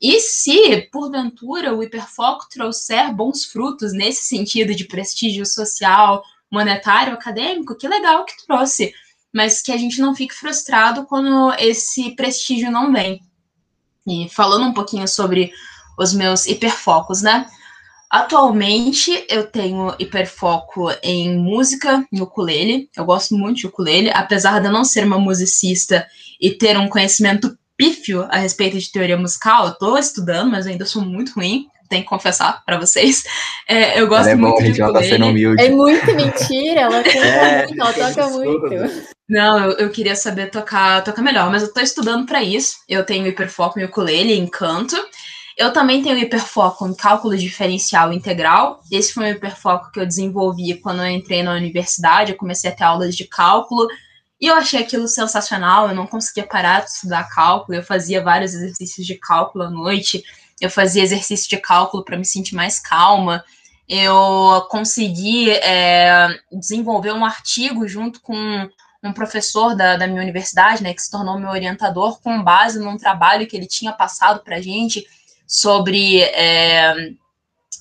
e 0.00 0.18
se, 0.18 0.88
porventura, 0.90 1.72
o 1.72 1.82
hiperfoco 1.82 2.48
trouxer 2.50 3.12
bons 3.14 3.44
frutos 3.44 3.92
nesse 3.92 4.24
sentido 4.24 4.74
de 4.74 4.84
prestígio 4.84 5.46
social, 5.46 6.24
monetário, 6.50 7.14
acadêmico, 7.14 7.76
que 7.76 7.86
legal 7.86 8.24
que 8.24 8.44
trouxe, 8.44 8.92
mas 9.32 9.62
que 9.62 9.72
a 9.72 9.76
gente 9.76 10.00
não 10.00 10.14
fique 10.14 10.34
frustrado 10.34 11.04
quando 11.04 11.54
esse 11.58 12.14
prestígio 12.14 12.70
não 12.70 12.92
vem. 12.92 13.20
E 14.06 14.28
falando 14.28 14.66
um 14.66 14.72
pouquinho 14.72 15.08
sobre 15.08 15.52
os 15.98 16.12
meus 16.12 16.46
hiperfocos, 16.46 17.22
né? 17.22 17.46
Atualmente 18.10 19.24
eu 19.30 19.46
tenho 19.46 19.94
hiperfoco 19.98 20.90
em 21.02 21.34
música, 21.34 22.06
em 22.12 22.20
ukulele. 22.20 22.90
Eu 22.94 23.06
gosto 23.06 23.34
muito 23.34 23.58
de 23.58 23.66
ukulele, 23.66 24.10
apesar 24.12 24.60
de 24.60 24.66
eu 24.66 24.72
não 24.72 24.84
ser 24.84 25.04
uma 25.06 25.18
musicista 25.18 26.06
e 26.38 26.50
ter 26.50 26.76
um 26.76 26.88
conhecimento 26.88 27.56
pífio 27.74 28.26
a 28.30 28.36
respeito 28.36 28.78
de 28.78 28.92
teoria 28.92 29.16
musical. 29.16 29.66
Eu 29.66 29.74
tô 29.74 29.96
estudando, 29.96 30.50
mas 30.50 30.66
ainda 30.66 30.84
sou 30.84 31.00
muito 31.00 31.32
ruim, 31.32 31.68
tenho 31.88 32.02
que 32.02 32.08
confessar 32.08 32.62
para 32.64 32.78
vocês. 32.78 33.24
É, 33.68 34.00
eu 34.00 34.06
gosto 34.06 34.28
é 34.28 34.34
muito 34.34 34.56
bom, 34.56 34.72
de 34.72 34.82
ukulele. 34.82 34.92
Tá 34.92 35.02
sendo 35.02 35.26
humilde. 35.28 35.62
É 35.62 35.70
muito 35.70 36.14
mentira, 36.14 36.80
ela 36.82 37.02
toca 37.02 37.18
é, 37.18 37.66
muito, 37.66 37.80
ela 37.80 37.92
toca 37.92 38.28
muito. 38.28 39.06
Não, 39.32 39.58
eu, 39.58 39.70
eu, 39.78 39.90
queria 39.90 40.14
saber 40.14 40.50
tocar, 40.50 41.02
tocar 41.02 41.22
melhor, 41.22 41.50
mas 41.50 41.62
eu 41.62 41.72
tô 41.72 41.80
estudando 41.80 42.26
para 42.26 42.42
isso. 42.42 42.76
Eu 42.86 43.02
tenho 43.02 43.26
hiperfoco 43.26 43.80
em 43.80 43.84
ukulele, 43.84 44.34
em 44.34 44.46
canto. 44.46 44.94
Eu 45.56 45.72
também 45.72 46.02
tenho 46.02 46.18
hiperfoco 46.18 46.86
em 46.86 46.94
cálculo 46.94 47.34
diferencial 47.34 48.12
integral. 48.12 48.82
Esse 48.90 49.14
foi 49.14 49.24
um 49.24 49.30
hiperfoco 49.30 49.90
que 49.90 49.98
eu 49.98 50.04
desenvolvi 50.04 50.74
quando 50.74 51.00
eu 51.00 51.08
entrei 51.08 51.42
na 51.42 51.54
universidade. 51.54 52.32
Eu 52.32 52.36
comecei 52.36 52.70
a 52.70 52.74
ter 52.74 52.84
aulas 52.84 53.16
de 53.16 53.24
cálculo 53.24 53.88
e 54.38 54.48
eu 54.48 54.54
achei 54.54 54.80
aquilo 54.80 55.08
sensacional. 55.08 55.88
Eu 55.88 55.94
não 55.94 56.06
conseguia 56.06 56.46
parar 56.46 56.80
de 56.80 56.90
estudar 56.90 57.26
cálculo. 57.30 57.78
Eu 57.78 57.82
fazia 57.82 58.22
vários 58.22 58.52
exercícios 58.52 59.06
de 59.06 59.14
cálculo 59.14 59.64
à 59.64 59.70
noite. 59.70 60.22
Eu 60.60 60.68
fazia 60.68 61.02
exercício 61.02 61.48
de 61.48 61.56
cálculo 61.56 62.04
para 62.04 62.18
me 62.18 62.26
sentir 62.26 62.54
mais 62.54 62.78
calma. 62.78 63.42
Eu 63.88 64.66
consegui 64.68 65.52
é, 65.52 66.38
desenvolver 66.52 67.12
um 67.12 67.24
artigo 67.24 67.88
junto 67.88 68.20
com 68.20 68.68
um 69.02 69.12
professor 69.12 69.74
da, 69.74 69.96
da 69.96 70.06
minha 70.06 70.22
universidade, 70.22 70.82
né, 70.82 70.94
que 70.94 71.02
se 71.02 71.10
tornou 71.10 71.38
meu 71.38 71.50
orientador, 71.50 72.20
com 72.20 72.42
base 72.42 72.78
num 72.78 72.96
trabalho 72.96 73.46
que 73.46 73.56
ele 73.56 73.66
tinha 73.66 73.92
passado 73.92 74.40
para 74.44 74.56
a 74.56 74.60
gente 74.60 75.04
sobre 75.46 76.20
é, 76.20 77.10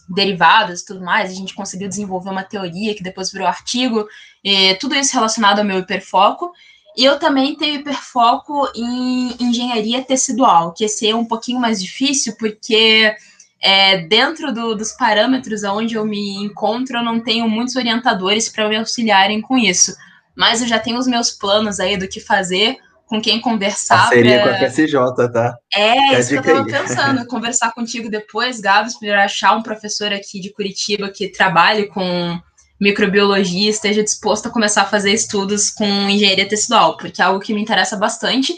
derivadas 0.09 0.81
e 0.81 0.85
tudo 0.85 1.05
mais. 1.05 1.31
A 1.31 1.35
gente 1.35 1.53
conseguiu 1.53 1.87
desenvolver 1.87 2.31
uma 2.31 2.43
teoria 2.43 2.95
que 2.95 3.03
depois 3.03 3.31
virou 3.31 3.47
artigo, 3.47 4.07
e 4.43 4.73
tudo 4.75 4.95
isso 4.95 5.13
relacionado 5.13 5.59
ao 5.59 5.65
meu 5.65 5.79
hiperfoco. 5.79 6.51
E 6.97 7.05
eu 7.05 7.19
também 7.19 7.55
tenho 7.55 7.75
hiperfoco 7.75 8.67
em 8.75 9.35
engenharia 9.39 10.03
tecidual, 10.03 10.73
que 10.73 10.83
esse 10.83 11.07
é 11.07 11.15
um 11.15 11.23
pouquinho 11.23 11.59
mais 11.59 11.81
difícil, 11.81 12.35
porque 12.37 13.15
é, 13.61 13.99
dentro 14.07 14.51
do, 14.51 14.75
dos 14.75 14.91
parâmetros 14.93 15.63
onde 15.63 15.95
eu 15.95 16.03
me 16.03 16.43
encontro, 16.43 16.97
eu 16.97 17.03
não 17.03 17.19
tenho 17.19 17.47
muitos 17.47 17.75
orientadores 17.75 18.49
para 18.49 18.67
me 18.67 18.75
auxiliarem 18.75 19.39
com 19.39 19.55
isso 19.55 19.95
mas 20.35 20.61
eu 20.61 20.67
já 20.67 20.79
tenho 20.79 20.97
os 20.97 21.07
meus 21.07 21.31
planos 21.31 21.79
aí 21.79 21.97
do 21.97 22.07
que 22.07 22.19
fazer, 22.19 22.77
com 23.05 23.21
quem 23.21 23.41
conversar. 23.41 24.07
Seria 24.07 24.41
pra... 24.41 24.57
com 24.57 24.65
a 24.65 24.69
FSJ, 24.69 24.93
tá? 25.33 25.57
É, 25.75 26.15
é 26.15 26.19
isso 26.19 26.29
que 26.29 26.35
eu 26.37 26.43
tava 26.43 26.65
aí. 26.65 26.71
pensando, 26.71 27.25
conversar 27.27 27.73
contigo 27.73 28.09
depois, 28.09 28.61
Gabs, 28.61 28.97
para 28.97 29.25
achar 29.25 29.55
um 29.55 29.61
professor 29.61 30.13
aqui 30.13 30.39
de 30.39 30.53
Curitiba 30.53 31.09
que 31.09 31.27
trabalhe 31.29 31.87
com 31.87 32.39
microbiologia 32.79 33.69
esteja 33.69 34.01
disposto 34.01 34.47
a 34.47 34.49
começar 34.49 34.81
a 34.83 34.87
fazer 34.87 35.11
estudos 35.11 35.69
com 35.69 35.85
engenharia 35.85 36.47
tecidual, 36.47 36.97
porque 36.97 37.21
é 37.21 37.25
algo 37.25 37.39
que 37.39 37.53
me 37.53 37.61
interessa 37.61 37.95
bastante. 37.95 38.55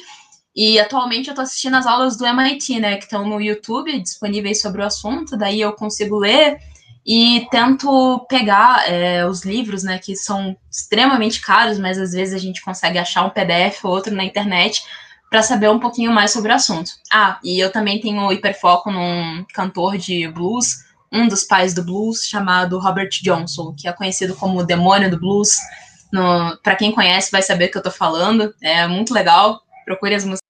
E 0.55 0.79
atualmente 0.79 1.27
eu 1.27 1.31
estou 1.31 1.43
assistindo 1.43 1.75
as 1.75 1.87
aulas 1.87 2.15
do 2.15 2.25
MIT, 2.25 2.79
né, 2.79 2.97
que 2.97 3.05
estão 3.05 3.27
no 3.27 3.41
YouTube, 3.41 3.99
disponíveis 3.99 4.61
sobre 4.61 4.81
o 4.81 4.85
assunto, 4.85 5.35
daí 5.35 5.59
eu 5.59 5.73
consigo 5.73 6.17
ler 6.19 6.57
e 7.05 7.47
tento 7.51 8.25
pegar 8.29 8.89
é, 8.89 9.25
os 9.27 9.43
livros, 9.43 9.83
né, 9.83 9.99
que 9.99 10.15
são 10.15 10.55
extremamente 10.71 11.41
caros, 11.41 11.77
mas 11.77 11.97
às 11.97 12.13
vezes 12.13 12.33
a 12.33 12.37
gente 12.37 12.61
consegue 12.61 12.97
achar 12.97 13.25
um 13.25 13.29
PDF 13.29 13.83
ou 13.83 13.91
outro 13.91 14.15
na 14.15 14.23
internet 14.23 14.83
para 15.29 15.41
saber 15.41 15.69
um 15.69 15.79
pouquinho 15.79 16.11
mais 16.11 16.31
sobre 16.31 16.51
o 16.51 16.55
assunto. 16.55 16.91
Ah, 17.11 17.39
e 17.43 17.59
eu 17.59 17.71
também 17.71 17.99
tenho 17.99 18.31
hiperfoco 18.31 18.91
num 18.91 19.43
cantor 19.53 19.97
de 19.97 20.27
blues, 20.27 20.85
um 21.11 21.27
dos 21.27 21.43
pais 21.43 21.73
do 21.73 21.83
blues, 21.83 22.23
chamado 22.23 22.79
Robert 22.79 23.09
Johnson, 23.21 23.73
que 23.77 23.87
é 23.87 23.93
conhecido 23.93 24.35
como 24.35 24.59
o 24.59 24.65
demônio 24.65 25.11
do 25.11 25.19
blues. 25.19 25.57
Para 26.63 26.75
quem 26.75 26.91
conhece, 26.91 27.31
vai 27.31 27.41
saber 27.41 27.65
o 27.65 27.71
que 27.71 27.77
eu 27.77 27.81
estou 27.81 27.91
falando. 27.91 28.53
É 28.61 28.87
muito 28.87 29.13
legal. 29.13 29.61
Procure 29.85 30.15
as 30.15 30.23
músicas. 30.23 30.43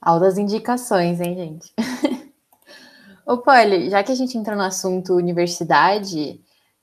Altas 0.00 0.38
indicações, 0.38 1.20
hein, 1.20 1.34
gente? 1.34 1.72
Ô, 3.26 3.38
Polly, 3.38 3.88
já 3.88 4.02
que 4.02 4.12
a 4.12 4.14
gente 4.14 4.36
entra 4.36 4.56
no 4.56 4.62
assunto 4.62 5.14
universidade, 5.14 6.40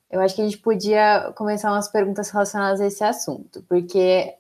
eu 0.10 0.22
acho 0.22 0.36
que 0.36 0.42
a 0.42 0.46
gente 0.46 0.58
podia 0.58 1.32
começar 1.36 1.72
umas 1.72 1.88
perguntas 1.90 2.30
relacionadas 2.30 2.82
a 2.82 2.88
esse 2.88 3.04
assunto, 3.04 3.64
porque 3.68 4.34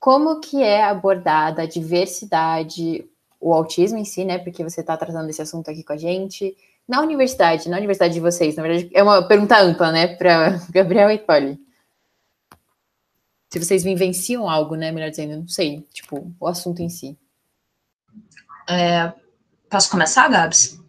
como 0.00 0.40
que 0.40 0.62
é 0.62 0.84
abordada 0.84 1.62
a 1.62 1.66
diversidade, 1.66 3.08
o 3.40 3.52
autismo 3.52 3.98
em 3.98 4.04
si, 4.04 4.24
né? 4.24 4.38
Porque 4.38 4.64
você 4.64 4.80
está 4.80 4.96
tratando 4.96 5.28
esse 5.28 5.42
assunto 5.42 5.70
aqui 5.70 5.84
com 5.84 5.92
a 5.92 5.96
gente, 5.96 6.56
na 6.88 7.00
universidade, 7.00 7.68
na 7.68 7.76
universidade 7.76 8.14
de 8.14 8.20
vocês, 8.20 8.56
na 8.56 8.62
verdade, 8.62 8.90
é 8.94 9.02
uma 9.02 9.26
pergunta 9.26 9.58
ampla, 9.60 9.90
né, 9.90 10.06
para 10.16 10.60
Gabriel 10.70 11.10
e 11.10 11.18
Polly. 11.18 11.58
Se 13.50 13.58
vocês 13.58 13.82
vivenciam 13.82 14.48
algo, 14.48 14.74
né, 14.74 14.92
melhor 14.92 15.10
dizendo, 15.10 15.36
não 15.36 15.48
sei, 15.48 15.86
tipo, 15.92 16.32
o 16.38 16.46
assunto 16.46 16.82
em 16.82 16.88
si. 16.88 17.18
É, 18.68 19.12
posso 19.68 19.90
começar, 19.90 20.28
Gabs? 20.28 20.80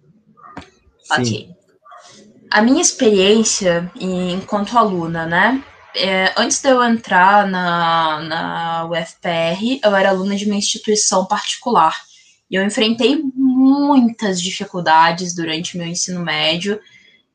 Ok. 1.12 1.50
A 2.52 2.62
minha 2.62 2.82
experiência 2.82 3.91
enquanto 4.00 4.78
aluna, 4.78 5.26
né? 5.26 5.63
É, 5.96 6.34
antes 6.38 6.62
de 6.62 6.70
eu 6.70 6.84
entrar 6.84 7.48
na, 7.48 8.22
na 8.22 8.86
UFPR, 8.86 9.80
eu 9.84 9.96
era 9.96 10.10
aluna 10.10 10.36
de 10.36 10.46
uma 10.46 10.56
instituição 10.56 11.26
particular. 11.26 11.96
E 12.50 12.56
eu 12.56 12.63
enfrentei 12.63 13.22
muitas 13.36 14.41
dificuldades 14.41 15.34
durante 15.34 15.78
meu 15.78 15.88
ensino 15.88 16.22
médio 16.22 16.80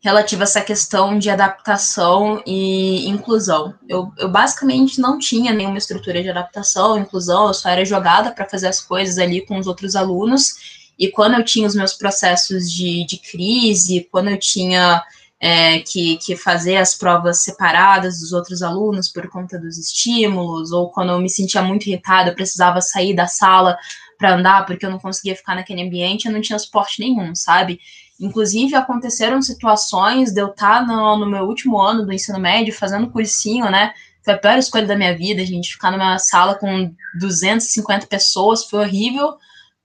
relativa 0.02 0.42
a 0.42 0.44
essa 0.44 0.60
questão 0.60 1.18
de 1.18 1.30
adaptação 1.30 2.42
e 2.44 3.08
inclusão. 3.08 3.74
Eu, 3.88 4.12
eu 4.18 4.28
basicamente 4.28 5.00
não 5.00 5.18
tinha 5.18 5.52
nenhuma 5.52 5.78
estrutura 5.78 6.22
de 6.22 6.28
adaptação, 6.28 6.98
inclusão, 6.98 7.46
eu 7.46 7.54
só 7.54 7.68
era 7.68 7.84
jogada 7.84 8.32
para 8.32 8.48
fazer 8.48 8.66
as 8.66 8.80
coisas 8.80 9.18
ali 9.18 9.46
com 9.46 9.58
os 9.58 9.66
outros 9.66 9.94
alunos 9.94 10.81
e 10.98 11.08
quando 11.10 11.34
eu 11.34 11.44
tinha 11.44 11.66
os 11.66 11.74
meus 11.74 11.94
processos 11.94 12.70
de, 12.70 13.04
de 13.06 13.18
crise, 13.18 14.08
quando 14.10 14.28
eu 14.28 14.38
tinha 14.38 15.02
é, 15.40 15.80
que, 15.80 16.16
que 16.18 16.36
fazer 16.36 16.76
as 16.76 16.94
provas 16.94 17.42
separadas 17.42 18.20
dos 18.20 18.32
outros 18.32 18.62
alunos 18.62 19.08
por 19.08 19.28
conta 19.28 19.58
dos 19.58 19.76
estímulos, 19.76 20.70
ou 20.70 20.90
quando 20.90 21.10
eu 21.10 21.18
me 21.18 21.28
sentia 21.28 21.62
muito 21.62 21.88
irritada, 21.88 22.30
eu 22.30 22.34
precisava 22.34 22.80
sair 22.80 23.14
da 23.14 23.26
sala 23.26 23.76
para 24.16 24.36
andar 24.36 24.64
porque 24.64 24.86
eu 24.86 24.90
não 24.90 25.00
conseguia 25.00 25.34
ficar 25.34 25.56
naquele 25.56 25.82
ambiente, 25.82 26.26
eu 26.26 26.32
não 26.32 26.40
tinha 26.40 26.58
suporte 26.58 27.00
nenhum, 27.00 27.34
sabe? 27.34 27.80
Inclusive, 28.20 28.76
aconteceram 28.76 29.42
situações 29.42 30.32
de 30.32 30.40
eu 30.40 30.48
estar 30.48 30.80
tá 30.80 30.86
no, 30.86 31.16
no 31.16 31.26
meu 31.28 31.42
último 31.42 31.80
ano 31.80 32.06
do 32.06 32.12
ensino 32.12 32.38
médio, 32.38 32.72
fazendo 32.72 33.10
cursinho, 33.10 33.68
né? 33.68 33.92
Foi 34.24 34.34
a 34.34 34.38
pior 34.38 34.56
escolha 34.56 34.86
da 34.86 34.94
minha 34.94 35.16
vida, 35.16 35.44
gente. 35.44 35.72
Ficar 35.72 35.90
numa 35.90 36.16
sala 36.20 36.54
com 36.54 36.94
250 37.18 38.06
pessoas 38.06 38.64
foi 38.64 38.84
horrível 38.84 39.36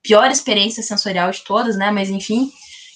pior 0.08 0.32
experiência 0.32 0.82
sensorial 0.82 1.30
de 1.32 1.44
todas, 1.44 1.76
né? 1.78 1.92
Mas 1.92 2.10
enfim, 2.10 2.50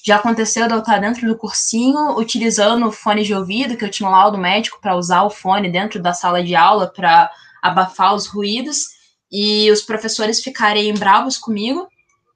já 0.03 0.15
aconteceu 0.15 0.65
de 0.65 0.73
eu 0.73 0.79
estar 0.79 0.97
dentro 0.99 1.27
do 1.27 1.37
cursinho, 1.37 2.17
utilizando 2.17 2.87
o 2.87 2.91
fone 2.91 3.23
de 3.23 3.35
ouvido, 3.35 3.75
que 3.75 3.83
eu 3.83 3.91
tinha 3.91 4.07
um 4.07 4.13
laudo 4.13 4.37
médico 4.37 4.79
para 4.81 4.95
usar 4.95 5.23
o 5.23 5.29
fone 5.29 5.69
dentro 5.69 6.01
da 6.01 6.13
sala 6.13 6.41
de 6.41 6.55
aula 6.55 6.87
para 6.87 7.29
abafar 7.61 8.15
os 8.15 8.27
ruídos, 8.27 8.85
e 9.29 9.69
os 9.69 9.81
professores 9.81 10.41
ficarem 10.41 10.93
bravos 10.93 11.37
comigo, 11.37 11.87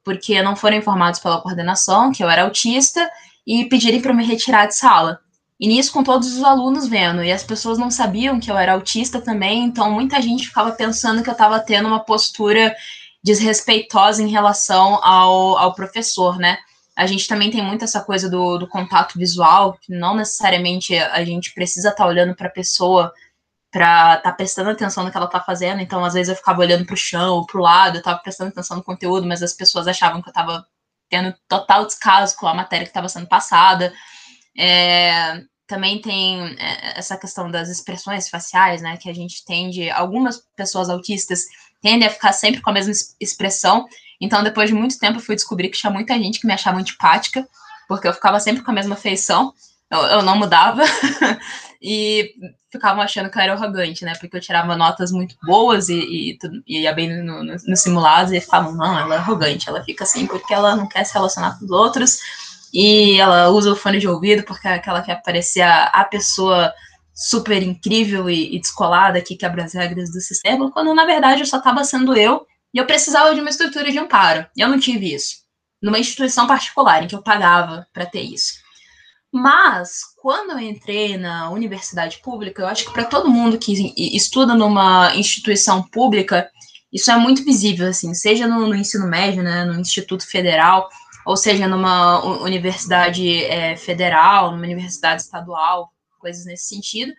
porque 0.04 0.42
não 0.42 0.56
foram 0.56 0.78
informados 0.78 1.20
pela 1.20 1.42
coordenação 1.42 2.12
que 2.12 2.24
eu 2.24 2.30
era 2.30 2.44
autista, 2.44 3.10
e 3.48 3.66
pedirem 3.66 4.02
para 4.02 4.14
me 4.14 4.26
retirar 4.26 4.66
de 4.66 4.76
sala. 4.76 5.20
E 5.58 5.68
nisso 5.70 5.94
com 5.94 6.04
todos 6.04 6.36
os 6.36 6.44
alunos 6.44 6.86
vendo, 6.86 7.24
e 7.24 7.32
as 7.32 7.44
pessoas 7.44 7.78
não 7.78 7.90
sabiam 7.90 8.42
que 8.42 8.52
eu 8.52 8.58
era 8.58 8.74
autista 8.74 9.22
também, 9.22 9.64
então 9.64 9.90
muita 9.90 10.22
gente 10.22 10.48
ficava 10.48 10.72
pensando 10.74 11.24
que 11.24 11.30
eu 11.30 11.34
estava 11.34 11.60
tendo 11.62 11.88
uma 11.88 12.02
postura 12.02 12.76
desrespeitosa 13.26 14.22
em 14.22 14.28
relação 14.28 15.04
ao, 15.04 15.58
ao 15.58 15.74
professor, 15.74 16.38
né? 16.38 16.60
A 16.96 17.08
gente 17.08 17.28
também 17.28 17.50
tem 17.50 17.62
muito 17.62 17.84
essa 17.84 18.00
coisa 18.00 18.30
do, 18.30 18.60
do 18.60 18.68
contato 18.68 19.18
visual, 19.18 19.80
que 19.82 19.92
não 19.92 20.16
necessariamente 20.16 20.96
a 20.96 21.26
gente 21.26 21.52
precisa 21.52 21.90
estar 21.90 22.04
tá 22.04 22.08
olhando 22.08 22.36
para 22.36 22.48
a 22.48 22.52
pessoa 22.52 23.12
para 23.72 24.18
estar 24.18 24.30
tá 24.30 24.32
prestando 24.32 24.70
atenção 24.70 25.04
no 25.04 25.10
que 25.10 25.18
ela 25.18 25.26
está 25.26 25.42
fazendo. 25.42 25.82
Então, 25.82 26.06
às 26.06 26.14
vezes 26.14 26.30
eu 26.30 26.36
ficava 26.36 26.62
olhando 26.62 26.86
para 26.86 26.94
o 26.94 26.98
chão 26.98 27.38
ou 27.38 27.46
para 27.48 27.60
o 27.60 27.64
lado, 27.64 27.96
eu 27.96 28.00
estava 28.00 28.20
prestando 28.20 28.52
atenção 28.52 28.78
no 28.78 28.84
conteúdo, 28.84 29.28
mas 29.28 29.42
as 29.42 29.54
pessoas 29.54 29.88
achavam 29.88 30.22
que 30.22 30.30
eu 30.30 30.32
estava 30.32 30.64
tendo 31.10 31.36
total 31.48 31.84
descaso 31.86 32.38
com 32.38 32.48
a 32.48 32.54
matéria 32.54 32.86
que 32.86 32.92
estava 32.92 33.10
sendo 33.10 33.28
passada. 33.28 33.92
É, 34.58 35.42
também 35.68 36.00
tem 36.00 36.56
é, 36.60 37.00
essa 37.00 37.18
questão 37.18 37.50
das 37.50 37.70
expressões 37.70 38.30
faciais, 38.30 38.84
né? 38.84 38.98
Que 38.98 39.10
a 39.10 39.14
gente 39.14 39.44
tende, 39.44 39.90
algumas 39.90 40.42
pessoas 40.56 40.90
autistas 40.90 41.42
tendem 41.86 42.08
a 42.08 42.12
ficar 42.12 42.34
sempre 42.34 42.62
com 42.62 42.71
a 42.71 42.74
mesma 42.74 42.91
expressão. 43.21 43.86
Então, 44.19 44.43
depois 44.43 44.67
de 44.67 44.76
muito 44.76 44.98
tempo, 44.98 45.19
eu 45.19 45.21
fui 45.21 45.36
descobrir 45.36 45.69
que 45.69 45.78
tinha 45.78 45.91
muita 45.91 46.15
gente 46.15 46.39
que 46.39 46.48
me 46.48 46.54
achava 46.54 46.80
antipática, 46.80 47.48
porque 47.88 48.08
eu 48.08 48.13
ficava 48.13 48.39
sempre 48.39 48.63
com 48.63 48.71
a 48.71 48.74
mesma 48.74 48.95
feição, 48.95 49.54
eu, 49.91 50.00
eu 50.00 50.21
não 50.24 50.36
mudava, 50.36 50.82
e 51.80 52.32
ficavam 52.71 53.04
achando 53.04 53.30
que 53.30 53.38
eu 53.38 53.41
era 53.43 53.54
arrogante, 53.54 54.04
né? 54.04 54.13
Porque 54.19 54.36
eu 54.36 54.41
tirava 54.41 54.76
notas 54.76 55.12
muito 55.12 55.36
boas 55.43 55.88
e, 55.88 56.36
e, 56.65 56.82
ia 56.82 56.91
bem 56.91 57.21
no, 57.21 57.43
no, 57.43 57.54
no 57.54 57.78
simulado, 57.78 58.34
e 58.34 58.41
falavam, 58.41 58.74
não, 58.74 58.98
ela 58.98 59.13
é 59.13 59.17
arrogante, 59.19 59.69
ela 59.69 59.84
fica 59.84 60.06
assim 60.06 60.26
porque 60.26 60.56
ela 60.56 60.76
não 60.76 60.88
quer 60.88 61.04
se 61.04 61.13
relacionar 61.13 61.60
com 61.60 61.65
os 61.65 61.71
outros, 61.71 62.17
e 62.74 63.19
ela 63.19 63.50
usa 63.50 63.71
o 63.71 63.76
fone 63.76 64.00
de 64.00 64.08
ouvido 64.08 64.41
porque 64.41 64.67
ela 64.67 65.04
quer 65.04 65.21
parecer 65.21 65.62
a, 65.62 65.84
a 65.84 66.04
pessoa 66.04 66.74
super 67.15 67.63
incrível 67.63 68.30
e, 68.30 68.56
e, 68.56 68.60
descolada 68.60 69.21
que 69.21 69.38
quebra 69.38 69.63
as 69.63 69.73
regras 69.73 70.12
do 70.12 70.19
sistema, 70.19 70.69
quando 70.69 70.93
na 70.93 71.06
verdade 71.06 71.41
eu 71.41 71.45
só 71.45 71.58
estava 71.58 71.84
sendo 71.86 72.15
eu 72.15 72.45
e 72.73 72.78
eu 72.78 72.86
precisava 72.86 73.34
de 73.34 73.39
uma 73.39 73.49
estrutura 73.49 73.89
de 73.89 73.97
amparo. 73.97 74.45
E 74.56 74.60
eu 74.60 74.67
não 74.67 74.78
tive 74.78 75.13
isso. 75.13 75.38
Numa 75.82 75.97
instituição 75.97 76.45
particular 76.45 77.04
em 77.04 77.08
que 77.08 77.15
eu 77.15 77.21
pagava 77.21 77.88
para 77.93 78.06
ter 78.06 78.21
isso. 78.21 78.65
Mas, 79.32 79.99
quando 80.21 80.51
eu 80.51 80.60
entrei 80.60 81.17
na 81.17 81.49
universidade 81.49 82.19
pública, 82.19 82.62
eu 82.62 82.67
acho 82.67 82.86
que 82.86 82.93
para 82.93 83.04
todo 83.06 83.30
mundo 83.30 83.58
que 83.58 83.93
estuda 84.15 84.54
numa 84.56 85.13
instituição 85.15 85.84
pública, 85.84 86.49
isso 86.91 87.12
é 87.12 87.17
muito 87.17 87.43
visível, 87.43 87.89
assim, 87.89 88.13
seja 88.13 88.47
no, 88.47 88.67
no 88.67 88.75
ensino 88.75 89.08
médio, 89.08 89.43
né, 89.43 89.65
no 89.65 89.80
Instituto 89.80 90.25
Federal, 90.25 90.88
ou 91.25 91.36
seja, 91.36 91.67
numa 91.67 92.23
universidade 92.43 93.43
é, 93.43 93.75
federal, 93.75 94.51
numa 94.51 94.63
universidade 94.63 95.23
estadual, 95.23 95.91
coisas 96.26 96.46
nesse 96.46 96.68
sentido, 96.68 97.14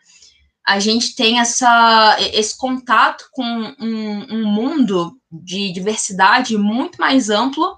a 0.66 0.80
gente 0.80 1.14
tem 1.14 1.38
essa, 1.38 2.16
esse 2.18 2.56
contato 2.56 3.28
com 3.32 3.44
um, 3.44 4.34
um 4.34 4.46
mundo 4.46 5.16
de 5.30 5.72
diversidade 5.72 6.58
muito 6.58 7.00
mais 7.00 7.30
amplo 7.30 7.76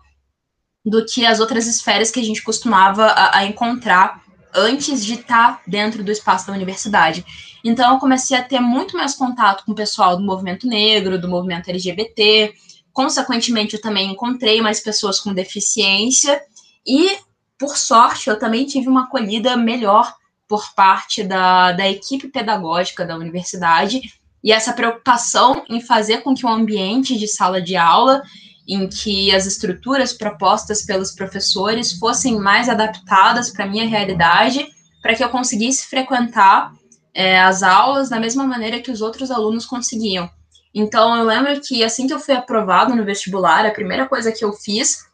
do 0.84 1.04
que 1.04 1.26
as 1.26 1.38
outras 1.38 1.66
esferas 1.66 2.10
que 2.10 2.20
a 2.20 2.24
gente 2.24 2.42
costumava 2.42 3.06
a, 3.06 3.38
a 3.38 3.44
encontrar 3.44 4.22
antes 4.54 5.04
de 5.04 5.14
estar 5.14 5.60
dentro 5.66 6.02
do 6.02 6.10
espaço 6.10 6.46
da 6.46 6.54
universidade. 6.54 7.24
Então, 7.62 7.92
eu 7.92 7.98
comecei 7.98 8.36
a 8.36 8.42
ter 8.42 8.60
muito 8.60 8.96
mais 8.96 9.14
contato 9.14 9.64
com 9.64 9.72
o 9.72 9.74
pessoal 9.74 10.16
do 10.16 10.22
movimento 10.22 10.66
negro, 10.66 11.20
do 11.20 11.28
movimento 11.28 11.68
LGBT, 11.68 12.54
Consequentemente, 12.98 13.76
eu 13.76 13.80
também 13.80 14.10
encontrei 14.10 14.60
mais 14.60 14.80
pessoas 14.80 15.20
com 15.20 15.32
deficiência. 15.32 16.42
E, 16.84 17.16
por 17.56 17.76
sorte, 17.76 18.28
eu 18.28 18.36
também 18.36 18.66
tive 18.66 18.88
uma 18.88 19.04
acolhida 19.04 19.56
melhor 19.56 20.12
por 20.48 20.74
parte 20.74 21.22
da, 21.22 21.72
da 21.72 21.88
equipe 21.88 22.28
pedagógica 22.28 23.04
da 23.04 23.16
universidade 23.16 24.00
e 24.42 24.52
essa 24.52 24.72
preocupação 24.72 25.64
em 25.68 25.80
fazer 25.80 26.22
com 26.22 26.34
que 26.34 26.46
o 26.46 26.48
ambiente 26.48 27.18
de 27.18 27.28
sala 27.28 27.60
de 27.60 27.76
aula, 27.76 28.22
em 28.66 28.88
que 28.88 29.34
as 29.34 29.46
estruturas 29.46 30.12
propostas 30.12 30.82
pelos 30.82 31.12
professores 31.12 31.92
fossem 31.92 32.38
mais 32.38 32.68
adaptadas 32.68 33.50
para 33.50 33.64
a 33.64 33.68
minha 33.68 33.86
realidade, 33.86 34.66
para 35.02 35.14
que 35.14 35.22
eu 35.22 35.28
conseguisse 35.28 35.86
frequentar 35.86 36.72
é, 37.12 37.40
as 37.40 37.62
aulas 37.62 38.08
da 38.08 38.20
mesma 38.20 38.44
maneira 38.44 38.80
que 38.80 38.90
os 38.90 39.00
outros 39.00 39.30
alunos 39.30 39.66
conseguiam. 39.66 40.30
Então, 40.74 41.16
eu 41.16 41.24
lembro 41.24 41.60
que 41.60 41.82
assim 41.82 42.06
que 42.06 42.12
eu 42.12 42.20
fui 42.20 42.34
aprovado 42.34 42.94
no 42.94 43.04
vestibular, 43.04 43.66
a 43.66 43.70
primeira 43.70 44.06
coisa 44.06 44.30
que 44.30 44.44
eu 44.44 44.52
fiz 44.52 45.07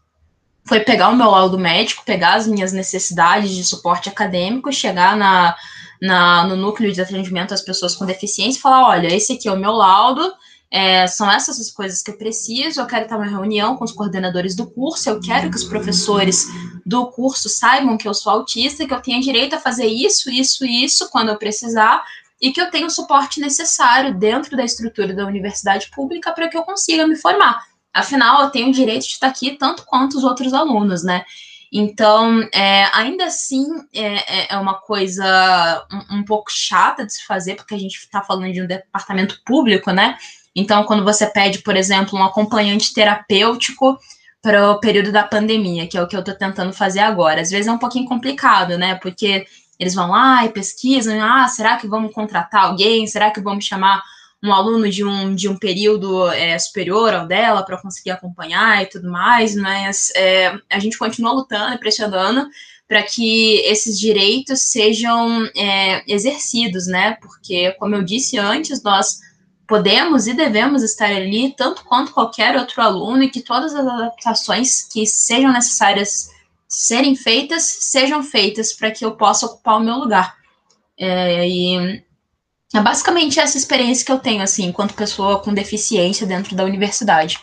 foi 0.66 0.80
pegar 0.80 1.10
o 1.10 1.16
meu 1.16 1.30
laudo 1.30 1.58
médico, 1.58 2.04
pegar 2.04 2.34
as 2.34 2.46
minhas 2.46 2.72
necessidades 2.72 3.50
de 3.50 3.64
suporte 3.64 4.08
acadêmico, 4.08 4.72
chegar 4.72 5.16
na, 5.16 5.54
na, 6.00 6.46
no 6.46 6.56
núcleo 6.56 6.92
de 6.92 7.00
atendimento 7.00 7.52
às 7.52 7.60
pessoas 7.60 7.94
com 7.94 8.06
deficiência 8.06 8.58
e 8.58 8.62
falar: 8.62 8.88
olha, 8.88 9.14
esse 9.14 9.34
aqui 9.34 9.46
é 9.46 9.52
o 9.52 9.58
meu 9.58 9.72
laudo, 9.72 10.32
é, 10.70 11.06
são 11.06 11.30
essas 11.30 11.60
as 11.60 11.70
coisas 11.70 12.02
que 12.02 12.10
eu 12.10 12.16
preciso, 12.16 12.80
eu 12.80 12.86
quero 12.86 13.04
estar 13.04 13.16
numa 13.16 13.30
reunião 13.30 13.76
com 13.76 13.84
os 13.84 13.92
coordenadores 13.92 14.56
do 14.56 14.66
curso, 14.66 15.08
eu 15.08 15.20
quero 15.20 15.50
que 15.50 15.56
os 15.56 15.64
professores 15.64 16.46
do 16.84 17.06
curso 17.10 17.48
saibam 17.48 17.96
que 17.96 18.08
eu 18.08 18.14
sou 18.14 18.32
autista, 18.32 18.86
que 18.86 18.92
eu 18.92 19.00
tenho 19.00 19.20
direito 19.20 19.54
a 19.54 19.60
fazer 19.60 19.86
isso, 19.86 20.30
isso 20.30 20.64
isso 20.64 21.08
quando 21.10 21.28
eu 21.28 21.38
precisar, 21.38 22.02
e 22.40 22.52
que 22.52 22.60
eu 22.60 22.70
tenho 22.70 22.86
o 22.86 22.90
suporte 22.90 23.38
necessário 23.40 24.14
dentro 24.14 24.56
da 24.56 24.64
estrutura 24.64 25.14
da 25.14 25.26
universidade 25.26 25.90
pública 25.94 26.32
para 26.32 26.48
que 26.48 26.56
eu 26.56 26.62
consiga 26.62 27.06
me 27.06 27.16
formar. 27.16 27.62
Afinal, 27.94 28.42
eu 28.42 28.50
tenho 28.50 28.68
o 28.68 28.72
direito 28.72 29.02
de 29.02 29.12
estar 29.12 29.28
aqui 29.28 29.52
tanto 29.52 29.84
quanto 29.86 30.18
os 30.18 30.24
outros 30.24 30.52
alunos, 30.52 31.04
né? 31.04 31.24
Então, 31.72 32.40
é, 32.52 32.84
ainda 32.92 33.26
assim, 33.26 33.66
é, 33.92 34.42
é, 34.42 34.54
é 34.54 34.58
uma 34.58 34.74
coisa 34.74 35.86
um, 35.92 36.18
um, 36.18 36.24
pouco 36.24 36.50
chata 36.50 37.06
de 37.06 37.12
se 37.12 37.24
fazer, 37.24 37.54
porque 37.54 37.74
a 37.74 37.78
gente 37.78 37.96
está 37.96 38.20
falando 38.20 38.52
de 38.52 38.62
um 38.62 38.66
departamento 38.66 39.40
público, 39.44 39.90
né? 39.92 40.16
Então, 40.54 40.84
quando 40.84 41.04
você 41.04 41.26
pede, 41.26 41.60
por 41.62 41.76
exemplo, 41.76 42.18
um 42.18 42.22
acompanhante 42.22 42.92
terapêutico 42.92 43.98
para 44.42 44.70
o 44.70 44.78
período 44.78 45.10
da 45.10 45.24
pandemia, 45.24 45.86
que 45.88 45.96
é 45.96 46.02
o 46.02 46.06
que 46.06 46.14
eu 46.14 46.20
estou 46.20 46.34
tentando 46.34 46.72
fazer 46.72 47.00
agora, 47.00 47.40
às 47.40 47.50
vezes 47.50 47.66
é 47.66 47.72
um 47.72 47.78
pouquinho 47.78 48.06
complicado, 48.06 48.76
né? 48.78 48.96
Porque 48.96 49.46
eles 49.78 49.94
vão 49.94 50.10
lá 50.10 50.44
e 50.44 50.50
pesquisam, 50.50 51.20
ah, 51.22 51.48
será 51.48 51.76
que 51.76 51.88
vamos 51.88 52.12
contratar 52.12 52.64
alguém? 52.64 53.06
Será 53.06 53.30
que 53.30 53.40
vamos 53.40 53.64
chamar 53.64 54.02
um 54.44 54.52
aluno 54.52 54.90
de 54.90 55.02
um, 55.02 55.34
de 55.34 55.48
um 55.48 55.56
período 55.56 56.30
é, 56.30 56.58
superior 56.58 57.14
ao 57.14 57.26
dela 57.26 57.62
para 57.62 57.80
conseguir 57.80 58.10
acompanhar 58.10 58.82
e 58.82 58.86
tudo 58.86 59.10
mais, 59.10 59.56
mas 59.56 60.12
é, 60.14 60.54
a 60.70 60.78
gente 60.78 60.98
continua 60.98 61.32
lutando 61.32 61.74
e 61.74 61.78
pressionando 61.78 62.46
para 62.86 63.02
que 63.02 63.56
esses 63.64 63.98
direitos 63.98 64.70
sejam 64.70 65.46
é, 65.56 66.04
exercidos, 66.06 66.86
né? 66.86 67.16
Porque, 67.22 67.72
como 67.78 67.94
eu 67.94 68.02
disse 68.02 68.36
antes, 68.36 68.82
nós 68.82 69.18
podemos 69.66 70.26
e 70.26 70.34
devemos 70.34 70.82
estar 70.82 71.10
ali 71.10 71.54
tanto 71.56 71.82
quanto 71.82 72.12
qualquer 72.12 72.54
outro 72.54 72.82
aluno 72.82 73.22
e 73.22 73.30
que 73.30 73.40
todas 73.40 73.74
as 73.74 73.86
adaptações 73.86 74.82
que 74.82 75.06
sejam 75.06 75.50
necessárias 75.50 76.28
serem 76.68 77.16
feitas, 77.16 77.62
sejam 77.62 78.22
feitas 78.22 78.74
para 78.74 78.90
que 78.90 79.06
eu 79.06 79.16
possa 79.16 79.46
ocupar 79.46 79.78
o 79.78 79.84
meu 79.84 79.96
lugar. 79.96 80.36
É, 80.98 81.48
e 81.48 82.04
é 82.74 82.82
basicamente 82.82 83.38
essa 83.38 83.56
experiência 83.56 84.04
que 84.04 84.12
eu 84.12 84.18
tenho, 84.18 84.42
assim, 84.42 84.64
enquanto 84.66 84.94
pessoa 84.94 85.40
com 85.40 85.54
deficiência 85.54 86.26
dentro 86.26 86.56
da 86.56 86.64
universidade. 86.64 87.38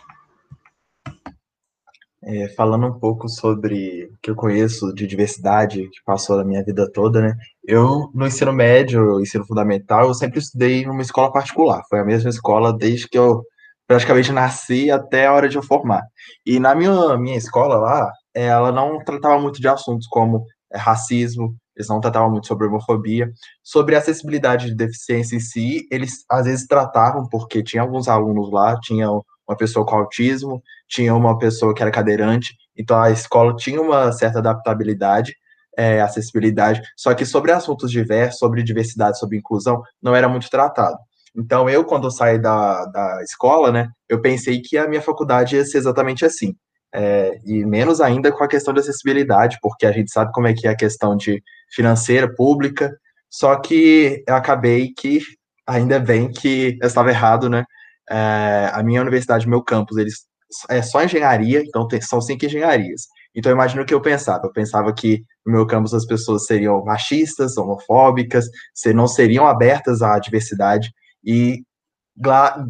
É, 2.24 2.50
falando 2.50 2.86
um 2.86 3.00
pouco 3.00 3.28
sobre 3.28 4.06
o 4.06 4.18
que 4.22 4.30
eu 4.30 4.36
conheço 4.36 4.94
de 4.94 5.08
diversidade, 5.08 5.90
que 5.90 6.04
passou 6.06 6.38
na 6.38 6.44
minha 6.44 6.64
vida 6.64 6.88
toda, 6.92 7.20
né? 7.20 7.36
Eu, 7.64 8.12
no 8.14 8.28
ensino 8.28 8.54
médio, 8.54 9.20
ensino 9.20 9.46
fundamental, 9.46 10.08
eu 10.08 10.14
sempre 10.14 10.40
estudei 10.40 10.86
numa 10.86 11.02
escola 11.02 11.32
particular. 11.32 11.82
Foi 11.90 12.00
a 12.00 12.06
mesma 12.06 12.30
escola 12.30 12.78
desde 12.78 13.08
que 13.08 13.18
eu 13.18 13.42
praticamente 13.88 14.32
nasci 14.32 14.92
até 14.92 15.26
a 15.26 15.34
hora 15.34 15.50
de 15.50 15.58
eu 15.58 15.64
formar. 15.64 16.04
E 16.46 16.60
na 16.60 16.76
minha, 16.76 17.18
minha 17.18 17.38
escola 17.38 17.76
lá, 17.78 18.12
ela 18.34 18.72
não 18.72 19.04
tratava 19.04 19.40
muito 19.42 19.60
de 19.60 19.68
assuntos 19.68 20.08
como 20.08 20.46
é, 20.72 20.78
racismo, 20.78 21.56
eles 21.82 21.90
não 21.90 22.00
tratavam 22.00 22.30
muito 22.32 22.48
sobre 22.48 22.68
homofobia. 22.68 23.32
Sobre 23.64 23.96
acessibilidade 23.96 24.68
de 24.68 24.76
deficiência 24.76 25.36
em 25.36 25.40
si, 25.40 25.88
eles 25.92 26.24
às 26.30 26.46
vezes 26.46 26.68
tratavam, 26.68 27.28
porque 27.28 27.64
tinha 27.64 27.82
alguns 27.82 28.08
alunos 28.08 28.52
lá, 28.52 28.80
tinha 28.80 29.10
uma 29.10 29.58
pessoa 29.58 29.86
com 29.86 29.96
autismo, 29.96 30.62
tinha 30.88 31.14
uma 31.14 31.38
pessoa 31.38 31.74
que 31.74 31.82
era 31.82 31.92
cadeirante, 31.92 32.56
então 32.78 33.02
a 33.02 33.12
escola 33.12 33.56
tinha 33.56 33.82
uma 33.82 34.12
certa 34.12 34.40
adaptabilidade, 34.40 35.36
é, 35.78 36.02
acessibilidade, 36.02 36.82
só 36.96 37.14
que 37.14 37.26
sobre 37.26 37.52
assuntos 37.52 37.92
diversos, 37.92 38.40
sobre 38.40 38.64
diversidade, 38.64 39.20
sobre 39.20 39.38
inclusão, 39.38 39.82
não 40.02 40.16
era 40.16 40.30
muito 40.30 40.50
tratado. 40.50 40.98
Então, 41.36 41.70
eu, 41.70 41.86
quando 41.86 42.08
eu 42.08 42.12
saí 42.12 42.40
da, 42.40 42.86
da 42.86 43.24
escola, 43.24 43.72
né, 43.72 43.90
eu 44.10 44.22
pensei 44.22 44.62
que 44.62 44.78
a 44.78 44.88
minha 44.88 45.02
faculdade 45.02 45.56
ia 45.56 45.66
ser 45.66 45.78
exatamente 45.78 46.26
assim 46.26 46.56
é, 46.94 47.40
e 47.46 47.66
menos 47.66 48.02
ainda 48.02 48.32
com 48.32 48.44
a 48.44 48.48
questão 48.48 48.74
de 48.74 48.80
acessibilidade, 48.80 49.58
porque 49.62 49.86
a 49.86 49.92
gente 49.92 50.12
sabe 50.12 50.32
como 50.34 50.48
é 50.48 50.54
que 50.54 50.68
é 50.68 50.72
a 50.72 50.76
questão 50.76 51.16
de 51.16 51.42
financeira, 51.74 52.34
pública, 52.34 52.92
só 53.30 53.56
que 53.56 54.24
eu 54.28 54.36
acabei 54.36 54.94
que, 54.94 55.22
ainda 55.66 56.00
bem 56.00 56.30
que 56.32 56.78
eu 56.82 56.88
estava 56.88 57.10
errado, 57.10 57.50
né, 57.50 57.64
é, 58.10 58.70
a 58.74 58.84
minha 58.84 59.02
universidade, 59.02 59.48
meu 59.48 59.64
campus, 59.64 59.98
eles 59.98 60.32
é 60.70 60.82
só 60.82 61.02
engenharia, 61.04 61.64
então 61.66 61.88
tem, 61.88 62.02
são 62.02 62.20
cinco 62.20 62.46
engenharias. 62.46 63.04
Então, 63.34 63.52
imagino 63.52 63.84
o 63.84 63.86
que 63.86 63.94
eu 63.94 64.02
pensava. 64.02 64.46
Eu 64.46 64.52
pensava 64.52 64.94
que 64.94 65.24
no 65.46 65.54
meu 65.54 65.66
campus 65.66 65.94
as 65.94 66.06
pessoas 66.06 66.46
seriam 66.46 66.84
machistas, 66.84 67.58
homofóbicas, 67.58 68.46
se 68.74 68.94
não 68.94 69.08
seriam 69.08 69.48
abertas 69.48 70.02
à 70.02 70.20
diversidade. 70.20 70.92
E 71.24 71.64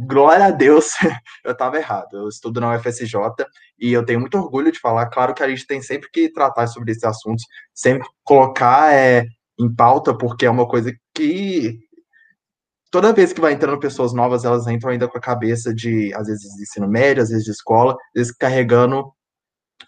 glória 0.08 0.46
a 0.46 0.52
Deus, 0.52 0.92
eu 1.44 1.52
estava 1.54 1.78
errado. 1.78 2.14
Eu 2.14 2.28
estudo 2.28 2.62
na 2.62 2.76
UFSJ 2.76 3.18
e 3.82 3.92
eu 3.92 4.06
tenho 4.06 4.20
muito 4.20 4.38
orgulho 4.38 4.72
de 4.72 4.80
falar. 4.80 5.08
Claro 5.08 5.34
que 5.34 5.42
a 5.42 5.50
gente 5.50 5.66
tem 5.66 5.82
sempre 5.82 6.10
que 6.12 6.32
tratar 6.32 6.68
sobre 6.68 6.92
esses 6.92 7.04
assuntos, 7.04 7.44
sempre 7.74 8.08
colocar 8.24 8.94
é, 8.94 9.26
em 9.60 9.74
pauta, 9.74 10.16
porque 10.16 10.46
é 10.46 10.50
uma 10.50 10.68
coisa 10.68 10.94
que 11.16 11.80
toda 12.92 13.14
vez 13.14 13.34
que 13.34 13.42
vai 13.42 13.54
entrando 13.54 13.80
pessoas 13.80 14.14
novas, 14.14 14.46
elas 14.46 14.68
entram 14.68 14.92
ainda 14.92 15.08
com 15.08 15.18
a 15.18 15.22
cabeça 15.22 15.74
de, 15.74 16.14
às 16.14 16.28
vezes, 16.28 16.56
de 16.56 16.62
ensino 16.62 16.88
médio, 16.88 17.24
às 17.24 17.30
vezes 17.30 17.44
de 17.44 17.52
escola, 17.52 17.94
às 17.94 18.14
vezes 18.16 18.32
carregando 18.32 19.12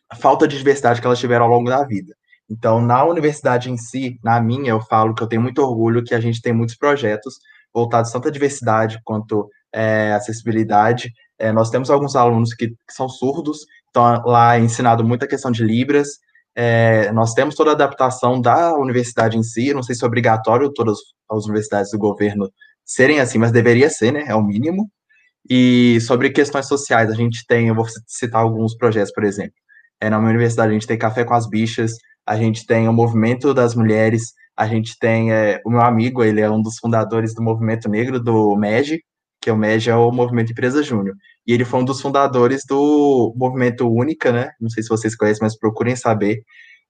a 0.09 0.15
falta 0.15 0.47
de 0.47 0.57
diversidade 0.57 0.99
que 0.99 1.05
elas 1.05 1.19
tiveram 1.19 1.45
ao 1.45 1.51
longo 1.51 1.69
da 1.69 1.85
vida. 1.85 2.15
Então, 2.49 2.81
na 2.81 3.03
universidade 3.05 3.71
em 3.71 3.77
si, 3.77 4.19
na 4.23 4.41
minha, 4.41 4.71
eu 4.71 4.81
falo 4.81 5.13
que 5.13 5.23
eu 5.23 5.27
tenho 5.27 5.41
muito 5.41 5.59
orgulho 5.61 6.03
que 6.03 6.15
a 6.15 6.19
gente 6.19 6.41
tem 6.41 6.53
muitos 6.53 6.75
projetos 6.75 7.35
voltados 7.73 8.11
tanto 8.11 8.27
à 8.27 8.31
diversidade 8.31 8.99
quanto 9.03 9.49
é, 9.73 10.13
acessibilidade. 10.13 11.11
É, 11.39 11.51
nós 11.51 11.69
temos 11.69 11.89
alguns 11.89 12.15
alunos 12.15 12.53
que, 12.53 12.69
que, 12.69 12.93
são 12.93 13.09
surdos, 13.09 13.65
então 13.93 14.23
lá 14.25 14.57
é 14.57 14.59
ensinado 14.59 15.03
muita 15.03 15.27
questão 15.27 15.51
de 15.51 15.63
Libras. 15.63 16.17
É, 16.55 17.11
nós 17.11 17.33
temos 17.33 17.53
toda 17.53 17.69
a 17.69 17.73
adaptação 17.73 18.41
da 18.41 18.75
universidade 18.75 19.37
em 19.37 19.43
si, 19.43 19.71
não 19.71 19.83
sei 19.83 19.93
se 19.95 20.03
é 20.03 20.07
obrigatório 20.07 20.73
todas 20.73 20.97
as 21.29 21.45
universidades 21.45 21.91
do 21.91 21.99
governo 21.99 22.51
serem 22.83 23.19
assim, 23.19 23.37
mas 23.37 23.51
deveria 23.51 23.89
ser, 23.89 24.11
né? 24.11 24.25
É 24.27 24.35
o 24.35 24.41
mínimo. 24.41 24.89
E 25.47 25.99
sobre 26.01 26.31
questões 26.31 26.67
sociais, 26.67 27.11
a 27.11 27.13
gente 27.13 27.45
tem, 27.47 27.67
eu 27.67 27.75
vou 27.75 27.85
citar 28.07 28.41
alguns 28.41 28.75
projetos, 28.75 29.13
por 29.13 29.23
exemplo. 29.23 29.53
É, 30.01 30.09
na 30.09 30.17
minha 30.17 30.31
universidade, 30.31 30.71
a 30.71 30.73
gente 30.73 30.87
tem 30.87 30.97
Café 30.97 31.23
com 31.23 31.33
as 31.35 31.47
Bichas, 31.47 31.93
a 32.25 32.35
gente 32.35 32.65
tem 32.65 32.87
o 32.87 32.93
Movimento 32.93 33.53
das 33.53 33.75
Mulheres, 33.75 34.33
a 34.57 34.67
gente 34.67 34.97
tem 34.99 35.31
é, 35.31 35.61
o 35.65 35.69
meu 35.69 35.81
amigo, 35.81 36.23
ele 36.23 36.41
é 36.41 36.49
um 36.49 36.61
dos 36.61 36.77
fundadores 36.79 37.33
do 37.35 37.43
Movimento 37.43 37.89
Negro 37.89 38.19
do 38.19 38.55
MEG, 38.55 39.01
que 39.43 39.51
o 39.51 39.57
MEG 39.57 39.89
é 39.89 39.95
o 39.95 40.09
Movimento 40.09 40.53
Empresa 40.53 40.81
Júnior. 40.81 41.17
E 41.45 41.51
ele 41.51 41.65
foi 41.65 41.81
um 41.81 41.85
dos 41.85 41.99
fundadores 41.99 42.63
do 42.65 43.33
Movimento 43.35 43.85
Única, 43.89 44.31
né? 44.31 44.51
Não 44.59 44.69
sei 44.69 44.81
se 44.81 44.87
vocês 44.87 45.17
conhecem, 45.17 45.43
mas 45.43 45.59
procurem 45.59 45.97
saber, 45.97 46.41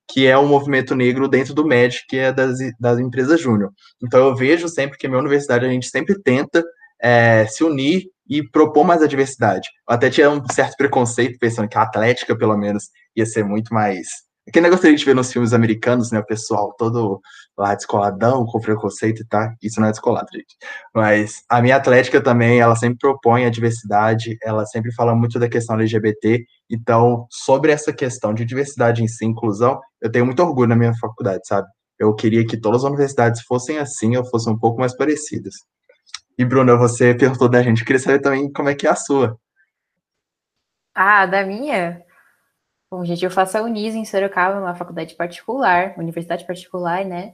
que 0.08 0.28
é 0.28 0.38
um 0.38 0.48
movimento 0.48 0.94
negro 0.94 1.28
dentro 1.28 1.56
do 1.56 1.66
MED, 1.66 2.06
que 2.08 2.18
é 2.18 2.32
das, 2.32 2.60
das 2.80 3.00
empresas 3.00 3.42
júnior. 3.42 3.72
Então 4.04 4.28
eu 4.28 4.36
vejo 4.36 4.68
sempre 4.68 5.00
que 5.00 5.08
a 5.08 5.10
minha 5.10 5.20
universidade 5.20 5.66
a 5.66 5.70
gente 5.70 5.88
sempre 5.88 6.22
tenta 6.22 6.64
é, 7.02 7.48
se 7.48 7.64
unir 7.64 8.04
e 8.30 8.48
propor 8.48 8.84
mais 8.84 9.02
a 9.02 9.08
diversidade. 9.08 9.68
Eu 9.90 9.96
até 9.96 10.12
tinha 10.12 10.30
um 10.30 10.44
certo 10.52 10.78
preconceito, 10.78 11.40
pensando 11.40 11.68
que 11.68 11.78
a 11.78 11.82
Atlética, 11.82 12.38
pelo 12.38 12.56
menos, 12.56 12.84
ia 13.16 13.26
ser 13.26 13.44
muito 13.44 13.74
mais 13.74 14.08
que 14.52 14.60
nem 14.60 14.70
gostaria 14.70 14.96
de 14.96 15.06
ver 15.06 15.16
nos 15.16 15.32
filmes 15.32 15.54
americanos, 15.54 16.12
né? 16.12 16.20
O 16.20 16.26
pessoal 16.26 16.74
todo 16.78 17.22
lá 17.58 17.74
descoladão, 17.76 18.46
com 18.46 18.60
preconceito 18.60 19.22
e 19.22 19.26
tá. 19.26 19.56
Isso 19.62 19.80
não 19.80 19.88
é 19.88 19.92
descolado, 19.92 20.28
gente. 20.34 20.56
Mas 20.94 21.44
a 21.48 21.62
minha 21.62 21.78
atlética 21.78 22.22
também, 22.22 22.60
ela 22.60 22.76
sempre 22.76 22.98
propõe 23.00 23.46
a 23.46 23.50
diversidade, 23.50 24.38
ela 24.44 24.66
sempre 24.66 24.94
fala 24.94 25.16
muito 25.16 25.40
da 25.40 25.48
questão 25.48 25.80
LGBT. 25.80 26.44
Então, 26.70 27.26
sobre 27.30 27.72
essa 27.72 27.94
questão 27.94 28.34
de 28.34 28.44
diversidade 28.44 29.02
em 29.02 29.08
si, 29.08 29.26
inclusão, 29.26 29.80
eu 30.02 30.12
tenho 30.12 30.26
muito 30.26 30.44
orgulho 30.44 30.70
na 30.70 30.76
minha 30.76 30.94
faculdade, 31.00 31.48
sabe? 31.48 31.68
Eu 31.98 32.14
queria 32.14 32.46
que 32.46 32.60
todas 32.60 32.84
as 32.84 32.90
universidades 32.90 33.44
fossem 33.44 33.78
assim, 33.78 34.18
ou 34.18 34.26
fossem 34.26 34.52
um 34.52 34.60
pouco 34.60 34.80
mais 34.80 34.96
parecidas. 34.96 35.54
E, 36.38 36.44
Bruna, 36.44 36.76
você 36.76 37.14
perguntou 37.16 37.48
da 37.48 37.62
gente, 37.62 37.86
queria 37.86 38.00
saber 38.00 38.20
também 38.20 38.52
como 38.52 38.68
é 38.68 38.76
que 38.76 38.88
é 38.88 38.90
a 38.90 38.96
sua. 38.96 39.38
Ah, 40.96 41.26
da 41.26 41.46
minha? 41.46 42.04
Bom, 42.94 43.04
gente, 43.04 43.26
eu 43.26 43.32
faço 43.32 43.58
a 43.58 43.62
Unis 43.64 43.96
em 43.96 44.06
Sorocaba, 44.06 44.60
uma 44.60 44.76
faculdade 44.76 45.16
particular, 45.16 45.96
universidade 45.98 46.46
particular, 46.46 47.04
né? 47.04 47.34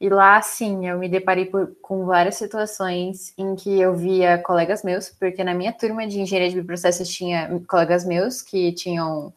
E 0.00 0.08
lá, 0.08 0.42
sim, 0.42 0.88
eu 0.88 0.98
me 0.98 1.08
deparei 1.08 1.44
por, 1.46 1.76
com 1.80 2.04
várias 2.04 2.34
situações 2.34 3.32
em 3.38 3.54
que 3.54 3.80
eu 3.80 3.94
via 3.94 4.38
colegas 4.38 4.82
meus, 4.82 5.08
porque 5.08 5.44
na 5.44 5.54
minha 5.54 5.72
turma 5.72 6.04
de 6.04 6.20
engenharia 6.20 6.48
de 6.50 6.56
bioprocessos 6.56 7.08
tinha 7.08 7.62
colegas 7.68 8.04
meus 8.04 8.42
que 8.42 8.72
tinham. 8.72 9.32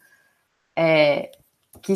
É, 0.76 1.30
que 1.84 1.94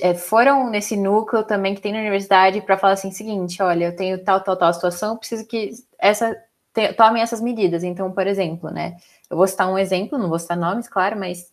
é, 0.00 0.14
foram 0.14 0.70
nesse 0.70 0.96
núcleo 0.96 1.44
também 1.44 1.74
que 1.74 1.82
tem 1.82 1.92
na 1.92 2.00
universidade 2.00 2.62
para 2.62 2.78
falar 2.78 2.94
assim: 2.94 3.10
seguinte, 3.10 3.62
olha, 3.62 3.84
eu 3.84 3.96
tenho 3.96 4.24
tal, 4.24 4.40
tal, 4.40 4.56
tal 4.56 4.72
situação, 4.72 5.18
preciso 5.18 5.46
que 5.46 5.72
essa 5.98 6.34
tomem 6.96 7.22
essas 7.22 7.42
medidas. 7.42 7.84
Então, 7.84 8.10
por 8.10 8.26
exemplo, 8.26 8.70
né? 8.70 8.96
Eu 9.28 9.36
vou 9.36 9.46
citar 9.46 9.68
um 9.68 9.78
exemplo, 9.78 10.18
não 10.18 10.30
vou 10.30 10.38
citar 10.38 10.56
nomes, 10.56 10.88
claro, 10.88 11.18
mas 11.18 11.52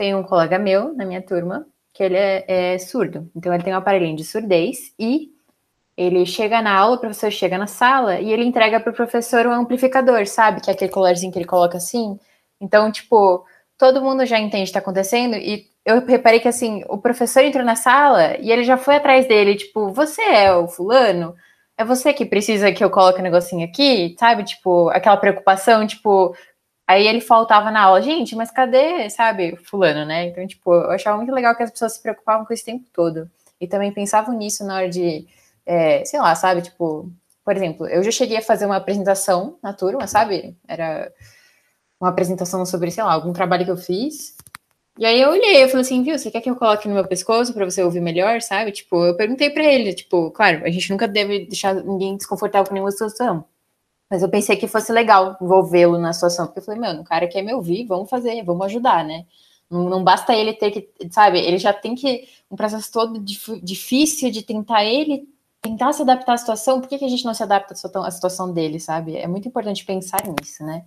tem 0.00 0.14
um 0.14 0.22
colega 0.22 0.58
meu 0.58 0.94
na 0.94 1.04
minha 1.04 1.20
turma 1.20 1.66
que 1.92 2.02
ele 2.02 2.16
é, 2.16 2.72
é 2.74 2.78
surdo. 2.78 3.30
Então 3.36 3.52
ele 3.52 3.62
tem 3.62 3.74
um 3.74 3.76
aparelhinho 3.76 4.16
de 4.16 4.24
surdez 4.24 4.94
e 4.98 5.28
ele 5.94 6.24
chega 6.24 6.62
na 6.62 6.74
aula, 6.74 6.96
o 6.96 6.98
professor 6.98 7.30
chega 7.30 7.58
na 7.58 7.66
sala 7.66 8.18
e 8.18 8.32
ele 8.32 8.42
entrega 8.42 8.80
para 8.80 8.90
o 8.90 8.96
professor 8.96 9.46
um 9.46 9.52
amplificador, 9.52 10.26
sabe? 10.26 10.62
Que 10.62 10.70
é 10.70 10.72
aquele 10.72 10.90
colarzinho 10.90 11.30
que 11.30 11.38
ele 11.38 11.44
coloca 11.44 11.76
assim. 11.76 12.18
Então, 12.58 12.90
tipo, 12.90 13.44
todo 13.76 14.00
mundo 14.00 14.24
já 14.24 14.38
entende 14.38 14.62
o 14.62 14.64
que 14.64 14.70
está 14.70 14.78
acontecendo 14.78 15.36
e 15.36 15.66
eu 15.84 16.02
reparei 16.06 16.40
que, 16.40 16.48
assim, 16.48 16.82
o 16.88 16.96
professor 16.96 17.44
entrou 17.44 17.62
na 17.62 17.76
sala 17.76 18.38
e 18.38 18.50
ele 18.50 18.64
já 18.64 18.78
foi 18.78 18.96
atrás 18.96 19.28
dele, 19.28 19.54
tipo, 19.54 19.92
você 19.92 20.22
é 20.22 20.50
o 20.50 20.66
fulano? 20.66 21.34
É 21.76 21.84
você 21.84 22.14
que 22.14 22.24
precisa 22.24 22.72
que 22.72 22.82
eu 22.82 22.88
coloque 22.88 23.18
o 23.18 23.20
um 23.20 23.24
negocinho 23.24 23.66
aqui, 23.66 24.16
sabe? 24.18 24.44
Tipo, 24.44 24.88
aquela 24.88 25.18
preocupação, 25.18 25.86
tipo, 25.86 26.34
Aí 26.90 27.06
ele 27.06 27.20
faltava 27.20 27.70
na 27.70 27.82
aula, 27.82 28.02
gente, 28.02 28.34
mas 28.34 28.50
cadê, 28.50 29.08
sabe, 29.10 29.54
fulano, 29.54 30.04
né? 30.04 30.26
Então, 30.26 30.44
tipo, 30.44 30.74
eu 30.74 30.90
achava 30.90 31.16
muito 31.16 31.32
legal 31.32 31.54
que 31.54 31.62
as 31.62 31.70
pessoas 31.70 31.92
se 31.92 32.02
preocupavam 32.02 32.44
com 32.44 32.52
isso 32.52 32.64
o 32.64 32.66
tempo 32.66 32.84
todo. 32.92 33.30
E 33.60 33.68
também 33.68 33.92
pensavam 33.92 34.36
nisso 34.36 34.64
na 34.64 34.74
hora 34.74 34.88
de, 34.88 35.24
é, 35.64 36.04
sei 36.04 36.18
lá, 36.18 36.34
sabe, 36.34 36.62
tipo, 36.62 37.08
por 37.44 37.56
exemplo, 37.56 37.86
eu 37.86 38.02
já 38.02 38.10
cheguei 38.10 38.38
a 38.38 38.42
fazer 38.42 38.66
uma 38.66 38.74
apresentação 38.74 39.56
na 39.62 39.72
turma, 39.72 40.08
sabe? 40.08 40.56
Era 40.66 41.12
uma 42.00 42.10
apresentação 42.10 42.66
sobre, 42.66 42.90
sei 42.90 43.04
lá, 43.04 43.12
algum 43.12 43.32
trabalho 43.32 43.64
que 43.64 43.70
eu 43.70 43.76
fiz. 43.76 44.34
E 44.98 45.06
aí 45.06 45.20
eu 45.20 45.30
olhei, 45.30 45.62
eu 45.62 45.68
falei 45.68 45.82
assim, 45.82 46.02
viu, 46.02 46.18
você 46.18 46.28
quer 46.28 46.40
que 46.40 46.50
eu 46.50 46.56
coloque 46.56 46.88
no 46.88 46.94
meu 46.94 47.06
pescoço 47.06 47.54
para 47.54 47.64
você 47.64 47.84
ouvir 47.84 48.00
melhor, 48.00 48.42
sabe? 48.42 48.72
Tipo, 48.72 49.06
eu 49.06 49.16
perguntei 49.16 49.48
para 49.50 49.62
ele, 49.62 49.94
tipo, 49.94 50.32
claro, 50.32 50.64
a 50.64 50.70
gente 50.70 50.90
nunca 50.90 51.06
deve 51.06 51.46
deixar 51.46 51.72
ninguém 51.72 52.16
desconfortável 52.16 52.66
com 52.66 52.74
nenhuma 52.74 52.90
situação. 52.90 53.44
Mas 54.10 54.22
eu 54.22 54.28
pensei 54.28 54.56
que 54.56 54.66
fosse 54.66 54.92
legal 54.92 55.38
envolvê-lo 55.40 55.96
na 55.96 56.12
situação, 56.12 56.46
porque 56.46 56.58
eu 56.58 56.64
falei, 56.64 56.80
meu, 56.80 57.00
o 57.00 57.04
cara 57.04 57.28
quer 57.28 57.42
me 57.42 57.54
ouvir, 57.54 57.86
vamos 57.86 58.10
fazer, 58.10 58.42
vamos 58.42 58.66
ajudar, 58.66 59.04
né? 59.04 59.24
Não, 59.70 59.88
não, 59.88 60.02
basta 60.02 60.34
ele 60.34 60.52
ter 60.52 60.72
que, 60.72 60.90
sabe, 61.12 61.38
ele 61.38 61.58
já 61.58 61.72
tem 61.72 61.94
que, 61.94 62.26
um 62.50 62.56
processo 62.56 62.90
todo 62.90 63.20
dif, 63.20 63.60
difícil 63.62 64.30
de 64.32 64.42
tentar 64.42 64.84
ele, 64.84 65.28
tentar 65.62 65.92
se 65.92 66.02
adaptar 66.02 66.32
à 66.34 66.36
situação, 66.36 66.80
por 66.80 66.88
que, 66.88 66.98
que 66.98 67.04
a 67.04 67.08
gente 67.08 67.24
não 67.24 67.32
se 67.34 67.42
adapta 67.44 67.74
à 67.74 68.10
situação 68.10 68.52
dele, 68.52 68.80
sabe? 68.80 69.16
É 69.16 69.28
muito 69.28 69.46
importante 69.46 69.84
pensar 69.84 70.22
nisso, 70.26 70.64
né? 70.64 70.84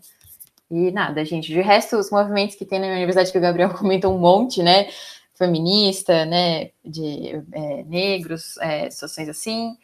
E 0.69 0.91
nada, 0.91 1.24
gente, 1.24 1.47
de 1.47 1.61
resto, 1.61 1.95
os 1.97 2.11
movimentos 2.11 2.55
que 2.55 2.65
tem 2.65 2.80
na 2.80 2.88
minha 2.88 2.97
universidade, 2.97 3.32
que 3.32 3.38
o 3.38 3.41
Gabriel 3.41 3.69
comentou 3.78 4.13
um 4.13 4.19
monte, 4.19 4.61
né? 4.61 4.89
Feminista, 5.36 6.26
né? 6.26 6.71
De 6.84 7.41
é, 7.53 7.84
negros, 7.84 8.57
é, 8.57 8.89
situações 8.89 9.30
assim. 9.30 9.78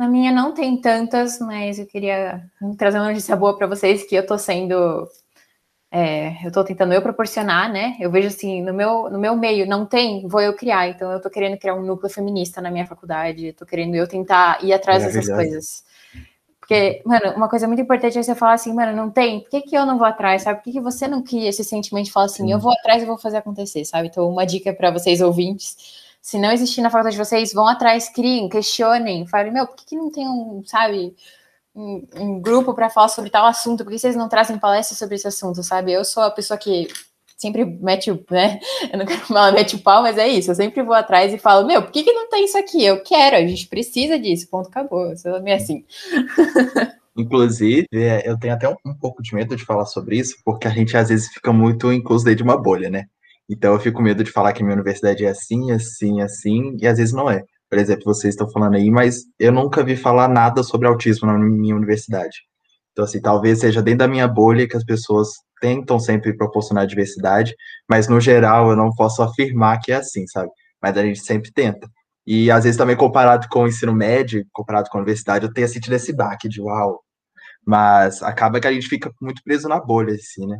Na 0.00 0.08
minha 0.08 0.32
não 0.32 0.54
tem 0.54 0.80
tantas, 0.80 1.38
mas 1.40 1.78
eu 1.78 1.84
queria 1.84 2.42
trazer 2.78 2.96
uma 2.96 3.08
notícia 3.08 3.36
boa 3.36 3.54
para 3.54 3.66
vocês 3.66 4.02
que 4.02 4.14
eu 4.14 4.24
tô 4.24 4.38
sendo. 4.38 5.06
É, 5.92 6.42
eu 6.42 6.50
tô 6.50 6.64
tentando 6.64 6.94
eu 6.94 7.02
proporcionar, 7.02 7.70
né? 7.70 7.98
Eu 8.00 8.10
vejo 8.10 8.28
assim, 8.28 8.62
no 8.62 8.72
meu, 8.72 9.10
no 9.10 9.18
meu 9.18 9.36
meio 9.36 9.66
não 9.66 9.84
tem, 9.84 10.26
vou 10.26 10.40
eu 10.40 10.56
criar. 10.56 10.88
Então 10.88 11.12
eu 11.12 11.20
tô 11.20 11.28
querendo 11.28 11.58
criar 11.58 11.74
um 11.74 11.82
núcleo 11.82 12.08
feminista 12.10 12.62
na 12.62 12.70
minha 12.70 12.86
faculdade, 12.86 13.52
tô 13.52 13.66
querendo 13.66 13.94
eu 13.94 14.08
tentar 14.08 14.64
ir 14.64 14.72
atrás 14.72 15.02
é 15.02 15.06
dessas 15.08 15.26
verdade. 15.26 15.50
coisas. 15.50 15.84
Porque, 16.58 17.02
mano, 17.04 17.36
uma 17.36 17.50
coisa 17.50 17.66
muito 17.66 17.82
importante 17.82 18.18
é 18.18 18.22
você 18.22 18.34
falar 18.34 18.54
assim, 18.54 18.72
mano, 18.72 18.96
não 18.96 19.10
tem, 19.10 19.40
por 19.40 19.50
que, 19.50 19.60
que 19.60 19.76
eu 19.76 19.84
não 19.84 19.98
vou 19.98 20.06
atrás, 20.06 20.40
sabe? 20.40 20.60
Por 20.60 20.64
que, 20.64 20.72
que 20.72 20.80
você 20.80 21.06
não 21.06 21.22
cria 21.22 21.50
esse 21.50 21.62
sentimento 21.62 22.06
de 22.06 22.12
falar 22.12 22.24
assim, 22.24 22.44
Sim. 22.44 22.52
eu 22.52 22.58
vou 22.58 22.72
atrás 22.72 23.02
e 23.02 23.06
vou 23.06 23.18
fazer 23.18 23.36
acontecer, 23.36 23.84
sabe? 23.84 24.08
Então, 24.08 24.26
uma 24.30 24.46
dica 24.46 24.72
para 24.72 24.90
vocês 24.90 25.20
ouvintes 25.20 26.08
se 26.20 26.38
não 26.38 26.52
existir 26.52 26.80
na 26.80 26.90
faculdade 26.90 27.16
de 27.16 27.24
vocês, 27.24 27.52
vão 27.52 27.66
atrás, 27.66 28.08
criem, 28.08 28.48
questionem, 28.48 29.26
falem, 29.26 29.52
meu, 29.52 29.66
por 29.66 29.76
que, 29.76 29.86
que 29.86 29.96
não 29.96 30.10
tem 30.10 30.28
um, 30.28 30.62
sabe, 30.64 31.14
um, 31.74 32.06
um 32.16 32.40
grupo 32.40 32.74
para 32.74 32.90
falar 32.90 33.08
sobre 33.08 33.30
tal 33.30 33.46
assunto? 33.46 33.84
Por 33.84 33.90
que 33.90 33.98
vocês 33.98 34.16
não 34.16 34.28
trazem 34.28 34.58
palestras 34.58 34.98
sobre 34.98 35.16
esse 35.16 35.26
assunto, 35.28 35.62
sabe? 35.62 35.92
Eu 35.92 36.04
sou 36.04 36.22
a 36.22 36.30
pessoa 36.30 36.58
que 36.58 36.88
sempre 37.36 37.64
mete 37.64 38.10
o, 38.10 38.22
né? 38.30 38.60
Eu 38.92 38.98
não 38.98 39.06
quero 39.06 39.20
falar 39.20 39.52
mete 39.52 39.76
o 39.76 39.82
pau, 39.82 40.02
mas 40.02 40.18
é 40.18 40.28
isso. 40.28 40.50
Eu 40.50 40.54
sempre 40.54 40.82
vou 40.82 40.94
atrás 40.94 41.32
e 41.32 41.38
falo, 41.38 41.66
meu, 41.66 41.82
por 41.82 41.90
que, 41.90 42.02
que 42.02 42.12
não 42.12 42.28
tem 42.28 42.44
isso 42.44 42.58
aqui? 42.58 42.84
Eu 42.84 43.02
quero, 43.02 43.36
a 43.36 43.40
gente 43.40 43.66
precisa 43.66 44.18
disso, 44.18 44.48
ponto, 44.50 44.68
acabou. 44.68 45.10
Eu 45.10 45.16
sou 45.16 45.40
meio 45.42 45.56
assim. 45.56 45.84
Inclusive, 47.16 47.86
é, 47.92 48.28
eu 48.28 48.38
tenho 48.38 48.54
até 48.54 48.68
um, 48.68 48.76
um, 48.84 48.94
pouco 48.94 49.22
de 49.22 49.34
medo 49.34 49.56
de 49.56 49.64
falar 49.64 49.84
sobre 49.86 50.16
isso, 50.18 50.36
porque 50.44 50.68
a 50.68 50.70
gente 50.70 50.96
às 50.96 51.08
vezes 51.08 51.28
fica 51.28 51.52
muito 51.52 51.92
incluso 51.92 52.24
dentro 52.24 52.38
de 52.38 52.42
uma 52.44 52.56
bolha, 52.56 52.88
né? 52.88 53.06
Então 53.50 53.72
eu 53.72 53.80
fico 53.80 53.96
com 53.96 54.02
medo 54.02 54.22
de 54.22 54.30
falar 54.30 54.52
que 54.52 54.62
minha 54.62 54.74
universidade 54.74 55.24
é 55.24 55.28
assim, 55.28 55.72
assim, 55.72 56.20
assim, 56.20 56.76
e 56.80 56.86
às 56.86 56.98
vezes 56.98 57.12
não 57.12 57.28
é. 57.28 57.42
Por 57.68 57.78
exemplo, 57.78 58.04
vocês 58.04 58.34
estão 58.34 58.48
falando 58.50 58.76
aí, 58.76 58.90
mas 58.90 59.24
eu 59.38 59.50
nunca 59.52 59.82
vi 59.82 59.96
falar 59.96 60.28
nada 60.28 60.62
sobre 60.62 60.86
autismo 60.86 61.26
na 61.26 61.36
minha 61.36 61.74
universidade. 61.74 62.38
Então, 62.92 63.04
assim, 63.04 63.20
talvez 63.20 63.60
seja 63.60 63.82
dentro 63.82 64.00
da 64.00 64.08
minha 64.08 64.28
bolha 64.28 64.68
que 64.68 64.76
as 64.76 64.84
pessoas 64.84 65.30
tentam 65.60 65.98
sempre 65.98 66.36
proporcionar 66.36 66.86
diversidade, 66.86 67.54
mas 67.88 68.08
no 68.08 68.20
geral 68.20 68.70
eu 68.70 68.76
não 68.76 68.90
posso 68.94 69.22
afirmar 69.22 69.80
que 69.80 69.92
é 69.92 69.96
assim, 69.96 70.26
sabe? 70.26 70.50
Mas 70.82 70.96
a 70.96 71.02
gente 71.02 71.20
sempre 71.20 71.52
tenta. 71.52 71.88
E 72.26 72.50
às 72.50 72.64
vezes 72.64 72.78
também 72.78 72.96
comparado 72.96 73.48
com 73.50 73.64
o 73.64 73.68
ensino 73.68 73.92
médio, 73.92 74.44
comparado 74.52 74.88
com 74.90 74.98
a 74.98 75.00
universidade, 75.00 75.44
eu 75.46 75.52
tenho 75.52 75.68
sentido 75.68 75.94
esse 75.94 76.12
baque 76.12 76.48
de 76.48 76.60
uau. 76.60 77.00
Mas 77.66 78.22
acaba 78.22 78.60
que 78.60 78.66
a 78.66 78.72
gente 78.72 78.88
fica 78.88 79.10
muito 79.20 79.42
preso 79.44 79.68
na 79.68 79.80
bolha, 79.80 80.14
assim, 80.14 80.46
né? 80.46 80.58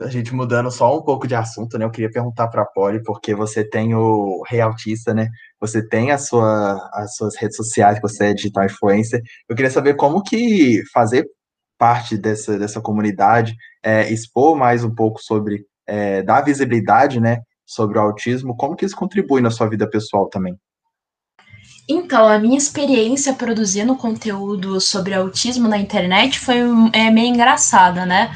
A 0.00 0.08
gente 0.08 0.34
mudando 0.34 0.70
só 0.70 0.96
um 0.96 1.02
pouco 1.02 1.26
de 1.26 1.34
assunto, 1.34 1.76
né? 1.78 1.84
Eu 1.84 1.90
queria 1.90 2.10
perguntar 2.10 2.48
para 2.48 2.62
a 2.62 2.66
Polly, 2.66 3.02
porque 3.02 3.34
você 3.34 3.62
tem 3.62 3.94
o 3.94 4.42
Rei 4.48 4.60
Autista, 4.60 5.12
né? 5.12 5.28
Você 5.60 5.86
tem 5.86 6.10
a 6.10 6.18
sua, 6.18 6.88
as 6.94 7.14
suas 7.16 7.36
redes 7.36 7.56
sociais, 7.56 8.00
você 8.00 8.26
é 8.26 8.34
digital 8.34 8.64
influencer. 8.64 9.22
Eu 9.48 9.54
queria 9.54 9.70
saber 9.70 9.94
como 9.94 10.22
que 10.22 10.82
fazer 10.92 11.26
parte 11.78 12.16
dessa, 12.16 12.58
dessa 12.58 12.80
comunidade, 12.80 13.54
é, 13.82 14.10
expor 14.10 14.56
mais 14.56 14.84
um 14.84 14.94
pouco 14.94 15.20
sobre, 15.22 15.64
é, 15.86 16.22
dar 16.22 16.42
visibilidade, 16.42 17.20
né? 17.20 17.40
Sobre 17.66 17.98
o 17.98 18.00
autismo, 18.00 18.56
como 18.56 18.74
que 18.74 18.86
isso 18.86 18.96
contribui 18.96 19.40
na 19.40 19.50
sua 19.50 19.68
vida 19.68 19.88
pessoal 19.88 20.28
também? 20.28 20.58
Então, 21.88 22.28
a 22.28 22.38
minha 22.38 22.56
experiência 22.56 23.34
produzindo 23.34 23.96
conteúdo 23.96 24.80
sobre 24.80 25.12
autismo 25.12 25.68
na 25.68 25.76
internet 25.76 26.38
foi 26.38 26.58
é, 26.92 27.10
meio 27.10 27.26
engraçada, 27.26 28.06
né? 28.06 28.30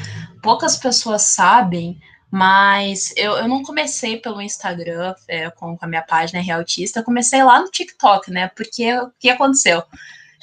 Poucas 0.45 0.77
pessoas 0.77 1.23
sabem, 1.23 1.99
mas 2.29 3.11
eu, 3.17 3.31
eu 3.31 3.47
não 3.47 3.63
comecei 3.63 4.17
pelo 4.17 4.39
Instagram 4.39 5.15
é, 5.27 5.49
com, 5.49 5.75
a 5.81 5.87
minha 5.87 6.03
página 6.03 6.39
Realtista, 6.39 7.01
comecei 7.01 7.43
lá 7.43 7.59
no 7.59 7.71
TikTok, 7.71 8.29
né? 8.29 8.51
Porque 8.55 8.95
o 8.95 9.09
que 9.19 9.27
aconteceu? 9.27 9.81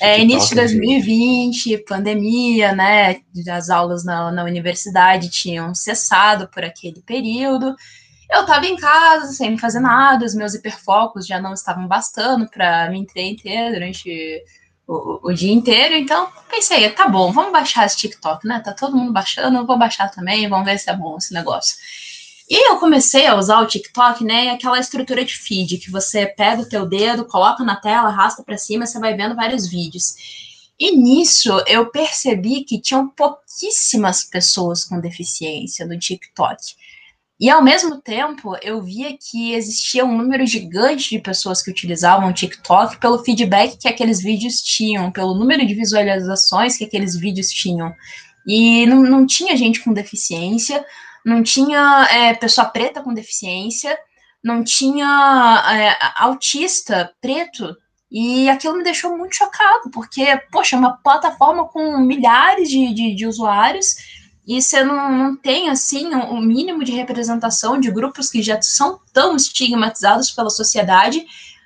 É, 0.01 0.19
início 0.19 0.49
de 0.49 0.57
2020, 0.57 1.71
gente. 1.71 1.85
pandemia, 1.85 2.75
né? 2.75 3.21
As 3.49 3.71
aulas 3.71 4.05
na, 4.05 4.33
na 4.33 4.43
universidade 4.43 5.31
tinham 5.31 5.73
cessado 5.73 6.49
por 6.49 6.65
aquele 6.65 7.01
período. 7.03 7.73
Eu 8.29 8.41
estava 8.41 8.67
em 8.67 8.75
casa, 8.75 9.33
sem 9.33 9.57
fazer 9.57 9.79
nada, 9.79 10.25
os 10.25 10.35
meus 10.35 10.53
hiperfocos 10.53 11.29
já 11.29 11.41
não 11.41 11.53
estavam 11.53 11.87
bastando 11.87 12.49
para 12.51 12.91
me 12.91 12.99
entreter 12.99 13.71
durante 13.71 14.43
o, 14.87 15.29
o, 15.29 15.33
dia 15.33 15.53
inteiro, 15.53 15.95
então 15.95 16.29
pensei, 16.51 16.89
tá 16.91 17.09
bom, 17.09 17.33
vamos 17.33 17.53
baixar 17.53 17.87
esse 17.87 17.97
TikTok, 17.97 18.47
né? 18.47 18.61
Tá 18.61 18.73
todo 18.73 18.97
mundo 18.97 19.13
baixando, 19.13 19.59
eu 19.59 19.67
vou 19.67 19.79
baixar 19.79 20.11
também, 20.11 20.49
vamos 20.49 20.65
ver 20.65 20.79
se 20.79 20.91
é 20.91 20.97
bom 20.97 21.17
esse 21.17 21.33
negócio. 21.33 21.77
E 22.51 22.69
eu 22.69 22.77
comecei 22.79 23.27
a 23.27 23.37
usar 23.37 23.61
o 23.61 23.67
TikTok, 23.67 24.25
né? 24.25 24.51
Aquela 24.51 24.79
estrutura 24.79 25.25
de 25.25 25.35
feed 25.35 25.79
que 25.79 25.91
você 25.91 26.27
pega 26.27 26.63
o 26.63 26.69
teu 26.69 26.85
dedo, 26.85 27.25
coloca 27.25 27.65
na 27.65 27.77
tela, 27.77 28.09
arrasta 28.09 28.43
para 28.43 28.59
cima, 28.59 28.85
você 28.85 28.99
vai 28.99 29.17
vendo 29.17 29.35
vários 29.35 29.69
vídeos. 29.69 30.15
E 30.79 30.97
nisso 30.97 31.51
eu 31.67 31.91
percebi 31.91 32.65
que 32.65 32.81
tinham 32.81 33.09
pouquíssimas 33.09 34.25
pessoas 34.25 34.85
com 34.85 35.01
deficiência 35.01 35.87
no 35.87 35.99
TikTok. 35.99 36.75
E 37.43 37.51
ao 37.51 37.61
mesmo 37.61 38.01
tempo, 38.01 38.57
eu 38.63 38.81
via 38.81 39.19
que 39.19 39.53
existia 39.53 40.05
um 40.05 40.17
número 40.17 40.47
gigante 40.47 41.11
de 41.11 41.19
pessoas 41.19 41.61
que 41.61 41.73
utilizavam 41.73 42.31
o 42.31 42.33
TikTok 42.33 42.99
pelo 42.99 43.19
feedback 43.19 43.77
que 43.77 43.89
aqueles 43.89 44.23
vídeos 44.23 44.63
tinham, 44.63 45.11
pelo 45.11 45.35
número 45.35 45.67
de 45.67 45.75
visualizações 45.75 46.77
que 46.77 46.85
aqueles 46.85 47.17
vídeos 47.17 47.49
tinham. 47.49 47.93
E 48.47 48.87
não, 48.87 49.03
não 49.03 49.27
tinha 49.27 49.57
gente 49.57 49.81
com 49.81 49.93
deficiência, 49.93 50.87
não 51.25 51.43
tinha 51.43 52.07
é, 52.13 52.33
pessoa 52.35 52.69
preta 52.69 53.03
com 53.03 53.13
deficiência, 53.13 53.99
não 54.41 54.63
tinha 54.63 55.65
é, 55.69 56.23
autista 56.23 57.13
preto. 57.21 57.77
E 58.09 58.49
aquilo 58.49 58.77
me 58.77 58.85
deixou 58.85 59.19
muito 59.19 59.35
chocado, 59.35 59.91
porque, 59.91 60.41
poxa, 60.53 60.77
é 60.77 60.79
uma 60.79 60.97
plataforma 60.99 61.67
com 61.67 61.99
milhares 61.99 62.69
de, 62.71 62.95
de, 62.95 63.17
de 63.17 63.27
usuários 63.27 63.97
e 64.47 64.61
você 64.61 64.83
não, 64.83 65.11
não 65.13 65.37
tem, 65.37 65.69
assim, 65.69 66.13
o 66.15 66.35
um, 66.35 66.41
mínimo 66.41 66.83
de 66.83 66.93
representação 66.93 67.79
de 67.79 67.91
grupos 67.91 68.29
que 68.29 68.43
já 68.43 68.61
são 68.61 69.01
tão 69.13 69.37
estigmatizados 69.37 70.31
pela 70.31 70.51
sociedade. 70.51 71.25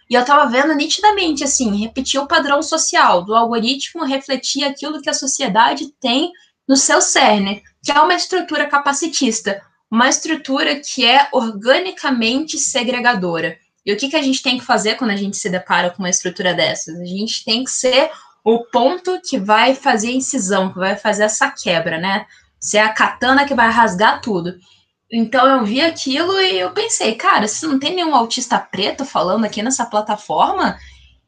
E 0.08 0.14
eu 0.14 0.20
estava 0.20 0.48
vendo 0.50 0.74
nitidamente, 0.74 1.42
assim, 1.42 1.74
repetir 1.80 2.20
o 2.20 2.26
padrão 2.26 2.62
social 2.62 3.24
do 3.24 3.34
algoritmo 3.34 4.04
refletir 4.04 4.64
aquilo 4.64 5.00
que 5.00 5.08
a 5.08 5.14
sociedade 5.14 5.88
tem 6.00 6.30
no 6.68 6.76
seu 6.76 7.00
cerne, 7.00 7.62
que 7.82 7.92
é 7.92 8.00
uma 8.00 8.14
estrutura 8.14 8.66
capacitista, 8.66 9.62
uma 9.90 10.08
estrutura 10.08 10.76
que 10.76 11.04
é 11.04 11.28
organicamente 11.32 12.58
segregadora. 12.58 13.56
E 13.84 13.92
o 13.92 13.96
que, 13.96 14.08
que 14.08 14.16
a 14.16 14.22
gente 14.22 14.42
tem 14.42 14.58
que 14.58 14.64
fazer 14.64 14.96
quando 14.96 15.12
a 15.12 15.16
gente 15.16 15.36
se 15.36 15.48
depara 15.48 15.90
com 15.90 16.02
uma 16.02 16.10
estrutura 16.10 16.52
dessas? 16.52 17.00
A 17.00 17.04
gente 17.04 17.44
tem 17.44 17.64
que 17.64 17.70
ser 17.70 18.10
o 18.44 18.64
ponto 18.64 19.20
que 19.24 19.38
vai 19.38 19.74
fazer 19.74 20.08
a 20.08 20.12
incisão, 20.12 20.72
que 20.72 20.78
vai 20.78 20.96
fazer 20.96 21.24
essa 21.24 21.50
quebra, 21.50 21.98
né? 21.98 22.26
Ser 22.58 22.78
a 22.78 22.92
katana 22.92 23.46
que 23.46 23.54
vai 23.54 23.70
rasgar 23.70 24.20
tudo. 24.20 24.54
Então 25.10 25.46
eu 25.46 25.64
vi 25.64 25.80
aquilo 25.80 26.40
e 26.40 26.58
eu 26.58 26.72
pensei, 26.72 27.14
cara, 27.14 27.46
se 27.46 27.66
não 27.66 27.78
tem 27.78 27.94
nenhum 27.94 28.14
autista 28.14 28.58
preto 28.58 29.04
falando 29.04 29.44
aqui 29.44 29.62
nessa 29.62 29.86
plataforma, 29.86 30.76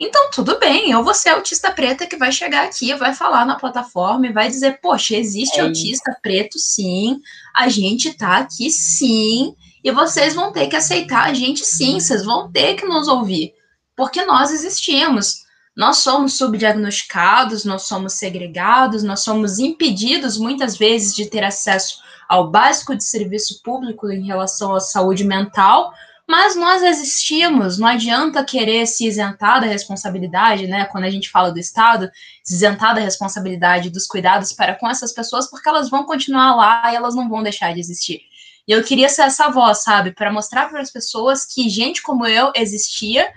então 0.00 0.30
tudo 0.30 0.58
bem, 0.58 0.90
eu 0.90 1.02
vou 1.02 1.14
ser 1.14 1.30
a 1.30 1.34
autista 1.34 1.70
preta 1.72 2.06
que 2.06 2.16
vai 2.16 2.30
chegar 2.30 2.64
aqui, 2.64 2.94
vai 2.94 3.14
falar 3.14 3.44
na 3.44 3.56
plataforma 3.56 4.26
e 4.26 4.32
vai 4.32 4.48
dizer, 4.48 4.80
poxa, 4.80 5.16
existe 5.16 5.58
é 5.58 5.62
autista 5.62 6.16
preto 6.22 6.58
sim, 6.58 7.20
a 7.54 7.68
gente 7.68 8.14
tá 8.14 8.38
aqui 8.38 8.70
sim, 8.70 9.54
e 9.82 9.90
vocês 9.90 10.34
vão 10.34 10.52
ter 10.52 10.68
que 10.68 10.76
aceitar 10.76 11.24
a 11.24 11.34
gente 11.34 11.64
sim, 11.64 11.98
vocês 11.98 12.24
vão 12.24 12.50
ter 12.50 12.74
que 12.74 12.84
nos 12.84 13.08
ouvir, 13.08 13.54
porque 13.96 14.24
nós 14.24 14.52
existimos. 14.52 15.47
Nós 15.78 15.98
somos 15.98 16.36
subdiagnosticados, 16.36 17.64
nós 17.64 17.82
somos 17.82 18.14
segregados, 18.14 19.04
nós 19.04 19.20
somos 19.20 19.60
impedidos 19.60 20.36
muitas 20.36 20.76
vezes 20.76 21.14
de 21.14 21.26
ter 21.26 21.44
acesso 21.44 22.02
ao 22.28 22.50
básico 22.50 22.96
de 22.96 23.04
serviço 23.04 23.62
público 23.62 24.10
em 24.10 24.26
relação 24.26 24.74
à 24.74 24.80
saúde 24.80 25.22
mental, 25.22 25.94
mas 26.26 26.56
nós 26.56 26.82
existimos, 26.82 27.78
não 27.78 27.86
adianta 27.86 28.42
querer 28.42 28.86
se 28.86 29.06
isentar 29.06 29.60
da 29.60 29.68
responsabilidade, 29.68 30.66
né? 30.66 30.84
Quando 30.86 31.04
a 31.04 31.10
gente 31.10 31.30
fala 31.30 31.52
do 31.52 31.60
Estado, 31.60 32.10
se 32.42 32.56
isentar 32.56 32.96
da 32.96 33.00
responsabilidade 33.00 33.88
dos 33.88 34.04
cuidados 34.04 34.52
para 34.52 34.74
com 34.74 34.90
essas 34.90 35.12
pessoas, 35.12 35.48
porque 35.48 35.68
elas 35.68 35.88
vão 35.88 36.02
continuar 36.02 36.56
lá 36.56 36.92
e 36.92 36.96
elas 36.96 37.14
não 37.14 37.28
vão 37.28 37.40
deixar 37.40 37.72
de 37.72 37.78
existir. 37.78 38.22
E 38.66 38.72
eu 38.72 38.82
queria 38.82 39.08
ser 39.08 39.22
essa 39.22 39.48
voz, 39.48 39.84
sabe, 39.84 40.10
para 40.10 40.32
mostrar 40.32 40.68
para 40.68 40.80
as 40.80 40.90
pessoas 40.90 41.46
que 41.46 41.68
gente 41.68 42.02
como 42.02 42.26
eu 42.26 42.50
existia 42.56 43.32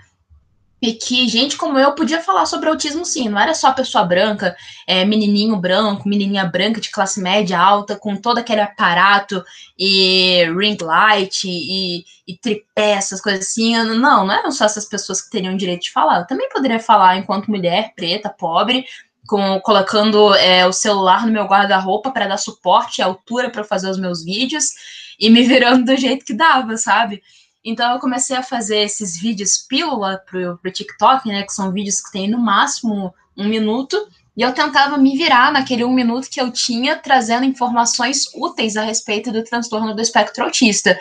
e 0.82 0.94
que 0.94 1.28
gente 1.28 1.56
como 1.56 1.78
eu 1.78 1.94
podia 1.94 2.20
falar 2.20 2.44
sobre 2.44 2.68
autismo 2.68 3.04
sim, 3.04 3.28
não 3.28 3.38
era 3.38 3.54
só 3.54 3.72
pessoa 3.72 4.04
branca, 4.04 4.56
é, 4.84 5.04
menininho 5.04 5.56
branco, 5.56 6.08
menininha 6.08 6.44
branca 6.44 6.80
de 6.80 6.90
classe 6.90 7.22
média 7.22 7.56
alta, 7.56 7.94
com 7.94 8.16
todo 8.16 8.38
aquele 8.38 8.60
aparato 8.60 9.44
e 9.78 10.44
ring 10.58 10.76
light 10.82 11.44
e, 11.44 12.04
e 12.26 12.36
tripé, 12.36 12.94
essas 12.94 13.20
coisas 13.20 13.46
assim. 13.46 13.76
Não, 13.76 14.26
não 14.26 14.32
eram 14.32 14.50
só 14.50 14.64
essas 14.64 14.84
pessoas 14.84 15.22
que 15.22 15.30
teriam 15.30 15.56
direito 15.56 15.82
de 15.82 15.92
falar. 15.92 16.20
Eu 16.20 16.26
também 16.26 16.48
poderia 16.48 16.80
falar 16.80 17.16
enquanto 17.16 17.48
mulher 17.48 17.92
preta, 17.94 18.28
pobre, 18.28 18.84
com, 19.28 19.60
colocando 19.60 20.34
é, 20.34 20.66
o 20.66 20.72
celular 20.72 21.24
no 21.24 21.32
meu 21.32 21.44
guarda-roupa 21.44 22.10
para 22.10 22.26
dar 22.26 22.38
suporte 22.38 22.98
e 22.98 23.02
altura 23.02 23.50
para 23.50 23.62
fazer 23.62 23.88
os 23.88 24.00
meus 24.00 24.24
vídeos 24.24 24.70
e 25.18 25.30
me 25.30 25.44
virando 25.44 25.84
do 25.84 25.96
jeito 25.96 26.24
que 26.24 26.34
dava, 26.34 26.76
sabe? 26.76 27.22
Então 27.64 27.92
eu 27.92 28.00
comecei 28.00 28.36
a 28.36 28.42
fazer 28.42 28.78
esses 28.78 29.20
vídeos 29.20 29.58
pílula 29.68 30.22
pro, 30.28 30.58
pro 30.58 30.72
TikTok, 30.72 31.28
né? 31.28 31.42
Que 31.42 31.52
são 31.52 31.72
vídeos 31.72 32.00
que 32.00 32.12
tem 32.12 32.28
no 32.28 32.38
máximo 32.38 33.14
um 33.36 33.46
minuto. 33.48 33.96
E 34.36 34.42
eu 34.42 34.52
tentava 34.52 34.96
me 34.96 35.16
virar 35.16 35.52
naquele 35.52 35.84
um 35.84 35.92
minuto 35.92 36.28
que 36.30 36.40
eu 36.40 36.50
tinha, 36.50 36.96
trazendo 36.96 37.44
informações 37.44 38.24
úteis 38.34 38.76
a 38.76 38.82
respeito 38.82 39.30
do 39.30 39.44
transtorno 39.44 39.94
do 39.94 40.00
espectro 40.00 40.44
autista. 40.44 40.98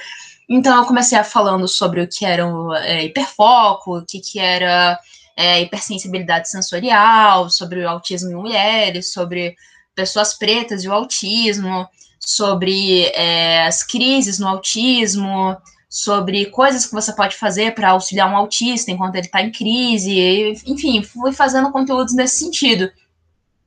Então 0.49 0.77
eu 0.77 0.85
comecei 0.85 1.17
a 1.17 1.23
falando 1.23 1.67
sobre 1.67 2.01
o 2.01 2.07
que 2.07 2.25
era 2.25 2.45
o 2.45 2.73
é, 2.75 3.05
hiperfoco, 3.05 3.99
o 3.99 4.05
que, 4.05 4.19
que 4.19 4.37
era 4.37 4.99
é, 5.35 5.61
hipersensibilidade 5.61 6.49
sensorial, 6.49 7.49
sobre 7.49 7.79
o 7.79 7.89
autismo 7.89 8.31
em 8.31 8.35
mulheres, 8.35 9.13
sobre 9.13 9.55
pessoas 9.95 10.33
pretas 10.33 10.83
e 10.83 10.89
o 10.89 10.93
autismo, 10.93 11.87
sobre 12.19 13.05
é, 13.13 13.65
as 13.65 13.81
crises 13.81 14.39
no 14.39 14.47
autismo, 14.47 15.57
sobre 15.91 16.45
coisas 16.45 16.85
que 16.85 16.93
você 16.93 17.11
pode 17.11 17.35
fazer 17.35 17.75
para 17.75 17.89
auxiliar 17.89 18.31
um 18.31 18.37
autista 18.37 18.89
enquanto 18.89 19.15
ele 19.15 19.25
está 19.25 19.41
em 19.41 19.51
crise, 19.51 20.53
enfim, 20.65 21.03
fui 21.03 21.33
fazendo 21.33 21.69
conteúdos 21.69 22.15
nesse 22.15 22.39
sentido. 22.39 22.89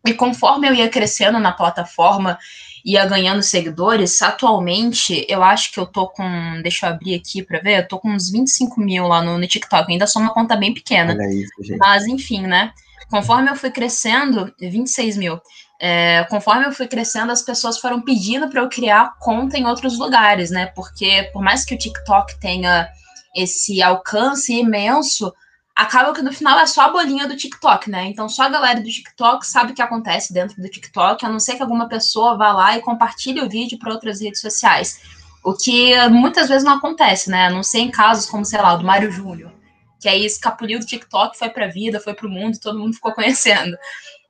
E 0.06 0.14
conforme 0.14 0.66
eu 0.66 0.74
ia 0.74 0.88
crescendo 0.88 1.38
na 1.38 1.52
plataforma, 1.52 2.38
ia 2.82 3.04
ganhando 3.04 3.42
seguidores, 3.42 4.22
atualmente 4.22 5.26
eu 5.28 5.42
acho 5.42 5.70
que 5.70 5.78
eu 5.78 5.84
tô 5.84 6.08
com, 6.08 6.62
deixa 6.62 6.86
eu 6.86 6.90
abrir 6.90 7.14
aqui 7.14 7.42
para 7.42 7.60
ver, 7.60 7.80
eu 7.80 7.88
tô 7.88 7.98
com 7.98 8.08
uns 8.08 8.30
25 8.30 8.80
mil 8.80 9.06
lá 9.06 9.20
no, 9.20 9.36
no 9.36 9.46
TikTok, 9.46 9.92
ainda 9.92 10.06
sou 10.06 10.22
uma 10.22 10.32
conta 10.32 10.56
bem 10.56 10.72
pequena. 10.72 11.14
Isso. 11.30 11.76
Mas 11.78 12.06
enfim, 12.06 12.46
né? 12.46 12.72
Conforme 13.10 13.50
eu 13.50 13.56
fui 13.56 13.70
crescendo, 13.70 14.50
26 14.58 15.18
mil. 15.18 15.38
É, 15.86 16.24
conforme 16.30 16.64
eu 16.64 16.72
fui 16.72 16.88
crescendo, 16.88 17.30
as 17.30 17.42
pessoas 17.42 17.76
foram 17.76 18.00
pedindo 18.00 18.48
para 18.48 18.62
eu 18.62 18.70
criar 18.70 19.18
conta 19.18 19.58
em 19.58 19.66
outros 19.66 19.98
lugares, 19.98 20.50
né? 20.50 20.64
Porque 20.74 21.28
por 21.30 21.42
mais 21.42 21.62
que 21.62 21.74
o 21.74 21.78
TikTok 21.78 22.40
tenha 22.40 22.88
esse 23.36 23.82
alcance 23.82 24.50
imenso, 24.50 25.30
acaba 25.76 26.14
que 26.14 26.22
no 26.22 26.32
final 26.32 26.58
é 26.58 26.66
só 26.66 26.86
a 26.86 26.88
bolinha 26.88 27.28
do 27.28 27.36
TikTok, 27.36 27.90
né? 27.90 28.06
Então 28.06 28.30
só 28.30 28.44
a 28.44 28.48
galera 28.48 28.80
do 28.80 28.88
TikTok 28.88 29.46
sabe 29.46 29.72
o 29.72 29.74
que 29.74 29.82
acontece 29.82 30.32
dentro 30.32 30.56
do 30.56 30.70
TikTok, 30.70 31.22
a 31.22 31.28
não 31.28 31.38
ser 31.38 31.56
que 31.56 31.62
alguma 31.62 31.86
pessoa 31.86 32.34
vá 32.34 32.50
lá 32.50 32.78
e 32.78 32.80
compartilhe 32.80 33.42
o 33.42 33.48
vídeo 33.50 33.78
para 33.78 33.92
outras 33.92 34.22
redes 34.22 34.40
sociais. 34.40 35.02
O 35.44 35.52
que 35.52 35.94
muitas 36.08 36.48
vezes 36.48 36.64
não 36.64 36.78
acontece, 36.78 37.28
né? 37.28 37.48
A 37.48 37.50
não 37.50 37.62
ser 37.62 37.80
em 37.80 37.90
casos 37.90 38.24
como, 38.24 38.42
sei 38.46 38.58
lá, 38.58 38.72
o 38.72 38.78
do 38.78 38.86
Mário 38.86 39.12
Júnior, 39.12 39.52
que 40.00 40.08
aí 40.08 40.24
escapuliu 40.24 40.78
do 40.78 40.86
TikTok, 40.86 41.36
foi 41.36 41.50
para 41.50 41.66
a 41.66 41.70
vida, 41.70 42.00
foi 42.00 42.14
para 42.14 42.26
o 42.26 42.30
mundo, 42.30 42.58
todo 42.58 42.78
mundo 42.78 42.94
ficou 42.94 43.12
conhecendo. 43.16 43.76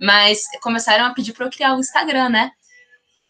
Mas 0.00 0.42
começaram 0.62 1.06
a 1.06 1.14
pedir 1.14 1.32
para 1.32 1.46
eu 1.46 1.50
criar 1.50 1.72
o 1.72 1.76
um 1.76 1.80
Instagram, 1.80 2.28
né? 2.28 2.50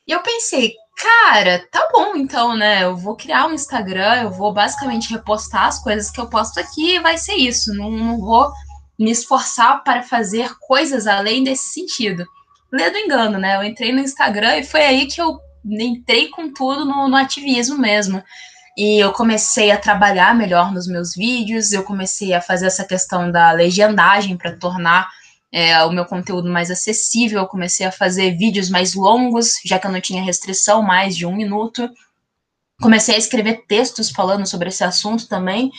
E 0.07 0.13
eu 0.13 0.21
pensei, 0.23 0.75
cara, 0.97 1.67
tá 1.71 1.89
bom 1.93 2.15
então, 2.17 2.57
né? 2.57 2.85
Eu 2.85 2.97
vou 2.97 3.17
criar 3.17 3.47
um 3.47 3.55
Instagram, 3.55 4.23
eu 4.23 4.31
vou 4.31 4.53
basicamente 4.53 5.11
repostar 5.11 5.67
as 5.67 5.83
coisas 5.83 6.11
que 6.11 6.21
eu 6.21 6.29
posto 6.29 6.61
aqui 6.61 6.97
e 6.97 7.01
vai 7.01 7.17
ser 7.19 7.35
isso. 7.35 7.75
Não, 7.75 7.91
não 7.91 8.19
vou 8.19 8.53
me 8.99 9.11
esforçar 9.11 9.83
para 9.83 10.03
fazer 10.03 10.55
coisas 10.61 11.07
além 11.07 11.43
desse 11.43 11.73
sentido. 11.73 12.25
Lê 12.73 12.91
do 12.91 12.99
engano, 12.99 13.39
né? 13.39 13.57
Eu 13.57 13.65
entrei 13.65 13.93
no 13.93 14.01
Instagram 14.01 14.57
e 14.59 14.65
foi 14.65 14.83
aí 14.83 15.07
que 15.07 15.21
eu 15.21 15.39
entrei 15.65 16.29
com 16.29 16.53
tudo 16.53 16.85
no, 16.85 17.09
no 17.09 17.17
ativismo 17.17 17.79
mesmo. 17.79 18.23
E 18.77 18.99
eu 18.99 19.13
comecei 19.13 19.71
a 19.71 19.79
trabalhar 19.79 20.35
melhor 20.35 20.73
nos 20.73 20.89
meus 20.89 21.15
vídeos, 21.15 21.73
eu 21.73 21.85
comecei 21.85 22.35
a 22.35 22.41
fazer 22.41 22.67
essa 22.67 22.85
questão 22.85 23.31
da 23.31 23.53
legendagem 23.53 24.37
para 24.37 24.57
tornar 24.57 25.09
é, 25.55 25.81
o 25.85 25.93
meu 25.93 26.05
conteúdo 26.05 26.51
mais 26.51 26.69
acessível. 26.69 27.39
Eu 27.39 27.47
comecei 27.47 27.87
a 27.87 27.93
fazer 27.93 28.37
vídeos 28.37 28.69
mais 28.69 28.93
longos, 28.93 29.53
já 29.65 29.79
que 29.79 29.87
eu 29.87 29.93
não 29.93 30.01
tinha 30.01 30.21
restrição 30.21 30.83
mais 30.83 31.17
de 31.17 31.25
um 31.25 31.37
minuto. 31.37 31.89
Comecei 32.83 33.15
a 33.15 33.19
escrever 33.19 33.65
textos 33.69 34.11
falando 34.11 34.45
sobre 34.47 34.69
esse 34.69 34.83
assunto 34.83 35.29
também. 35.29 35.71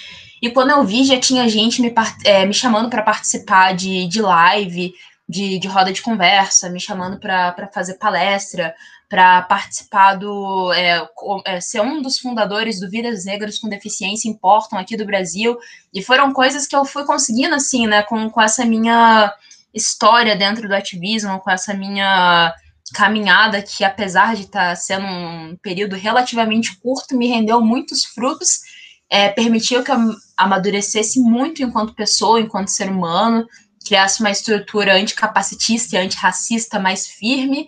E 0.42 0.50
quando 0.50 0.70
eu 0.70 0.82
vi, 0.86 1.04
já 1.04 1.20
tinha 1.20 1.50
gente 1.50 1.82
me, 1.82 1.94
é, 2.24 2.46
me 2.46 2.54
chamando 2.54 2.90
para 2.90 3.04
participar 3.04 3.76
de, 3.76 4.08
de 4.08 4.22
live, 4.22 4.94
de, 5.28 5.60
de 5.60 5.68
roda 5.68 5.92
de 5.92 6.02
conversa, 6.02 6.70
me 6.70 6.80
chamando 6.80 7.20
para 7.20 7.70
fazer 7.74 7.96
palestra, 7.96 8.74
para 9.10 9.42
participar 9.42 10.16
do. 10.16 10.72
É, 10.72 11.06
é, 11.48 11.60
ser 11.60 11.82
um 11.82 12.02
dos 12.02 12.18
fundadores 12.18 12.80
do 12.80 12.90
Vidas 12.90 13.26
Negras 13.26 13.60
com 13.60 13.68
Deficiência 13.68 14.30
Importam 14.30 14.80
aqui 14.80 14.96
do 14.96 15.06
Brasil. 15.06 15.58
E 15.94 16.02
foram 16.02 16.32
coisas 16.32 16.66
que 16.66 16.78
eu 16.78 16.86
fui 16.86 17.04
conseguindo, 17.04 17.54
assim, 17.54 17.88
né, 17.88 18.04
com, 18.04 18.30
com 18.30 18.42
essa 18.42 18.64
minha 18.64 19.34
história 19.76 20.36
dentro 20.36 20.68
do 20.68 20.74
ativismo, 20.74 21.40
com 21.40 21.52
essa 21.52 21.74
minha 21.74 22.54
caminhada 22.94 23.62
que, 23.62 23.84
apesar 23.84 24.36
de 24.36 24.44
estar 24.44 24.70
tá 24.70 24.76
sendo 24.76 25.06
um 25.06 25.58
período 25.62 25.96
relativamente 25.96 26.80
curto, 26.80 27.18
me 27.18 27.28
rendeu 27.28 27.60
muitos 27.60 28.06
frutos, 28.06 28.62
é, 29.10 29.30
permitiu 29.30 29.84
que 29.84 29.92
eu 29.92 29.98
amadurecesse 30.38 31.20
muito 31.20 31.62
enquanto 31.62 31.94
pessoa, 31.94 32.40
enquanto 32.40 32.70
ser 32.70 32.90
humano, 32.90 33.46
criasse 33.86 34.22
uma 34.22 34.32
estrutura 34.32 34.96
anticapacitista 34.96 35.96
e 35.96 36.00
antirracista 36.00 36.80
mais 36.80 37.06
firme, 37.06 37.68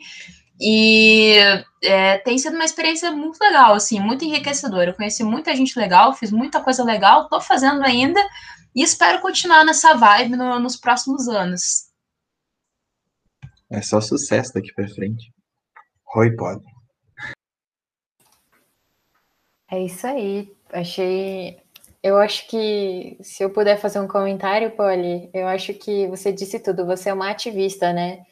e 0.60 1.36
é, 1.84 2.18
tem 2.20 2.38
sido 2.38 2.56
uma 2.56 2.66
experiência 2.66 3.12
muito 3.12 3.40
legal, 3.40 3.76
assim, 3.76 4.00
muito 4.00 4.26
enriquecedora. 4.26 4.90
Eu 4.90 4.96
conheci 4.96 5.24
muita 5.24 5.56
gente 5.56 5.78
legal, 5.78 6.16
fiz 6.16 6.32
muita 6.32 6.60
coisa 6.60 6.84
legal, 6.84 7.28
tô 7.28 7.40
fazendo 7.40 7.84
ainda 7.84 8.20
e 8.76 8.82
espero 8.82 9.22
continuar 9.22 9.64
nessa 9.64 9.94
vibe 9.94 10.36
no, 10.36 10.60
nos 10.60 10.76
próximos 10.76 11.28
anos. 11.28 11.87
É 13.70 13.82
só 13.82 14.00
sucesso 14.00 14.54
daqui 14.54 14.74
para 14.74 14.88
frente. 14.88 15.32
Roy 16.06 16.36
pode. 16.36 16.64
É 19.70 19.84
isso 19.84 20.08
aí. 20.08 20.56
Achei. 20.72 21.58
Eu 22.02 22.18
acho 22.18 22.48
que 22.48 23.18
se 23.22 23.44
eu 23.44 23.50
puder 23.50 23.78
fazer 23.78 24.00
um 24.00 24.08
comentário, 24.08 24.72
Polly, 24.72 25.30
eu 25.34 25.48
acho 25.48 25.74
que 25.74 26.08
você 26.08 26.32
disse 26.32 26.60
tudo. 26.60 26.86
Você 26.86 27.10
é 27.10 27.14
uma 27.14 27.30
ativista, 27.30 27.92
né? 27.92 28.26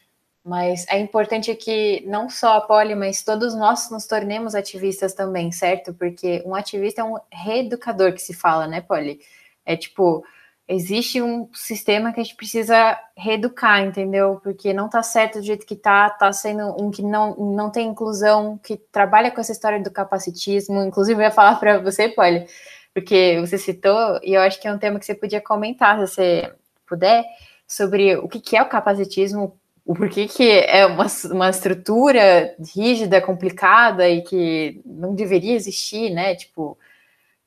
Mas 0.44 0.86
é 0.90 1.00
importante 1.00 1.54
que 1.56 2.04
não 2.06 2.30
só 2.30 2.58
a 2.58 2.62
Polly, 2.62 2.96
mas 2.96 3.24
todos 3.24 3.56
nós 3.56 3.90
nos 3.90 4.06
tornemos 4.06 4.56
ativistas 4.56 5.14
também, 5.14 5.52
certo? 5.52 5.94
Porque 5.94 6.44
um 6.46 6.54
ativista 6.56 7.02
é 7.02 7.04
um 7.04 7.18
reeducador 7.32 8.14
que 8.14 8.22
se 8.22 8.34
fala, 8.34 8.68
né, 8.68 8.80
Polly? 8.80 9.20
É 9.66 9.76
tipo, 9.76 10.24
existe 10.68 11.22
um 11.22 11.48
sistema 11.54 12.12
que 12.12 12.20
a 12.20 12.24
gente 12.24 12.36
precisa 12.36 12.98
reeducar, 13.16 13.84
entendeu? 13.84 14.40
Porque 14.44 14.74
não 14.74 14.90
tá 14.90 15.04
certo 15.04 15.40
do 15.40 15.46
jeito 15.46 15.66
que 15.66 15.76
tá, 15.76 16.10
tá 16.10 16.32
sendo 16.34 16.76
um 16.82 16.90
que 16.90 17.04
não, 17.04 17.36
não 17.36 17.70
tem 17.70 17.88
inclusão, 17.88 18.60
que 18.64 18.76
trabalha 18.76 19.30
com 19.30 19.40
essa 19.40 19.52
história 19.52 19.82
do 19.82 19.92
capacitismo. 19.92 20.84
Inclusive, 20.84 21.22
eu 21.22 21.26
ia 21.26 21.32
falar 21.32 21.56
para 21.60 21.78
você, 21.78 22.10
Polly, 22.10 22.48
porque 22.94 23.38
você 23.40 23.58
citou, 23.58 24.20
e 24.24 24.34
eu 24.34 24.42
acho 24.42 24.60
que 24.60 24.68
é 24.68 24.74
um 24.74 24.80
tema 24.80 25.00
que 25.00 25.06
você 25.06 25.14
podia 25.14 25.42
comentar, 25.42 26.00
se 26.00 26.08
você 26.08 26.54
puder, 26.88 27.24
sobre 27.68 28.16
o 28.18 28.28
que 28.28 28.58
é 28.58 28.62
o 28.62 28.70
capacitismo, 28.70 29.56
o 29.86 29.94
porquê 29.94 30.28
que 30.28 30.50
é 30.50 30.86
uma, 30.86 31.06
uma 31.32 31.50
estrutura 31.50 32.56
rígida, 32.76 33.22
complicada 33.22 34.10
e 34.10 34.24
que 34.24 34.82
não 34.84 35.14
deveria 35.14 35.54
existir, 35.54 36.10
né? 36.10 36.34
Tipo, 36.34 36.76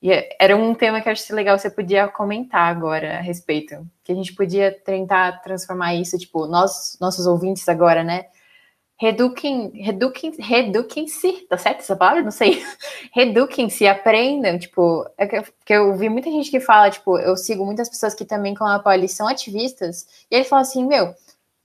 e 0.01 0.11
é, 0.11 0.29
era 0.39 0.55
um 0.55 0.73
tema 0.73 1.01
que 1.01 1.09
eu 1.09 1.11
acho 1.11 1.35
legal 1.35 1.57
você 1.57 1.69
podia 1.69 2.07
comentar 2.07 2.69
agora 2.69 3.17
a 3.17 3.21
respeito. 3.21 3.75
Que 4.03 4.11
a 4.11 4.15
gente 4.15 4.33
podia 4.33 4.71
tentar 4.71 5.41
transformar 5.41 5.93
isso, 5.95 6.17
tipo, 6.17 6.47
nós, 6.47 6.97
nossos 7.01 7.27
ouvintes 7.27 7.67
agora, 7.67 8.03
né? 8.03 8.25
Reduquem, 8.97 9.71
reduquem, 9.75 10.33
reduquem-se, 10.39 11.47
tá 11.47 11.57
certo 11.57 11.79
essa 11.79 11.95
palavra? 11.95 12.21
Não 12.21 12.31
sei. 12.31 12.61
Reduquem-se, 13.13 13.87
aprendam, 13.87 14.59
tipo, 14.59 15.05
é 15.17 15.25
que, 15.25 15.41
que 15.65 15.73
eu 15.73 15.95
vi 15.95 16.09
muita 16.09 16.29
gente 16.29 16.51
que 16.51 16.59
fala, 16.59 16.89
tipo, 16.89 17.17
eu 17.17 17.35
sigo 17.37 17.65
muitas 17.65 17.89
pessoas 17.89 18.13
que 18.13 18.25
também, 18.25 18.53
com 18.53 18.65
a 18.65 18.79
Poli, 18.79 19.07
são 19.07 19.27
ativistas, 19.27 20.05
e 20.29 20.35
ele 20.35 20.43
fala 20.43 20.63
assim, 20.63 20.85
meu, 20.85 21.13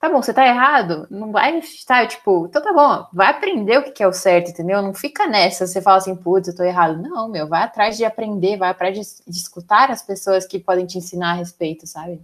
tá 0.05 0.09
bom, 0.09 0.21
você 0.21 0.33
tá 0.33 0.45
errado, 0.45 1.07
não 1.09 1.31
vai 1.31 1.57
estar, 1.57 2.07
tipo, 2.07 2.45
então 2.47 2.61
tá 2.61 2.71
bom, 2.71 3.07
vai 3.11 3.27
aprender 3.27 3.79
o 3.79 3.91
que 3.91 4.03
é 4.03 4.07
o 4.07 4.13
certo, 4.13 4.51
entendeu? 4.51 4.81
Não 4.81 4.93
fica 4.93 5.27
nessa, 5.27 5.65
você 5.65 5.81
fala 5.81 5.97
assim, 5.97 6.15
putz, 6.15 6.47
eu 6.47 6.55
tô 6.55 6.63
errado. 6.63 7.01
Não, 7.01 7.27
meu, 7.27 7.47
vai 7.47 7.63
atrás 7.63 7.97
de 7.97 8.05
aprender, 8.05 8.57
vai 8.57 8.69
atrás 8.69 8.93
de, 8.93 9.31
de 9.31 9.37
escutar 9.37 9.89
as 9.89 10.03
pessoas 10.03 10.45
que 10.45 10.59
podem 10.59 10.85
te 10.85 10.97
ensinar 10.97 11.31
a 11.31 11.35
respeito, 11.35 11.87
sabe? 11.87 12.21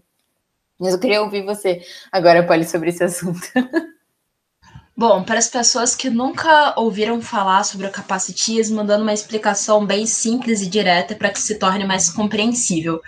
Mas 0.79 0.93
eu 0.93 0.99
queria 0.99 1.21
ouvir 1.21 1.43
você 1.43 1.81
agora, 2.11 2.45
Polly, 2.45 2.65
sobre 2.65 2.89
esse 2.89 3.03
assunto. 3.03 3.41
Bom, 4.95 5.23
para 5.23 5.39
as 5.39 5.47
pessoas 5.47 5.95
que 5.95 6.09
nunca 6.09 6.73
ouviram 6.77 7.21
falar 7.21 7.63
sobre 7.63 7.87
o 7.87 7.91
capacitismo, 7.91 8.83
dando 8.83 9.01
uma 9.01 9.13
explicação 9.13 9.85
bem 9.85 10.05
simples 10.05 10.61
e 10.61 10.69
direta 10.69 11.15
para 11.15 11.29
que 11.29 11.39
se 11.39 11.57
torne 11.57 11.85
mais 11.85 12.09
compreensível. 12.11 13.01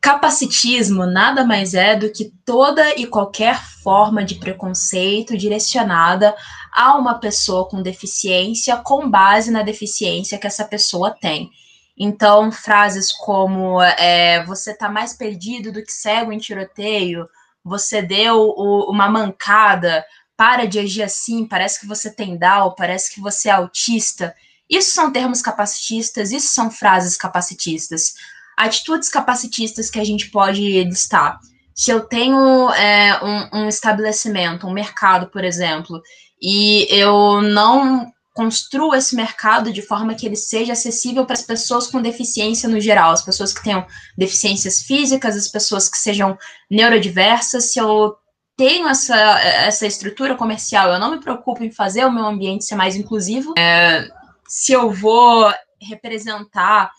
Capacitismo 0.00 1.04
nada 1.04 1.44
mais 1.44 1.74
é 1.74 1.94
do 1.94 2.10
que 2.10 2.32
toda 2.44 2.98
e 2.98 3.06
qualquer 3.06 3.62
forma 3.82 4.24
de 4.24 4.36
preconceito 4.36 5.36
direcionada 5.36 6.34
a 6.72 6.96
uma 6.96 7.18
pessoa 7.18 7.68
com 7.68 7.82
deficiência 7.82 8.78
com 8.78 9.10
base 9.10 9.50
na 9.50 9.62
deficiência 9.62 10.38
que 10.38 10.46
essa 10.46 10.64
pessoa 10.64 11.10
tem. 11.10 11.50
Então, 11.98 12.50
frases 12.50 13.12
como 13.12 13.82
é, 13.82 14.42
você 14.46 14.70
está 14.70 14.88
mais 14.88 15.12
perdido 15.12 15.70
do 15.70 15.82
que 15.82 15.92
cego 15.92 16.32
em 16.32 16.38
tiroteio, 16.38 17.28
você 17.62 18.00
deu 18.00 18.54
o, 18.56 18.90
uma 18.90 19.06
mancada, 19.06 20.02
para 20.34 20.64
de 20.64 20.78
agir 20.78 21.02
assim, 21.02 21.46
parece 21.46 21.78
que 21.78 21.86
você 21.86 22.10
tem 22.10 22.38
Down, 22.38 22.74
parece 22.74 23.12
que 23.12 23.20
você 23.20 23.50
é 23.50 23.52
autista. 23.52 24.34
Isso 24.66 24.92
são 24.92 25.12
termos 25.12 25.42
capacitistas, 25.42 26.32
isso 26.32 26.54
são 26.54 26.70
frases 26.70 27.18
capacitistas 27.18 28.14
atitudes 28.60 29.08
capacitistas 29.08 29.90
que 29.90 29.98
a 29.98 30.04
gente 30.04 30.30
pode 30.30 30.84
listar. 30.84 31.38
Se 31.74 31.90
eu 31.90 32.00
tenho 32.00 32.70
é, 32.70 33.24
um, 33.24 33.60
um 33.60 33.68
estabelecimento, 33.68 34.66
um 34.66 34.72
mercado, 34.72 35.28
por 35.30 35.42
exemplo, 35.42 36.02
e 36.40 36.86
eu 36.90 37.40
não 37.40 38.06
construo 38.34 38.94
esse 38.94 39.16
mercado 39.16 39.72
de 39.72 39.82
forma 39.82 40.14
que 40.14 40.26
ele 40.26 40.36
seja 40.36 40.74
acessível 40.74 41.24
para 41.24 41.34
as 41.34 41.42
pessoas 41.42 41.86
com 41.86 42.02
deficiência 42.02 42.68
no 42.68 42.80
geral, 42.80 43.12
as 43.12 43.24
pessoas 43.24 43.52
que 43.52 43.62
tenham 43.62 43.84
deficiências 44.16 44.82
físicas, 44.82 45.36
as 45.36 45.48
pessoas 45.48 45.88
que 45.88 45.96
sejam 45.96 46.38
neurodiversas, 46.70 47.72
se 47.72 47.78
eu 47.78 48.14
tenho 48.56 48.86
essa, 48.88 49.16
essa 49.40 49.86
estrutura 49.86 50.36
comercial, 50.36 50.92
eu 50.92 51.00
não 51.00 51.10
me 51.10 51.20
preocupo 51.20 51.64
em 51.64 51.72
fazer 51.72 52.04
o 52.04 52.12
meu 52.12 52.26
ambiente 52.26 52.66
ser 52.66 52.76
mais 52.76 52.94
inclusivo, 52.94 53.54
é, 53.58 54.06
se 54.46 54.72
eu 54.72 54.90
vou 54.90 55.50
representar 55.80 56.90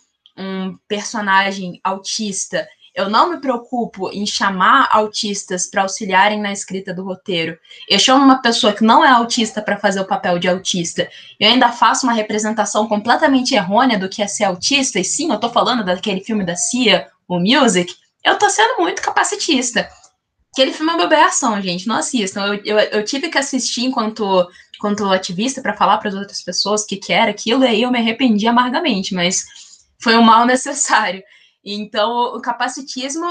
um 0.42 0.78
personagem 0.88 1.80
autista, 1.84 2.68
eu 2.94 3.10
não 3.10 3.30
me 3.30 3.40
preocupo 3.40 4.10
em 4.12 4.26
chamar 4.26 4.90
autistas 4.92 5.66
para 5.66 5.84
auxiliarem 5.84 6.42
na 6.42 6.52
escrita 6.52 6.94
do 6.94 7.06
roteiro. 7.06 7.58
Eu 7.90 7.98
chamo 7.98 8.24
uma 8.24 8.42
pessoa 8.42 8.74
que 8.74 8.84
não 8.84 9.04
é 9.04 9.10
autista 9.10 9.62
para 9.62 9.78
fazer 9.78 10.02
o 10.02 10.08
papel 10.08 10.38
de 10.38 10.50
autista. 10.50 11.10
Eu 11.40 11.50
ainda 11.50 11.72
faço 11.72 12.06
uma 12.06 12.14
representação 12.14 12.88
completamente 12.88 13.56
errônea 13.56 13.98
do 13.98 14.10
que 14.10 14.22
é 14.22 14.28
ser 14.28 14.44
autista. 14.44 15.00
E 15.00 15.06
sim, 15.06 15.30
eu 15.30 15.36
estou 15.36 15.50
falando 15.50 15.86
daquele 15.86 16.22
filme 16.22 16.46
da 16.46 16.56
Cia, 16.56 17.08
o 17.28 17.40
Music. 17.40 17.94
Eu 18.26 18.34
estou 18.34 18.50
sendo 18.50 18.82
muito 18.82 19.02
capacitista. 19.02 19.88
Aquele 20.52 20.74
filme 20.74 20.92
é 20.92 20.96
uma 20.96 21.06
aberração, 21.06 21.62
gente. 21.62 21.88
Não 21.88 21.96
assistam. 21.96 22.46
Eu, 22.46 22.62
eu, 22.66 22.78
eu 22.78 23.06
tive 23.06 23.30
que 23.30 23.38
assistir 23.38 23.86
enquanto, 23.86 24.46
enquanto 24.76 25.06
ativista 25.06 25.62
para 25.62 25.78
falar 25.78 25.98
para 25.98 26.10
as 26.10 26.16
outras 26.16 26.44
pessoas 26.44 26.86
que, 26.86 26.98
que 26.98 27.14
era 27.14 27.32
aquilo. 27.32 27.64
E 27.64 27.68
aí 27.68 27.82
eu 27.84 27.92
me 27.92 28.00
arrependi 28.00 28.48
amargamente. 28.48 29.16
Mas 29.16 29.46
foi 30.02 30.18
um 30.18 30.22
mal 30.22 30.46
necessário. 30.48 31.24
Então, 31.64 32.36
o 32.36 32.42
capacitismo 32.42 33.26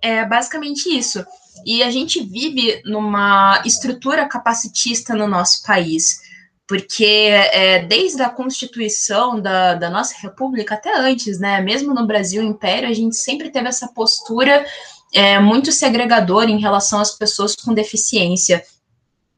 é 0.00 0.24
basicamente 0.24 0.86
isso. 0.88 1.24
E 1.66 1.82
a 1.82 1.90
gente 1.90 2.22
vive 2.22 2.82
numa 2.84 3.62
estrutura 3.64 4.26
capacitista 4.26 5.14
no 5.14 5.28
nosso 5.28 5.62
país, 5.62 6.20
porque 6.66 7.04
é, 7.04 7.84
desde 7.84 8.22
a 8.22 8.30
constituição 8.30 9.40
da, 9.40 9.74
da 9.74 9.90
nossa 9.90 10.14
república 10.18 10.74
até 10.74 10.96
antes, 10.96 11.38
né, 11.38 11.60
mesmo 11.60 11.92
no 11.92 12.06
Brasil 12.06 12.42
Império, 12.42 12.88
a 12.88 12.92
gente 12.94 13.16
sempre 13.16 13.50
teve 13.50 13.68
essa 13.68 13.88
postura 13.88 14.64
é, 15.12 15.38
muito 15.38 15.70
segregadora 15.70 16.50
em 16.50 16.58
relação 16.58 17.00
às 17.00 17.12
pessoas 17.12 17.54
com 17.54 17.74
deficiência. 17.74 18.64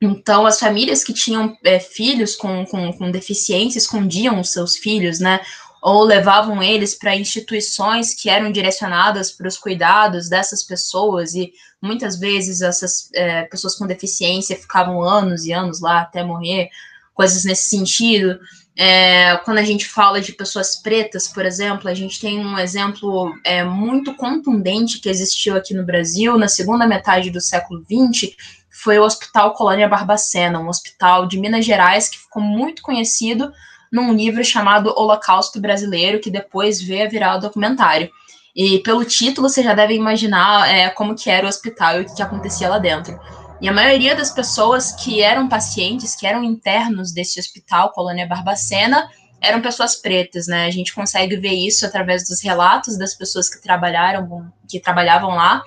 Então, 0.01 0.47
as 0.47 0.59
famílias 0.61 1.03
que 1.03 1.13
tinham 1.13 1.57
é, 1.65 1.81
filhos 1.81 2.37
com, 2.37 2.65
com, 2.67 2.93
com 2.93 3.11
deficiência 3.11 3.79
escondiam 3.79 4.39
os 4.39 4.51
seus 4.51 4.77
filhos, 4.77 5.19
né? 5.19 5.41
Ou 5.85 6.03
levavam 6.03 6.63
eles 6.63 6.95
para 6.95 7.15
instituições 7.15 8.15
que 8.15 8.31
eram 8.31 8.51
direcionadas 8.51 9.31
para 9.31 9.47
os 9.47 9.59
cuidados 9.59 10.31
dessas 10.31 10.63
pessoas, 10.63 11.35
e 11.35 11.53
muitas 11.79 12.19
vezes 12.19 12.63
essas 12.63 13.11
é, 13.15 13.43
pessoas 13.43 13.75
com 13.75 13.87
deficiência 13.87 14.57
ficavam 14.57 15.03
anos 15.03 15.45
e 15.45 15.53
anos 15.53 15.83
lá 15.83 16.01
até 16.01 16.25
morrer, 16.25 16.71
coisas 17.13 17.45
nesse 17.45 17.69
sentido. 17.69 18.41
É, 18.75 19.37
quando 19.45 19.59
a 19.59 19.63
gente 19.63 19.87
fala 19.87 20.23
de 20.23 20.33
pessoas 20.33 20.75
pretas, 20.75 21.29
por 21.29 21.45
exemplo, 21.45 21.87
a 21.91 21.95
gente 21.95 22.19
tem 22.19 22.39
um 22.39 22.59
exemplo 22.59 23.35
é, 23.45 23.63
muito 23.63 24.15
contundente 24.15 25.01
que 25.01 25.11
existiu 25.11 25.55
aqui 25.55 25.75
no 25.75 25.85
Brasil 25.85 26.39
na 26.39 26.49
segunda 26.49 26.87
metade 26.87 27.31
do 27.31 27.43
século 27.43 27.85
XX, 27.85 28.35
foi 28.71 28.99
o 28.99 29.05
Hospital 29.05 29.53
Colônia 29.53 29.87
Barbacena, 29.87 30.59
um 30.59 30.69
hospital 30.69 31.29
de 31.29 31.39
Minas 31.39 31.67
Gerais 31.67 32.09
que 32.09 32.19
ficou 32.19 32.43
muito 32.43 32.81
conhecido 32.81 33.53
num 33.95 34.13
livro 34.13 34.45
chamado 34.45 34.93
Holocausto 34.97 35.61
Brasileiro, 35.61 36.19
que 36.19 36.29
depois 36.29 36.83
veio 36.83 37.07
a 37.07 37.09
virar 37.09 37.37
o 37.37 37.41
documentário. 37.41 38.11
E 38.55 38.81
pelo 38.81 39.05
título 39.05 39.49
você 39.49 39.63
já 39.63 39.73
deve 39.73 39.95
imaginar 39.95 40.69
é, 40.69 40.91
como 40.91 41.15
que 41.15 41.31
era 41.31 41.47
o 41.47 41.49
hospital 41.49 41.99
e 41.99 42.03
o 42.03 42.05
que, 42.05 42.17
que 42.17 42.23
acontecia 42.23 42.69
lá 42.69 42.79
dentro. 42.79 43.17
E 43.61 43.69
a 43.69 43.73
maioria 43.73 44.17
das 44.17 44.31
pessoas 44.31 44.91
que 44.91 45.23
eram 45.23 45.49
pacientes, 45.49 46.17
que 46.17 46.27
eram 46.27 46.43
internos 46.43 47.13
desse 47.13 47.39
hospital, 47.39 47.93
Colônia 47.93 48.27
Barbacena, 48.27 49.09
eram 49.41 49.63
pessoas 49.63 49.95
pretas, 49.95 50.49
né? 50.49 50.67
A 50.67 50.71
gente 50.71 50.93
consegue 50.93 51.37
ver 51.37 51.55
isso 51.55 51.87
através 51.87 52.27
dos 52.27 52.43
relatos 52.43 52.99
das 52.99 53.15
pessoas 53.15 53.49
que 53.49 53.63
trabalharam, 53.63 54.53
que 54.69 54.81
trabalhavam 54.81 55.31
lá, 55.37 55.63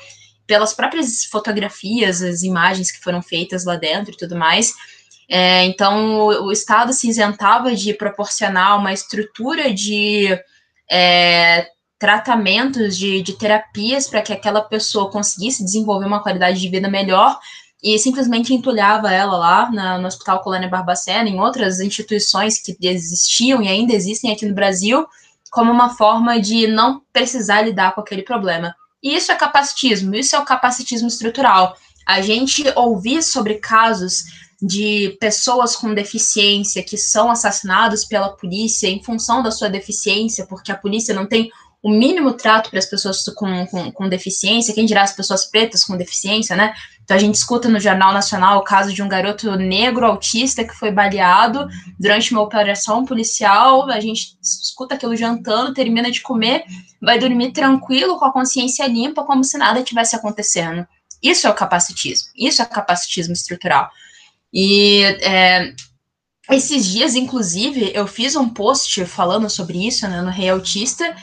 pelas 0.45 0.73
próprias 0.73 1.23
fotografias, 1.23 2.21
as 2.21 2.43
imagens 2.43 2.91
que 2.91 2.99
foram 2.99 3.21
feitas 3.21 3.63
lá 3.63 3.77
dentro 3.77 4.13
e 4.13 4.17
tudo 4.17 4.35
mais. 4.35 4.73
É, 5.29 5.65
então, 5.65 6.19
o, 6.19 6.45
o, 6.45 6.51
Estado 6.51 6.93
se 6.93 7.09
isentava 7.09 7.75
de 7.75 7.93
proporcionar 7.93 8.77
uma 8.77 8.93
estrutura 8.93 9.73
de 9.73 10.29
é, 10.89 11.67
tratamentos, 11.99 12.97
de, 12.97 13.21
de 13.21 13.33
terapias 13.33 14.07
para 14.07 14.21
que 14.21 14.31
aquela 14.31 14.61
pessoa 14.61 15.11
conseguisse 15.11 15.65
desenvolver 15.65 16.05
uma 16.05 16.23
qualidade 16.23 16.61
de 16.61 16.69
vida 16.69 16.89
melhor 16.89 17.37
e 17.83 17.97
simplesmente 17.99 18.53
entulhava 18.53 19.11
ela 19.11 19.37
lá 19.37 19.71
na, 19.71 19.97
no 19.97 20.07
Hospital 20.07 20.41
Colônia 20.41 20.69
Barbacena, 20.69 21.29
em 21.29 21.39
outras 21.39 21.79
instituições 21.79 22.59
que 22.59 22.75
existiam 22.81 23.61
e 23.61 23.67
ainda 23.67 23.93
existem 23.93 24.31
aqui 24.31 24.45
no 24.45 24.55
Brasil, 24.55 25.05
como 25.51 25.71
uma 25.71 25.95
forma 25.95 26.39
de 26.39 26.67
não 26.67 27.01
precisar 27.13 27.61
lidar 27.61 27.93
com 27.93 28.01
aquele 28.01 28.23
problema. 28.23 28.75
E 29.01 29.15
isso 29.15 29.31
é 29.31 29.35
capacitismo, 29.35 30.15
isso 30.15 30.35
é 30.35 30.39
o 30.39 30.45
capacitismo 30.45 31.07
estrutural. 31.07 31.75
A 32.05 32.21
gente 32.21 32.63
ouvir 32.75 33.21
sobre 33.21 33.55
casos 33.55 34.23
de 34.61 35.15
pessoas 35.19 35.75
com 35.75 35.93
deficiência 35.93 36.83
que 36.83 36.97
são 36.97 37.29
assassinados 37.29 38.05
pela 38.05 38.29
polícia 38.29 38.87
em 38.87 39.03
função 39.03 39.43
da 39.43 39.51
sua 39.51 39.69
deficiência, 39.69 40.47
porque 40.47 40.71
a 40.71 40.77
polícia 40.77 41.13
não 41.13 41.27
tem 41.27 41.51
o 41.81 41.89
mínimo 41.89 42.33
trato 42.33 42.69
para 42.69 42.79
as 42.79 42.85
pessoas 42.85 43.23
com, 43.35 43.65
com, 43.67 43.91
com, 43.91 44.09
deficiência, 44.09 44.73
quem 44.73 44.85
dirá 44.85 45.03
as 45.03 45.13
pessoas 45.13 45.45
pretas 45.45 45.83
com 45.83 45.95
deficiência, 45.95 46.55
né? 46.55 46.73
Então 47.03 47.15
a 47.15 47.19
gente 47.19 47.35
escuta 47.35 47.69
no 47.69 47.79
Jornal 47.79 48.11
Nacional 48.11 48.57
o 48.57 48.63
caso 48.63 48.91
de 48.91 49.01
um 49.01 49.07
garoto 49.07 49.55
negro 49.55 50.05
autista 50.05 50.65
que 50.65 50.73
foi 50.73 50.91
baleado 50.91 51.67
durante 51.99 52.31
uma 52.31 52.41
operação 52.41 53.05
policial, 53.05 53.89
a 53.89 53.99
gente 53.99 54.37
escuta 54.41 54.95
aquilo 54.95 55.15
jantando, 55.15 55.73
termina 55.73 56.11
de 56.11 56.21
comer, 56.21 56.65
vai 57.01 57.19
dormir 57.19 57.51
tranquilo, 57.51 58.17
com 58.17 58.25
a 58.25 58.33
consciência 58.33 58.87
limpa, 58.87 59.23
como 59.23 59.43
se 59.43 59.57
nada 59.57 59.83
tivesse 59.83 60.15
acontecendo. 60.15 60.85
Isso 61.21 61.47
é 61.47 61.49
o 61.49 61.53
capacitismo, 61.53 62.29
isso 62.35 62.61
é 62.61 62.65
capacitismo 62.65 63.33
estrutural. 63.33 63.89
E 64.59 65.03
é, 65.03 65.71
esses 66.49 66.83
dias, 66.87 67.13
inclusive, 67.13 67.91
eu 67.93 68.07
fiz 68.07 68.35
um 68.35 68.49
post 68.49 69.05
falando 69.05 69.47
sobre 69.51 69.87
isso 69.87 70.07
né, 70.07 70.19
no 70.19 70.31
Rei 70.31 70.49
Autista, 70.49 71.15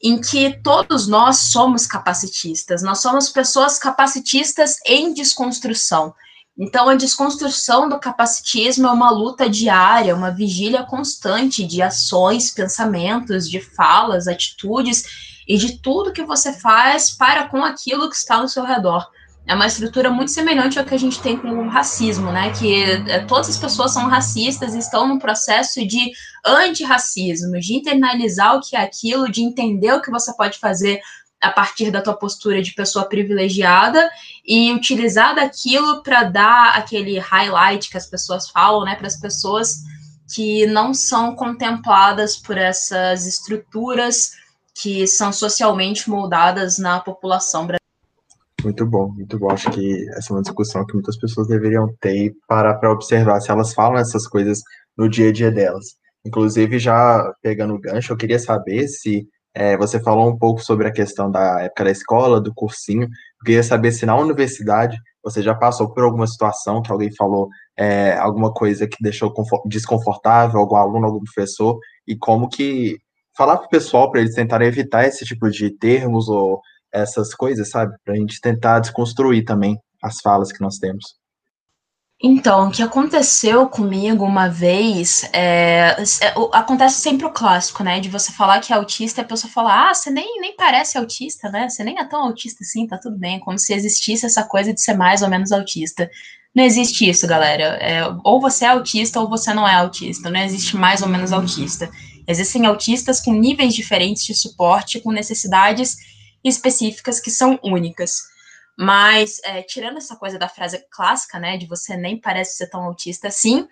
em 0.00 0.20
que 0.20 0.62
todos 0.62 1.08
nós 1.08 1.36
somos 1.36 1.84
capacitistas, 1.84 2.82
nós 2.82 3.00
somos 3.00 3.28
pessoas 3.28 3.76
capacitistas 3.76 4.76
em 4.86 5.12
desconstrução. 5.12 6.14
Então, 6.56 6.88
a 6.88 6.94
desconstrução 6.94 7.88
do 7.88 7.98
capacitismo 7.98 8.86
é 8.86 8.92
uma 8.92 9.10
luta 9.10 9.50
diária, 9.50 10.14
uma 10.14 10.30
vigília 10.30 10.84
constante 10.84 11.66
de 11.66 11.82
ações, 11.82 12.52
pensamentos, 12.52 13.50
de 13.50 13.60
falas, 13.60 14.28
atitudes 14.28 15.02
e 15.48 15.58
de 15.58 15.78
tudo 15.78 16.12
que 16.12 16.22
você 16.22 16.52
faz 16.52 17.10
para 17.10 17.48
com 17.48 17.64
aquilo 17.64 18.08
que 18.08 18.14
está 18.14 18.36
ao 18.36 18.46
seu 18.46 18.62
redor 18.62 19.10
é 19.46 19.54
uma 19.54 19.66
estrutura 19.66 20.10
muito 20.10 20.32
semelhante 20.32 20.78
ao 20.78 20.84
que 20.84 20.94
a 20.94 20.98
gente 20.98 21.20
tem 21.20 21.36
com 21.36 21.48
o 21.48 21.68
racismo, 21.68 22.32
né? 22.32 22.52
Que 22.52 22.82
é, 22.82 23.20
todas 23.20 23.48
as 23.48 23.56
pessoas 23.56 23.92
são 23.92 24.08
racistas 24.08 24.74
e 24.74 24.78
estão 24.78 25.06
num 25.06 25.18
processo 25.18 25.86
de 25.86 26.10
antirracismo, 26.44 27.58
de 27.60 27.74
internalizar 27.74 28.56
o 28.56 28.60
que 28.60 28.74
é 28.74 28.80
aquilo, 28.80 29.30
de 29.30 29.42
entender 29.42 29.92
o 29.92 30.02
que 30.02 30.10
você 30.10 30.34
pode 30.36 30.58
fazer 30.58 31.00
a 31.40 31.50
partir 31.50 31.92
da 31.92 32.02
tua 32.02 32.14
postura 32.14 32.60
de 32.60 32.74
pessoa 32.74 33.04
privilegiada 33.04 34.10
e 34.44 34.72
utilizar 34.72 35.36
daquilo 35.36 36.02
para 36.02 36.24
dar 36.24 36.76
aquele 36.76 37.18
highlight 37.18 37.88
que 37.88 37.96
as 37.96 38.06
pessoas 38.06 38.48
falam, 38.48 38.84
né, 38.84 38.96
para 38.96 39.06
as 39.06 39.20
pessoas 39.20 39.76
que 40.34 40.66
não 40.66 40.92
são 40.92 41.36
contempladas 41.36 42.36
por 42.36 42.58
essas 42.58 43.26
estruturas 43.26 44.32
que 44.74 45.06
são 45.06 45.32
socialmente 45.32 46.10
moldadas 46.10 46.78
na 46.78 46.98
população 46.98 47.60
brasileira. 47.66 47.85
Muito 48.66 48.84
bom, 48.84 49.12
muito 49.12 49.38
bom. 49.38 49.48
Acho 49.52 49.70
que 49.70 50.08
essa 50.16 50.32
é 50.32 50.36
uma 50.36 50.42
discussão 50.42 50.84
que 50.84 50.94
muitas 50.94 51.16
pessoas 51.16 51.46
deveriam 51.46 51.88
ter 52.00 52.34
para 52.48 52.74
para 52.74 52.90
observar 52.90 53.40
se 53.40 53.48
elas 53.48 53.72
falam 53.72 53.96
essas 53.96 54.26
coisas 54.26 54.60
no 54.98 55.08
dia 55.08 55.28
a 55.28 55.32
dia 55.32 55.52
delas. 55.52 55.84
Inclusive, 56.26 56.76
já 56.80 57.32
pegando 57.40 57.74
o 57.74 57.80
gancho, 57.80 58.12
eu 58.12 58.16
queria 58.16 58.40
saber 58.40 58.88
se 58.88 59.24
é, 59.54 59.76
você 59.76 60.02
falou 60.02 60.28
um 60.28 60.36
pouco 60.36 60.60
sobre 60.60 60.88
a 60.88 60.92
questão 60.92 61.30
da 61.30 61.60
época 61.62 61.84
da 61.84 61.90
escola, 61.92 62.40
do 62.40 62.52
cursinho. 62.52 63.04
Eu 63.04 63.44
queria 63.44 63.62
saber 63.62 63.92
se 63.92 64.04
na 64.04 64.16
universidade 64.16 64.98
você 65.22 65.40
já 65.42 65.54
passou 65.54 65.94
por 65.94 66.02
alguma 66.02 66.26
situação 66.26 66.82
que 66.82 66.90
alguém 66.90 67.14
falou 67.14 67.48
é, 67.78 68.16
alguma 68.16 68.52
coisa 68.52 68.88
que 68.88 68.96
deixou 69.00 69.32
desconfortável, 69.66 70.58
algum 70.58 70.74
aluno, 70.74 71.06
algum 71.06 71.22
professor, 71.22 71.78
e 72.04 72.16
como 72.16 72.48
que 72.48 72.98
falar 73.36 73.58
para 73.58 73.66
o 73.66 73.70
pessoal 73.70 74.10
para 74.10 74.22
eles 74.22 74.34
tentarem 74.34 74.66
evitar 74.66 75.06
esse 75.06 75.24
tipo 75.24 75.48
de 75.50 75.70
termos 75.70 76.28
ou 76.28 76.60
essas 76.92 77.34
coisas, 77.34 77.70
sabe? 77.70 77.94
Para 78.04 78.14
a 78.14 78.16
gente 78.16 78.40
tentar 78.40 78.80
desconstruir 78.80 79.44
também 79.44 79.78
as 80.02 80.20
falas 80.20 80.52
que 80.52 80.60
nós 80.60 80.78
temos. 80.78 81.04
Então, 82.22 82.68
o 82.68 82.70
que 82.70 82.82
aconteceu 82.82 83.68
comigo 83.68 84.24
uma 84.24 84.48
vez 84.48 85.28
é, 85.34 85.94
é, 86.22 86.34
acontece 86.52 86.98
sempre 87.00 87.26
o 87.26 87.30
clássico, 87.30 87.84
né? 87.84 88.00
De 88.00 88.08
você 88.08 88.32
falar 88.32 88.60
que 88.60 88.72
é 88.72 88.76
autista 88.76 89.20
e 89.20 89.24
a 89.24 89.26
pessoa 89.26 89.52
falar, 89.52 89.90
ah, 89.90 89.94
você 89.94 90.10
nem, 90.10 90.40
nem 90.40 90.56
parece 90.56 90.96
autista, 90.96 91.50
né? 91.50 91.68
Você 91.68 91.84
nem 91.84 91.98
é 91.98 92.04
tão 92.04 92.22
autista 92.22 92.64
assim, 92.64 92.86
tá 92.86 92.96
tudo 92.96 93.18
bem. 93.18 93.38
Como 93.38 93.58
se 93.58 93.74
existisse 93.74 94.24
essa 94.24 94.42
coisa 94.44 94.72
de 94.72 94.80
ser 94.80 94.94
mais 94.94 95.20
ou 95.20 95.28
menos 95.28 95.52
autista. 95.52 96.08
Não 96.54 96.64
existe 96.64 97.06
isso, 97.06 97.26
galera. 97.26 97.76
É, 97.82 98.02
ou 98.24 98.40
você 98.40 98.64
é 98.64 98.68
autista 98.68 99.20
ou 99.20 99.28
você 99.28 99.52
não 99.52 99.68
é 99.68 99.74
autista. 99.74 100.30
Não 100.30 100.40
existe 100.40 100.74
mais 100.74 101.02
ou 101.02 101.08
menos 101.08 101.34
autista. 101.34 101.90
Existem 102.26 102.64
autistas 102.64 103.20
com 103.20 103.34
níveis 103.34 103.74
diferentes 103.74 104.24
de 104.24 104.34
suporte, 104.34 105.00
com 105.00 105.12
necessidades 105.12 105.98
específicas 106.44 107.20
que 107.20 107.30
são 107.30 107.58
únicas. 107.62 108.22
Mas, 108.78 109.40
é, 109.42 109.62
tirando 109.62 109.96
essa 109.96 110.16
coisa 110.16 110.38
da 110.38 110.48
frase 110.48 110.84
clássica, 110.90 111.38
né, 111.38 111.56
de 111.56 111.66
você 111.66 111.96
nem 111.96 112.20
parece 112.20 112.56
ser 112.58 112.68
tão 112.68 112.82
autista 112.82 113.28
assim, 113.28 113.66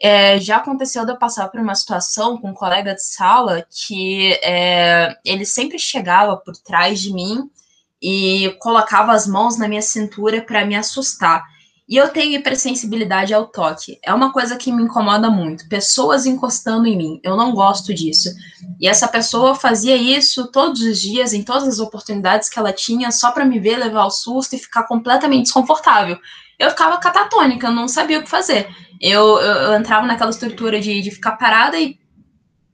é, 0.00 0.38
já 0.38 0.56
aconteceu 0.56 1.04
de 1.04 1.12
eu 1.12 1.18
passar 1.18 1.48
por 1.48 1.60
uma 1.60 1.74
situação 1.74 2.36
com 2.36 2.50
um 2.50 2.54
colega 2.54 2.94
de 2.94 3.02
sala 3.02 3.66
que 3.70 4.32
é, 4.42 5.16
ele 5.24 5.46
sempre 5.46 5.78
chegava 5.78 6.36
por 6.36 6.56
trás 6.56 7.00
de 7.00 7.12
mim 7.12 7.50
e 8.02 8.54
colocava 8.60 9.12
as 9.12 9.26
mãos 9.26 9.56
na 9.56 9.66
minha 9.66 9.80
cintura 9.80 10.42
para 10.42 10.64
me 10.66 10.76
assustar. 10.76 11.42
E 11.86 11.96
eu 11.96 12.08
tenho 12.08 12.34
hipersensibilidade 12.34 13.34
ao 13.34 13.46
toque. 13.46 13.98
É 14.02 14.12
uma 14.12 14.32
coisa 14.32 14.56
que 14.56 14.72
me 14.72 14.82
incomoda 14.82 15.28
muito. 15.28 15.68
Pessoas 15.68 16.24
encostando 16.24 16.86
em 16.86 16.96
mim. 16.96 17.20
Eu 17.22 17.36
não 17.36 17.52
gosto 17.52 17.92
disso. 17.92 18.30
E 18.80 18.88
essa 18.88 19.06
pessoa 19.06 19.54
fazia 19.54 19.94
isso 19.94 20.50
todos 20.50 20.80
os 20.80 20.98
dias, 20.98 21.34
em 21.34 21.42
todas 21.42 21.68
as 21.68 21.78
oportunidades 21.78 22.48
que 22.48 22.58
ela 22.58 22.72
tinha, 22.72 23.12
só 23.12 23.32
para 23.32 23.44
me 23.44 23.60
ver 23.60 23.76
levar 23.76 24.06
o 24.06 24.10
susto 24.10 24.56
e 24.56 24.58
ficar 24.58 24.84
completamente 24.84 25.44
desconfortável. 25.44 26.18
Eu 26.58 26.70
ficava 26.70 26.98
catatônica, 26.98 27.66
eu 27.66 27.72
não 27.72 27.86
sabia 27.86 28.18
o 28.18 28.22
que 28.22 28.30
fazer. 28.30 28.66
Eu, 28.98 29.38
eu, 29.38 29.54
eu 29.54 29.74
entrava 29.74 30.06
naquela 30.06 30.30
estrutura 30.30 30.80
de, 30.80 31.02
de 31.02 31.10
ficar 31.10 31.32
parada 31.32 31.78
e. 31.78 31.98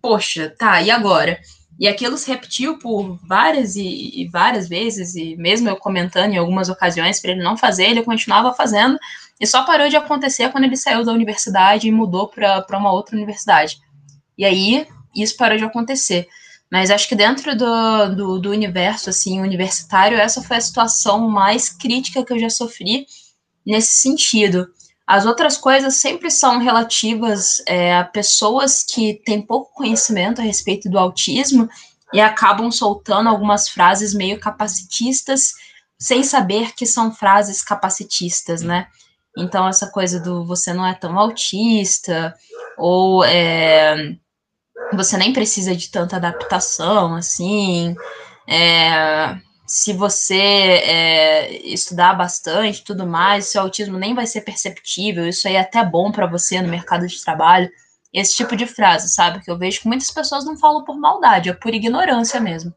Poxa, 0.01 0.55
tá, 0.57 0.81
e 0.81 0.91
agora? 0.91 1.39
E 1.81 1.89
aquilo 1.89 2.19
se 2.19 2.31
repetiu 2.31 2.79
por 2.79 3.19
várias 3.27 3.75
e, 3.75 4.21
e 4.21 4.29
várias 4.29 4.69
vezes, 4.69 5.15
e 5.15 5.35
mesmo 5.37 5.67
eu 5.67 5.77
comentando 5.77 6.35
em 6.35 6.37
algumas 6.37 6.69
ocasiões 6.69 7.19
para 7.19 7.31
ele 7.31 7.43
não 7.43 7.57
fazer, 7.57 7.85
ele 7.85 8.03
continuava 8.03 8.53
fazendo, 8.53 8.99
e 9.41 9.47
só 9.47 9.65
parou 9.65 9.89
de 9.89 9.97
acontecer 9.97 10.51
quando 10.51 10.65
ele 10.65 10.77
saiu 10.77 11.03
da 11.03 11.13
universidade 11.13 11.89
e 11.89 11.93
mudou 11.93 12.29
para 12.29 12.67
uma 12.79 12.93
outra 12.93 13.17
universidade. 13.17 13.81
E 14.37 14.45
aí, 14.45 14.87
isso 15.17 15.35
parou 15.39 15.57
de 15.57 15.65
acontecer. 15.65 16.29
Mas 16.71 16.91
acho 16.91 17.09
que 17.09 17.15
dentro 17.15 17.57
do, 17.57 18.15
do, 18.15 18.39
do, 18.39 18.51
universo 18.51 19.09
assim 19.09 19.41
universitário, 19.41 20.19
essa 20.19 20.43
foi 20.43 20.59
a 20.59 20.61
situação 20.61 21.31
mais 21.31 21.71
crítica 21.71 22.23
que 22.23 22.33
eu 22.33 22.39
já 22.39 22.51
sofri 22.51 23.07
nesse 23.67 23.95
sentido. 23.95 24.69
As 25.11 25.27
outras 25.27 25.57
coisas 25.57 25.97
sempre 25.97 26.31
são 26.31 26.61
relativas 26.61 27.61
é, 27.67 27.97
a 27.97 28.05
pessoas 28.05 28.85
que 28.85 29.21
têm 29.25 29.45
pouco 29.45 29.75
conhecimento 29.75 30.41
a 30.41 30.45
respeito 30.45 30.89
do 30.89 31.01
autismo 31.01 31.69
e 32.15 32.21
acabam 32.21 32.71
soltando 32.71 33.29
algumas 33.29 33.69
frases 33.69 34.15
meio 34.15 34.39
capacitistas, 34.39 35.55
sem 35.99 36.23
saber 36.23 36.77
que 36.77 36.87
são 36.87 37.13
frases 37.13 37.61
capacitistas, 37.61 38.63
né? 38.63 38.87
Então, 39.37 39.67
essa 39.67 39.91
coisa 39.91 40.21
do 40.21 40.47
você 40.47 40.73
não 40.73 40.87
é 40.87 40.95
tão 40.95 41.19
autista, 41.19 42.33
ou 42.79 43.25
é, 43.25 44.15
você 44.93 45.17
nem 45.17 45.33
precisa 45.33 45.75
de 45.75 45.91
tanta 45.91 46.15
adaptação, 46.15 47.17
assim, 47.17 47.97
é, 48.47 49.37
se 49.71 49.93
você 49.93 50.35
é, 50.35 51.53
estudar 51.65 52.15
bastante 52.15 52.83
tudo 52.83 53.07
mais, 53.07 53.47
seu 53.47 53.63
autismo 53.63 53.97
nem 53.97 54.17
vai 54.17 54.27
ser 54.27 54.41
perceptível, 54.41 55.29
isso 55.29 55.47
aí 55.47 55.55
é 55.55 55.61
até 55.61 55.85
bom 55.85 56.11
para 56.11 56.27
você 56.27 56.61
no 56.61 56.69
mercado 56.69 57.07
de 57.07 57.23
trabalho. 57.23 57.71
Esse 58.13 58.35
tipo 58.35 58.57
de 58.57 58.67
frase, 58.67 59.09
sabe? 59.15 59.39
Que 59.45 59.49
eu 59.49 59.57
vejo 59.57 59.81
que 59.81 59.87
muitas 59.87 60.11
pessoas 60.11 60.45
não 60.45 60.59
falam 60.59 60.83
por 60.85 60.99
maldade, 60.99 61.51
é 61.51 61.53
por 61.53 61.73
ignorância 61.73 62.41
mesmo. 62.41 62.75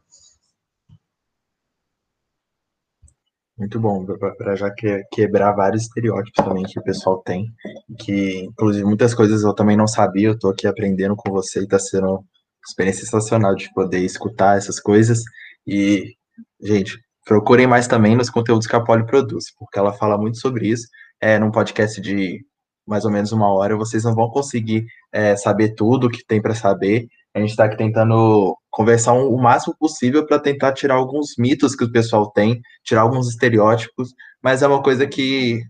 Muito 3.58 3.80
bom, 3.80 4.06
para 4.38 4.56
já 4.56 4.70
que, 4.70 5.04
quebrar 5.12 5.54
vários 5.54 5.84
estereótipos 5.84 6.46
também 6.46 6.64
que 6.64 6.80
o 6.80 6.84
pessoal 6.84 7.24
tem, 7.24 7.52
que 7.98 8.44
inclusive 8.44 8.86
muitas 8.86 9.16
coisas 9.16 9.42
eu 9.42 9.56
também 9.56 9.76
não 9.76 9.88
sabia, 9.88 10.28
eu 10.28 10.38
tô 10.38 10.50
aqui 10.50 10.68
aprendendo 10.68 11.16
com 11.16 11.32
você 11.32 11.62
e 11.62 11.68
tá 11.68 11.80
sendo 11.80 12.08
uma 12.08 12.24
experiência 12.68 13.04
sensacional 13.04 13.56
de 13.56 13.74
poder 13.74 14.02
escutar 14.02 14.58
essas 14.58 14.80
coisas 14.80 15.24
e, 15.66 16.16
gente, 16.64 17.00
procurem 17.26 17.68
mais 17.68 17.88
também 17.88 18.16
nos 18.16 18.30
conteúdos 18.30 18.68
que 18.68 18.76
a 18.76 18.82
Poli 18.82 19.06
produz, 19.06 19.46
porque 19.58 19.78
ela 19.78 19.94
fala 19.94 20.18
muito 20.18 20.38
sobre 20.40 20.68
isso, 20.68 20.88
é 21.22 21.38
num 21.40 21.52
podcast 21.52 22.00
de 22.02 22.44
mais 22.86 23.06
ou 23.06 23.12
menos 23.12 23.32
uma 23.32 23.52
hora, 23.54 23.78
vocês 23.78 24.04
não 24.04 24.14
vão 24.14 24.30
conseguir 24.30 24.86
é, 25.12 25.36
saber 25.36 25.74
tudo 25.76 26.10
que 26.10 26.26
tem 26.26 26.42
para 26.42 26.54
saber. 26.54 27.08
A 27.34 27.40
gente 27.40 27.52
está 27.52 27.66
aqui 27.66 27.78
tentando 27.78 28.56
conversar 28.70 29.14
o 29.14 29.38
máximo 29.38 29.76
possível 29.80 30.26
para 30.26 30.40
tentar 30.40 30.74
tirar 30.74 30.96
alguns 30.96 31.36
mitos 31.38 31.76
que 31.76 31.84
o 31.84 31.92
pessoal 31.92 32.30
tem, 32.32 32.62
tirar 32.84 33.02
alguns 33.02 33.30
estereótipos, 33.30 34.14
mas 34.42 34.62
é 34.62 34.68
uma 34.68 34.84
coisa 34.84 35.08
que 35.08 35.64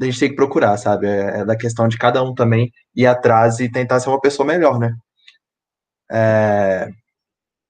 a 0.00 0.04
gente 0.04 0.20
tem 0.20 0.28
que 0.30 0.36
procurar, 0.36 0.76
sabe? 0.78 1.06
É, 1.06 1.40
é 1.40 1.44
da 1.44 1.56
questão 1.56 1.88
de 1.88 1.98
cada 1.98 2.22
um 2.22 2.34
também 2.34 2.70
ir 2.94 3.06
atrás 3.06 3.58
e 3.60 3.70
tentar 3.70 4.00
ser 4.00 4.08
uma 4.08 4.20
pessoa 4.20 4.46
melhor, 4.46 4.78
né? 4.78 4.94
É, 6.10 6.88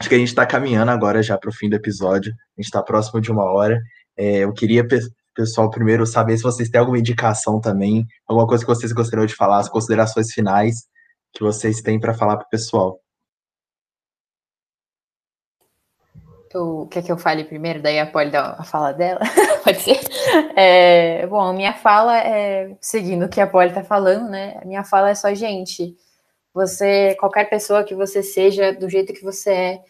acho 0.03 0.09
que 0.09 0.17
a 0.17 0.19
gente 0.19 0.29
está 0.29 0.45
caminhando 0.45 0.91
agora 0.91 1.23
já 1.23 1.39
para 1.39 1.49
o 1.49 1.53
fim 1.53 1.71
do 1.71 1.77
episódio, 1.77 2.33
a 2.33 2.61
gente 2.61 2.67
está 2.67 2.83
próximo 2.83 3.21
de 3.21 3.31
uma 3.31 3.45
hora. 3.45 3.81
É, 4.17 4.39
eu 4.39 4.53
queria 4.53 4.85
pessoal 5.33 5.71
primeiro 5.71 6.05
saber 6.05 6.37
se 6.37 6.43
vocês 6.43 6.69
têm 6.69 6.81
alguma 6.81 6.99
indicação 6.99 7.61
também, 7.61 8.05
alguma 8.27 8.47
coisa 8.47 8.65
que 8.65 8.69
vocês 8.69 8.93
gostariam 8.93 9.27
de 9.27 9.35
falar, 9.35 9.61
as 9.61 9.69
considerações 9.69 10.33
finais 10.33 10.89
que 11.33 11.43
vocês 11.43 11.81
têm 11.81 12.01
para 12.01 12.13
falar 12.13 12.37
para 12.37 12.47
o 12.47 12.51
pessoal. 12.51 13.01
O 16.55 16.87
quer 16.89 17.03
que 17.03 17.11
eu 17.11 17.17
fale 17.17 17.45
primeiro? 17.45 17.81
Daí 17.81 17.99
a 17.99 18.07
Polly 18.07 18.31
dá 18.31 18.57
a 18.59 18.65
fala 18.65 18.93
dela? 18.93 19.21
Pode 19.65 19.81
ser? 19.81 20.01
É, 20.57 21.27
bom, 21.29 21.53
minha 21.53 21.73
fala 21.73 22.19
é 22.19 22.77
seguindo 22.81 23.25
o 23.25 23.29
que 23.29 23.41
a 23.41 23.47
Polly 23.47 23.69
está 23.69 23.85
falando, 23.85 24.29
né? 24.29 24.61
Minha 24.65 24.85
fala 24.85 25.11
é 25.11 25.15
só, 25.15 25.33
gente, 25.33 25.97
você, 26.53 27.17
qualquer 27.19 27.49
pessoa 27.49 27.85
que 27.85 27.95
você 27.95 28.23
seja, 28.23 28.73
do 28.73 28.91
jeito 28.91 29.15
que 29.15 29.23
você 29.23 29.51
é, 29.51 29.83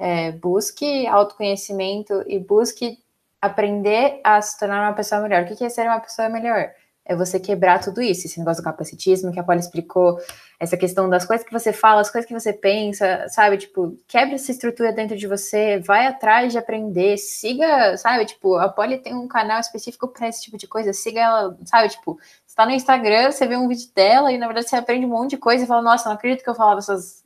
é 0.00 0.32
busque 0.32 1.06
autoconhecimento 1.06 2.24
e 2.26 2.38
busque 2.38 2.98
aprender 3.40 4.18
a 4.24 4.40
se 4.40 4.58
tornar 4.58 4.88
uma 4.88 4.94
pessoa 4.94 5.20
melhor. 5.20 5.42
O 5.42 5.46
que 5.46 5.62
é 5.62 5.68
ser 5.68 5.82
uma 5.82 6.00
pessoa 6.00 6.28
melhor? 6.30 6.70
É 7.04 7.14
você 7.14 7.38
quebrar 7.38 7.80
tudo 7.82 8.00
isso, 8.00 8.26
esse 8.26 8.38
negócio 8.38 8.62
do 8.62 8.64
capacitismo 8.64 9.32
que 9.32 9.40
a 9.40 9.42
Paula 9.42 9.60
explicou, 9.60 10.18
essa 10.58 10.76
questão 10.76 11.08
das 11.08 11.24
coisas 11.26 11.44
que 11.44 11.52
você 11.52 11.72
fala, 11.72 12.00
as 12.00 12.10
coisas 12.10 12.26
que 12.26 12.32
você 12.32 12.52
pensa, 12.52 13.26
sabe? 13.28 13.58
Tipo, 13.58 13.96
quebra 14.06 14.36
essa 14.36 14.50
estrutura 14.50 14.92
dentro 14.92 15.16
de 15.16 15.26
você, 15.26 15.78
vai 15.80 16.06
atrás 16.06 16.52
de 16.52 16.58
aprender, 16.58 17.18
siga, 17.18 17.96
sabe? 17.96 18.24
Tipo, 18.26 18.56
a 18.56 18.68
Polly 18.68 18.98
tem 18.98 19.14
um 19.14 19.28
canal 19.28 19.60
específico 19.60 20.08
para 20.08 20.28
esse 20.28 20.42
tipo 20.42 20.56
de 20.56 20.66
coisa, 20.66 20.92
siga 20.92 21.20
ela, 21.20 21.58
sabe? 21.64 21.88
Tipo, 21.88 22.18
você 22.46 22.54
tá 22.56 22.64
no 22.64 22.72
Instagram, 22.72 23.32
você 23.32 23.46
vê 23.46 23.56
um 23.56 23.68
vídeo 23.68 23.88
dela 23.94 24.32
e 24.32 24.38
na 24.38 24.46
verdade 24.46 24.68
você 24.68 24.76
aprende 24.76 25.04
um 25.04 25.10
monte 25.10 25.30
de 25.30 25.38
coisa 25.38 25.64
e 25.64 25.66
fala, 25.66 25.82
nossa, 25.82 26.08
não 26.08 26.16
acredito 26.16 26.44
que 26.44 26.50
eu 26.50 26.54
falava 26.54 26.78
essas. 26.78 27.24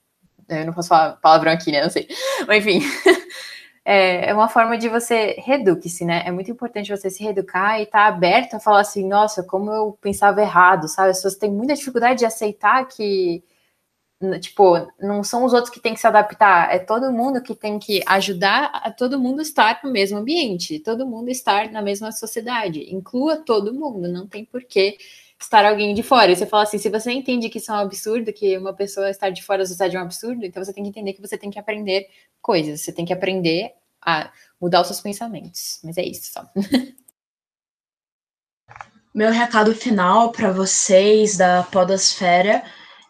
Eu 0.49 0.67
não 0.67 0.73
posso 0.73 0.89
falar 0.89 1.13
palavrão 1.17 1.53
aqui, 1.53 1.73
né? 1.73 1.83
Não 1.83 1.91
sei. 1.91 2.09
Mas 2.47 2.65
enfim. 2.65 2.81
é, 3.85 4.31
é 4.31 4.35
uma 4.35 4.49
forma 4.49 4.79
de 4.79 4.89
você 4.89 5.37
reeduque-se, 5.39 6.05
né? 6.05 6.23
É 6.27 6.33
muito 6.33 6.51
importante 6.51 6.91
você 6.91 7.11
se 7.11 7.23
reeducar 7.23 7.79
e 7.79 7.83
estar 7.85 7.99
tá 7.99 8.07
aberto 8.07 8.55
a 8.55 8.61
falar 8.61 8.81
assim, 8.81 9.07
nossa, 9.07 9.43
como 9.43 9.71
eu 9.71 9.99
pensava 10.01 10.41
errado, 10.41 10.89
sabe? 10.89 11.11
As 11.11 11.19
pessoas 11.19 11.37
têm 11.37 11.53
muita 11.53 11.75
dificuldade 11.75 12.21
de 12.21 12.25
aceitar 12.27 12.87
que, 12.89 13.45
tipo, 14.41 14.89
não 15.01 15.23
são 15.23 15.45
os 15.45 15.53
outros 15.53 15.73
que 15.73 15.81
têm 15.81 15.95
que 15.95 16.01
se 16.01 16.07
adaptar, 16.07 16.75
é 16.75 16.79
todo 16.79 17.13
mundo 17.13 17.43
que 17.43 17.55
tem 17.55 17.79
que 17.79 18.03
ajudar 18.07 18.71
a 18.73 18.91
todo 18.91 19.21
mundo 19.21 19.43
estar 19.43 19.81
no 19.85 19.93
mesmo 19.93 20.19
ambiente, 20.19 20.79
todo 20.81 21.07
mundo 21.07 21.29
estar 21.31 21.71
na 21.71 21.83
mesma 21.83 22.11
sociedade, 22.13 22.95
inclua 22.95 23.37
todo 23.37 23.75
mundo, 23.75 24.09
não 24.09 24.27
tem 24.27 24.45
porquê 24.47 24.97
estar 25.45 25.65
alguém 25.65 25.95
de 25.95 26.03
fora. 26.03 26.35
Você 26.35 26.47
fala 26.47 26.65
assim, 26.65 26.79
se 26.79 26.89
você 26.89 27.13
entende 27.13 27.49
que 27.49 27.59
isso 27.59 27.71
é 27.71 27.75
um 27.75 27.79
absurdo, 27.79 28.33
que 28.33 28.57
uma 28.59 28.73
pessoa 28.73 29.11
estar 29.11 29.31
de 29.31 29.43
fora 29.43 29.61
da 29.61 29.67
sociedade 29.67 29.97
é 29.97 30.01
um 30.01 30.03
absurdo, 30.03 30.45
então 30.45 30.65
você 30.65 30.73
tem 30.73 30.83
que 30.83 30.91
entender 30.91 31.13
que 31.13 31.21
você 31.21 31.39
tem 31.39 31.51
que 31.51 31.59
aprender 31.59 32.09
coisas. 32.43 32.81
Você 32.81 32.93
tem 32.93 33.05
que 33.05 33.13
aprender 33.13 33.73
a 34.03 34.31
mudar 34.61 34.81
os 34.81 34.89
seus 34.89 35.01
pensamentos. 35.01 35.81
Mas 35.83 35.97
é 35.97 36.05
isso 36.05 36.33
só. 36.33 36.45
Meu 39.15 39.31
recado 39.31 39.73
final 39.75 40.33
para 40.33 40.51
vocês 40.51 41.37
da 41.37 41.63
Podosfera 41.63 42.65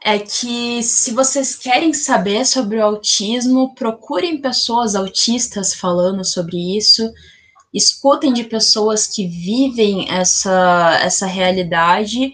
é 0.04 0.18
que 0.18 0.82
se 0.82 1.12
vocês 1.12 1.56
querem 1.56 1.94
saber 1.94 2.44
sobre 2.44 2.76
o 2.76 2.84
autismo, 2.84 3.74
procurem 3.74 4.38
pessoas 4.38 4.94
autistas 4.94 5.74
falando 5.74 6.22
sobre 6.22 6.76
isso, 6.76 7.10
escutem 7.74 8.32
de 8.32 8.44
pessoas 8.44 9.06
que 9.06 9.26
vivem 9.26 10.08
essa, 10.08 10.98
essa 11.02 11.26
realidade 11.26 12.32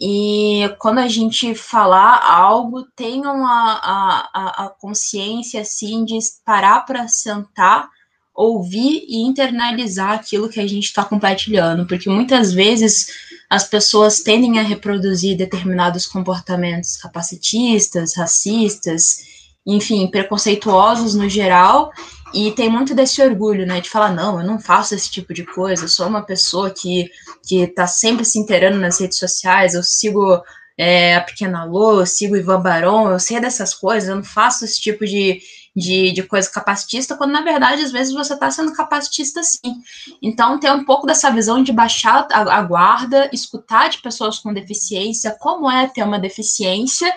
e 0.00 0.62
quando 0.78 0.98
a 0.98 1.08
gente 1.08 1.54
falar 1.54 2.24
algo, 2.24 2.84
tenham 2.96 3.46
a, 3.46 4.30
a, 4.32 4.64
a 4.64 4.68
consciência, 4.70 5.60
assim, 5.60 6.06
de 6.06 6.18
parar 6.42 6.86
para 6.86 7.06
sentar, 7.06 7.86
ouvir 8.34 9.04
e 9.06 9.18
internalizar 9.18 10.12
aquilo 10.12 10.48
que 10.48 10.58
a 10.58 10.66
gente 10.66 10.84
está 10.84 11.04
compartilhando, 11.04 11.86
porque 11.86 12.08
muitas 12.08 12.50
vezes 12.50 13.08
as 13.50 13.64
pessoas 13.64 14.20
tendem 14.20 14.58
a 14.58 14.62
reproduzir 14.62 15.36
determinados 15.36 16.06
comportamentos 16.06 16.96
capacitistas, 16.96 18.16
racistas, 18.16 19.18
enfim, 19.66 20.10
preconceituosos 20.10 21.14
no 21.14 21.28
geral, 21.28 21.92
e 22.32 22.52
tem 22.52 22.68
muito 22.68 22.94
desse 22.94 23.22
orgulho, 23.22 23.66
né, 23.66 23.80
de 23.80 23.90
falar, 23.90 24.12
não, 24.12 24.40
eu 24.40 24.46
não 24.46 24.58
faço 24.58 24.94
esse 24.94 25.10
tipo 25.10 25.34
de 25.34 25.44
coisa, 25.44 25.84
eu 25.84 25.88
sou 25.88 26.06
uma 26.06 26.22
pessoa 26.22 26.70
que, 26.70 27.10
que 27.42 27.66
tá 27.66 27.86
sempre 27.86 28.24
se 28.24 28.38
inteirando 28.38 28.78
nas 28.78 29.00
redes 29.00 29.18
sociais, 29.18 29.74
eu 29.74 29.82
sigo 29.82 30.42
é, 30.78 31.16
a 31.16 31.20
Pequena 31.20 31.64
Lô, 31.64 32.00
eu 32.00 32.06
sigo 32.06 32.36
Ivan 32.36 32.60
Barão, 32.60 33.10
eu 33.10 33.18
sei 33.18 33.38
dessas 33.38 33.74
coisas, 33.74 34.08
eu 34.08 34.16
não 34.16 34.24
faço 34.24 34.64
esse 34.64 34.80
tipo 34.80 35.04
de, 35.04 35.40
de, 35.76 36.12
de 36.12 36.22
coisa 36.22 36.50
capacitista, 36.50 37.16
quando 37.16 37.32
na 37.32 37.42
verdade, 37.42 37.82
às 37.82 37.92
vezes, 37.92 38.14
você 38.14 38.34
está 38.34 38.50
sendo 38.50 38.72
capacitista 38.72 39.42
sim. 39.42 39.76
Então, 40.22 40.58
ter 40.58 40.72
um 40.72 40.84
pouco 40.84 41.06
dessa 41.06 41.30
visão 41.30 41.62
de 41.62 41.72
baixar 41.72 42.26
a, 42.32 42.58
a 42.58 42.62
guarda, 42.62 43.28
escutar 43.32 43.88
de 43.88 44.00
pessoas 44.00 44.38
com 44.38 44.54
deficiência, 44.54 45.36
como 45.38 45.70
é 45.70 45.86
ter 45.86 46.02
uma 46.02 46.18
deficiência, 46.18 47.12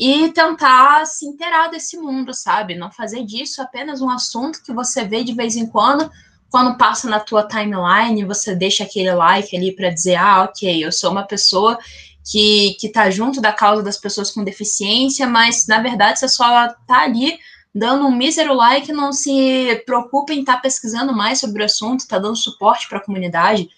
e 0.00 0.32
tentar 0.32 1.04
se 1.04 1.26
inteirar 1.26 1.68
desse 1.68 1.98
mundo, 1.98 2.32
sabe? 2.32 2.74
Não 2.74 2.90
fazer 2.90 3.22
disso 3.22 3.60
apenas 3.60 4.00
um 4.00 4.08
assunto 4.08 4.62
que 4.62 4.72
você 4.72 5.04
vê 5.04 5.22
de 5.22 5.34
vez 5.34 5.56
em 5.56 5.66
quando, 5.66 6.10
quando 6.48 6.78
passa 6.78 7.06
na 7.06 7.20
tua 7.20 7.46
timeline, 7.46 8.24
você 8.24 8.54
deixa 8.54 8.84
aquele 8.84 9.12
like 9.12 9.54
ali 9.54 9.76
para 9.76 9.90
dizer, 9.90 10.14
ah, 10.14 10.44
ok, 10.44 10.82
eu 10.82 10.90
sou 10.90 11.10
uma 11.10 11.24
pessoa 11.24 11.78
que, 12.24 12.78
que 12.80 12.88
tá 12.88 13.10
junto 13.10 13.42
da 13.42 13.52
causa 13.52 13.82
das 13.82 13.98
pessoas 13.98 14.30
com 14.30 14.42
deficiência, 14.42 15.26
mas 15.26 15.66
na 15.66 15.82
verdade 15.82 16.18
você 16.18 16.28
só 16.28 16.68
tá 16.86 17.02
ali 17.02 17.38
dando 17.74 18.06
um 18.06 18.16
mísero 18.16 18.54
like, 18.54 18.90
não 18.90 19.12
se 19.12 19.82
preocupa 19.84 20.32
em 20.32 20.40
estar 20.40 20.56
tá 20.56 20.60
pesquisando 20.60 21.12
mais 21.12 21.40
sobre 21.40 21.60
o 21.60 21.66
assunto, 21.66 22.08
tá 22.08 22.18
dando 22.18 22.36
suporte 22.36 22.88
para 22.88 22.96
a 22.96 23.04
comunidade. 23.04 23.68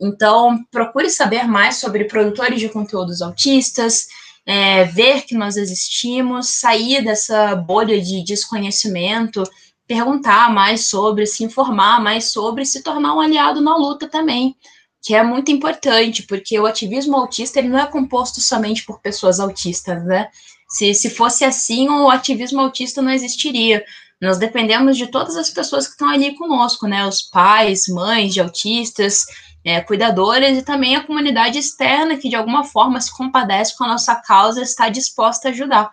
Então, 0.00 0.58
procure 0.72 1.08
saber 1.08 1.44
mais 1.44 1.76
sobre 1.76 2.04
produtores 2.04 2.58
de 2.58 2.68
conteúdos 2.68 3.22
autistas, 3.22 4.08
é, 4.48 4.84
ver 4.84 5.26
que 5.26 5.34
nós 5.34 5.58
existimos, 5.58 6.48
sair 6.58 7.04
dessa 7.04 7.54
bolha 7.54 8.00
de 8.00 8.24
desconhecimento, 8.24 9.42
perguntar 9.86 10.50
mais 10.50 10.86
sobre, 10.86 11.26
se 11.26 11.44
informar 11.44 12.02
mais 12.02 12.32
sobre, 12.32 12.64
se 12.64 12.82
tornar 12.82 13.14
um 13.14 13.20
aliado 13.20 13.60
na 13.60 13.76
luta 13.76 14.08
também, 14.08 14.56
que 15.02 15.14
é 15.14 15.22
muito 15.22 15.52
importante, 15.52 16.22
porque 16.22 16.58
o 16.58 16.64
ativismo 16.64 17.14
autista 17.14 17.58
ele 17.58 17.68
não 17.68 17.78
é 17.78 17.84
composto 17.84 18.40
somente 18.40 18.86
por 18.86 19.02
pessoas 19.02 19.38
autistas, 19.38 20.02
né? 20.06 20.30
Se, 20.70 20.94
se 20.94 21.10
fosse 21.10 21.44
assim, 21.44 21.86
o 21.90 22.08
ativismo 22.08 22.62
autista 22.62 23.02
não 23.02 23.10
existiria. 23.10 23.84
Nós 24.18 24.38
dependemos 24.38 24.96
de 24.96 25.08
todas 25.08 25.36
as 25.36 25.50
pessoas 25.50 25.86
que 25.86 25.92
estão 25.92 26.08
ali 26.08 26.34
conosco, 26.34 26.86
né? 26.86 27.06
Os 27.06 27.20
pais, 27.20 27.86
mães 27.86 28.32
de 28.32 28.40
autistas, 28.40 29.26
é, 29.64 29.80
cuidadores 29.80 30.58
e 30.58 30.62
também 30.62 30.96
a 30.96 31.04
comunidade 31.04 31.58
externa 31.58 32.16
que 32.16 32.28
de 32.28 32.36
alguma 32.36 32.64
forma 32.64 33.00
se 33.00 33.14
compadece 33.16 33.76
com 33.76 33.84
a 33.84 33.88
nossa 33.88 34.16
causa 34.16 34.62
está 34.62 34.88
disposta 34.88 35.48
a 35.48 35.50
ajudar. 35.50 35.90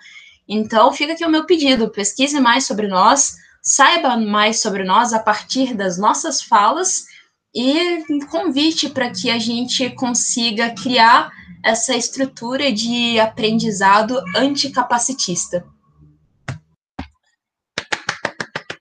Então, 0.47 0.93
fica 0.93 1.13
aqui 1.13 1.25
o 1.25 1.29
meu 1.29 1.45
pedido: 1.45 1.89
pesquise 1.89 2.39
mais 2.39 2.65
sobre 2.65 2.87
nós, 2.87 3.35
saiba 3.61 4.15
mais 4.17 4.61
sobre 4.61 4.83
nós 4.83 5.13
a 5.13 5.19
partir 5.19 5.73
das 5.73 5.97
nossas 5.97 6.41
falas 6.41 7.05
e 7.53 8.03
convite 8.29 8.89
para 8.89 9.09
que 9.09 9.29
a 9.29 9.39
gente 9.39 9.89
consiga 9.91 10.71
criar 10.75 11.31
essa 11.63 11.95
estrutura 11.95 12.71
de 12.71 13.19
aprendizado 13.19 14.21
anticapacitista. 14.35 15.65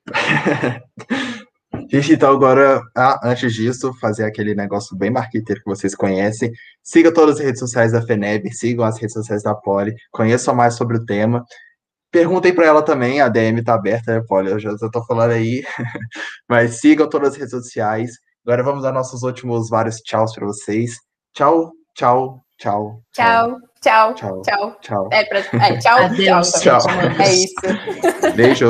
Gente, 1.94 2.14
então 2.14 2.32
agora, 2.32 2.82
ah, 2.96 3.20
antes 3.22 3.54
disso, 3.54 3.94
fazer 4.00 4.24
aquele 4.24 4.52
negócio 4.52 4.96
bem 4.96 5.10
marqueteiro 5.10 5.62
que 5.62 5.70
vocês 5.70 5.94
conhecem. 5.94 6.50
Siga 6.82 7.14
todas 7.14 7.36
as 7.36 7.44
redes 7.44 7.60
sociais 7.60 7.92
da 7.92 8.02
FENEB, 8.02 8.52
sigam 8.52 8.84
as 8.84 8.98
redes 8.98 9.12
sociais 9.12 9.44
da 9.44 9.54
Poli, 9.54 9.94
conheçam 10.10 10.56
mais 10.56 10.74
sobre 10.74 10.96
o 10.96 11.06
tema. 11.06 11.44
Perguntem 12.10 12.52
para 12.52 12.66
ela 12.66 12.82
também, 12.82 13.20
a 13.20 13.28
DM 13.28 13.60
está 13.60 13.74
aberta, 13.74 14.12
né, 14.12 14.24
Poli? 14.26 14.50
Eu 14.50 14.58
já 14.58 14.72
estou 14.72 15.06
falando 15.06 15.30
aí. 15.30 15.62
Mas 16.50 16.80
sigam 16.80 17.08
todas 17.08 17.28
as 17.28 17.36
redes 17.36 17.52
sociais. 17.52 18.10
Agora 18.44 18.64
vamos 18.64 18.82
dar 18.82 18.90
nossos 18.90 19.22
últimos 19.22 19.68
vários 19.68 19.98
tchauz 19.98 20.34
para 20.34 20.46
vocês. 20.46 20.96
Tchau, 21.32 21.70
tchau, 21.94 22.42
tchau. 22.58 23.02
Tchau, 23.12 23.60
tchau, 23.80 24.14
tchau. 24.14 24.42
Tchau. 24.42 24.78
tchau. 24.80 25.08
É, 25.12 25.24
pra... 25.26 25.38
é 25.38 25.78
tchau, 25.78 25.98
Adeus, 26.10 26.50
tchau. 26.54 26.80
tchau. 26.80 26.90
É 27.20 27.32
isso. 27.32 28.34
Beijo. 28.34 28.66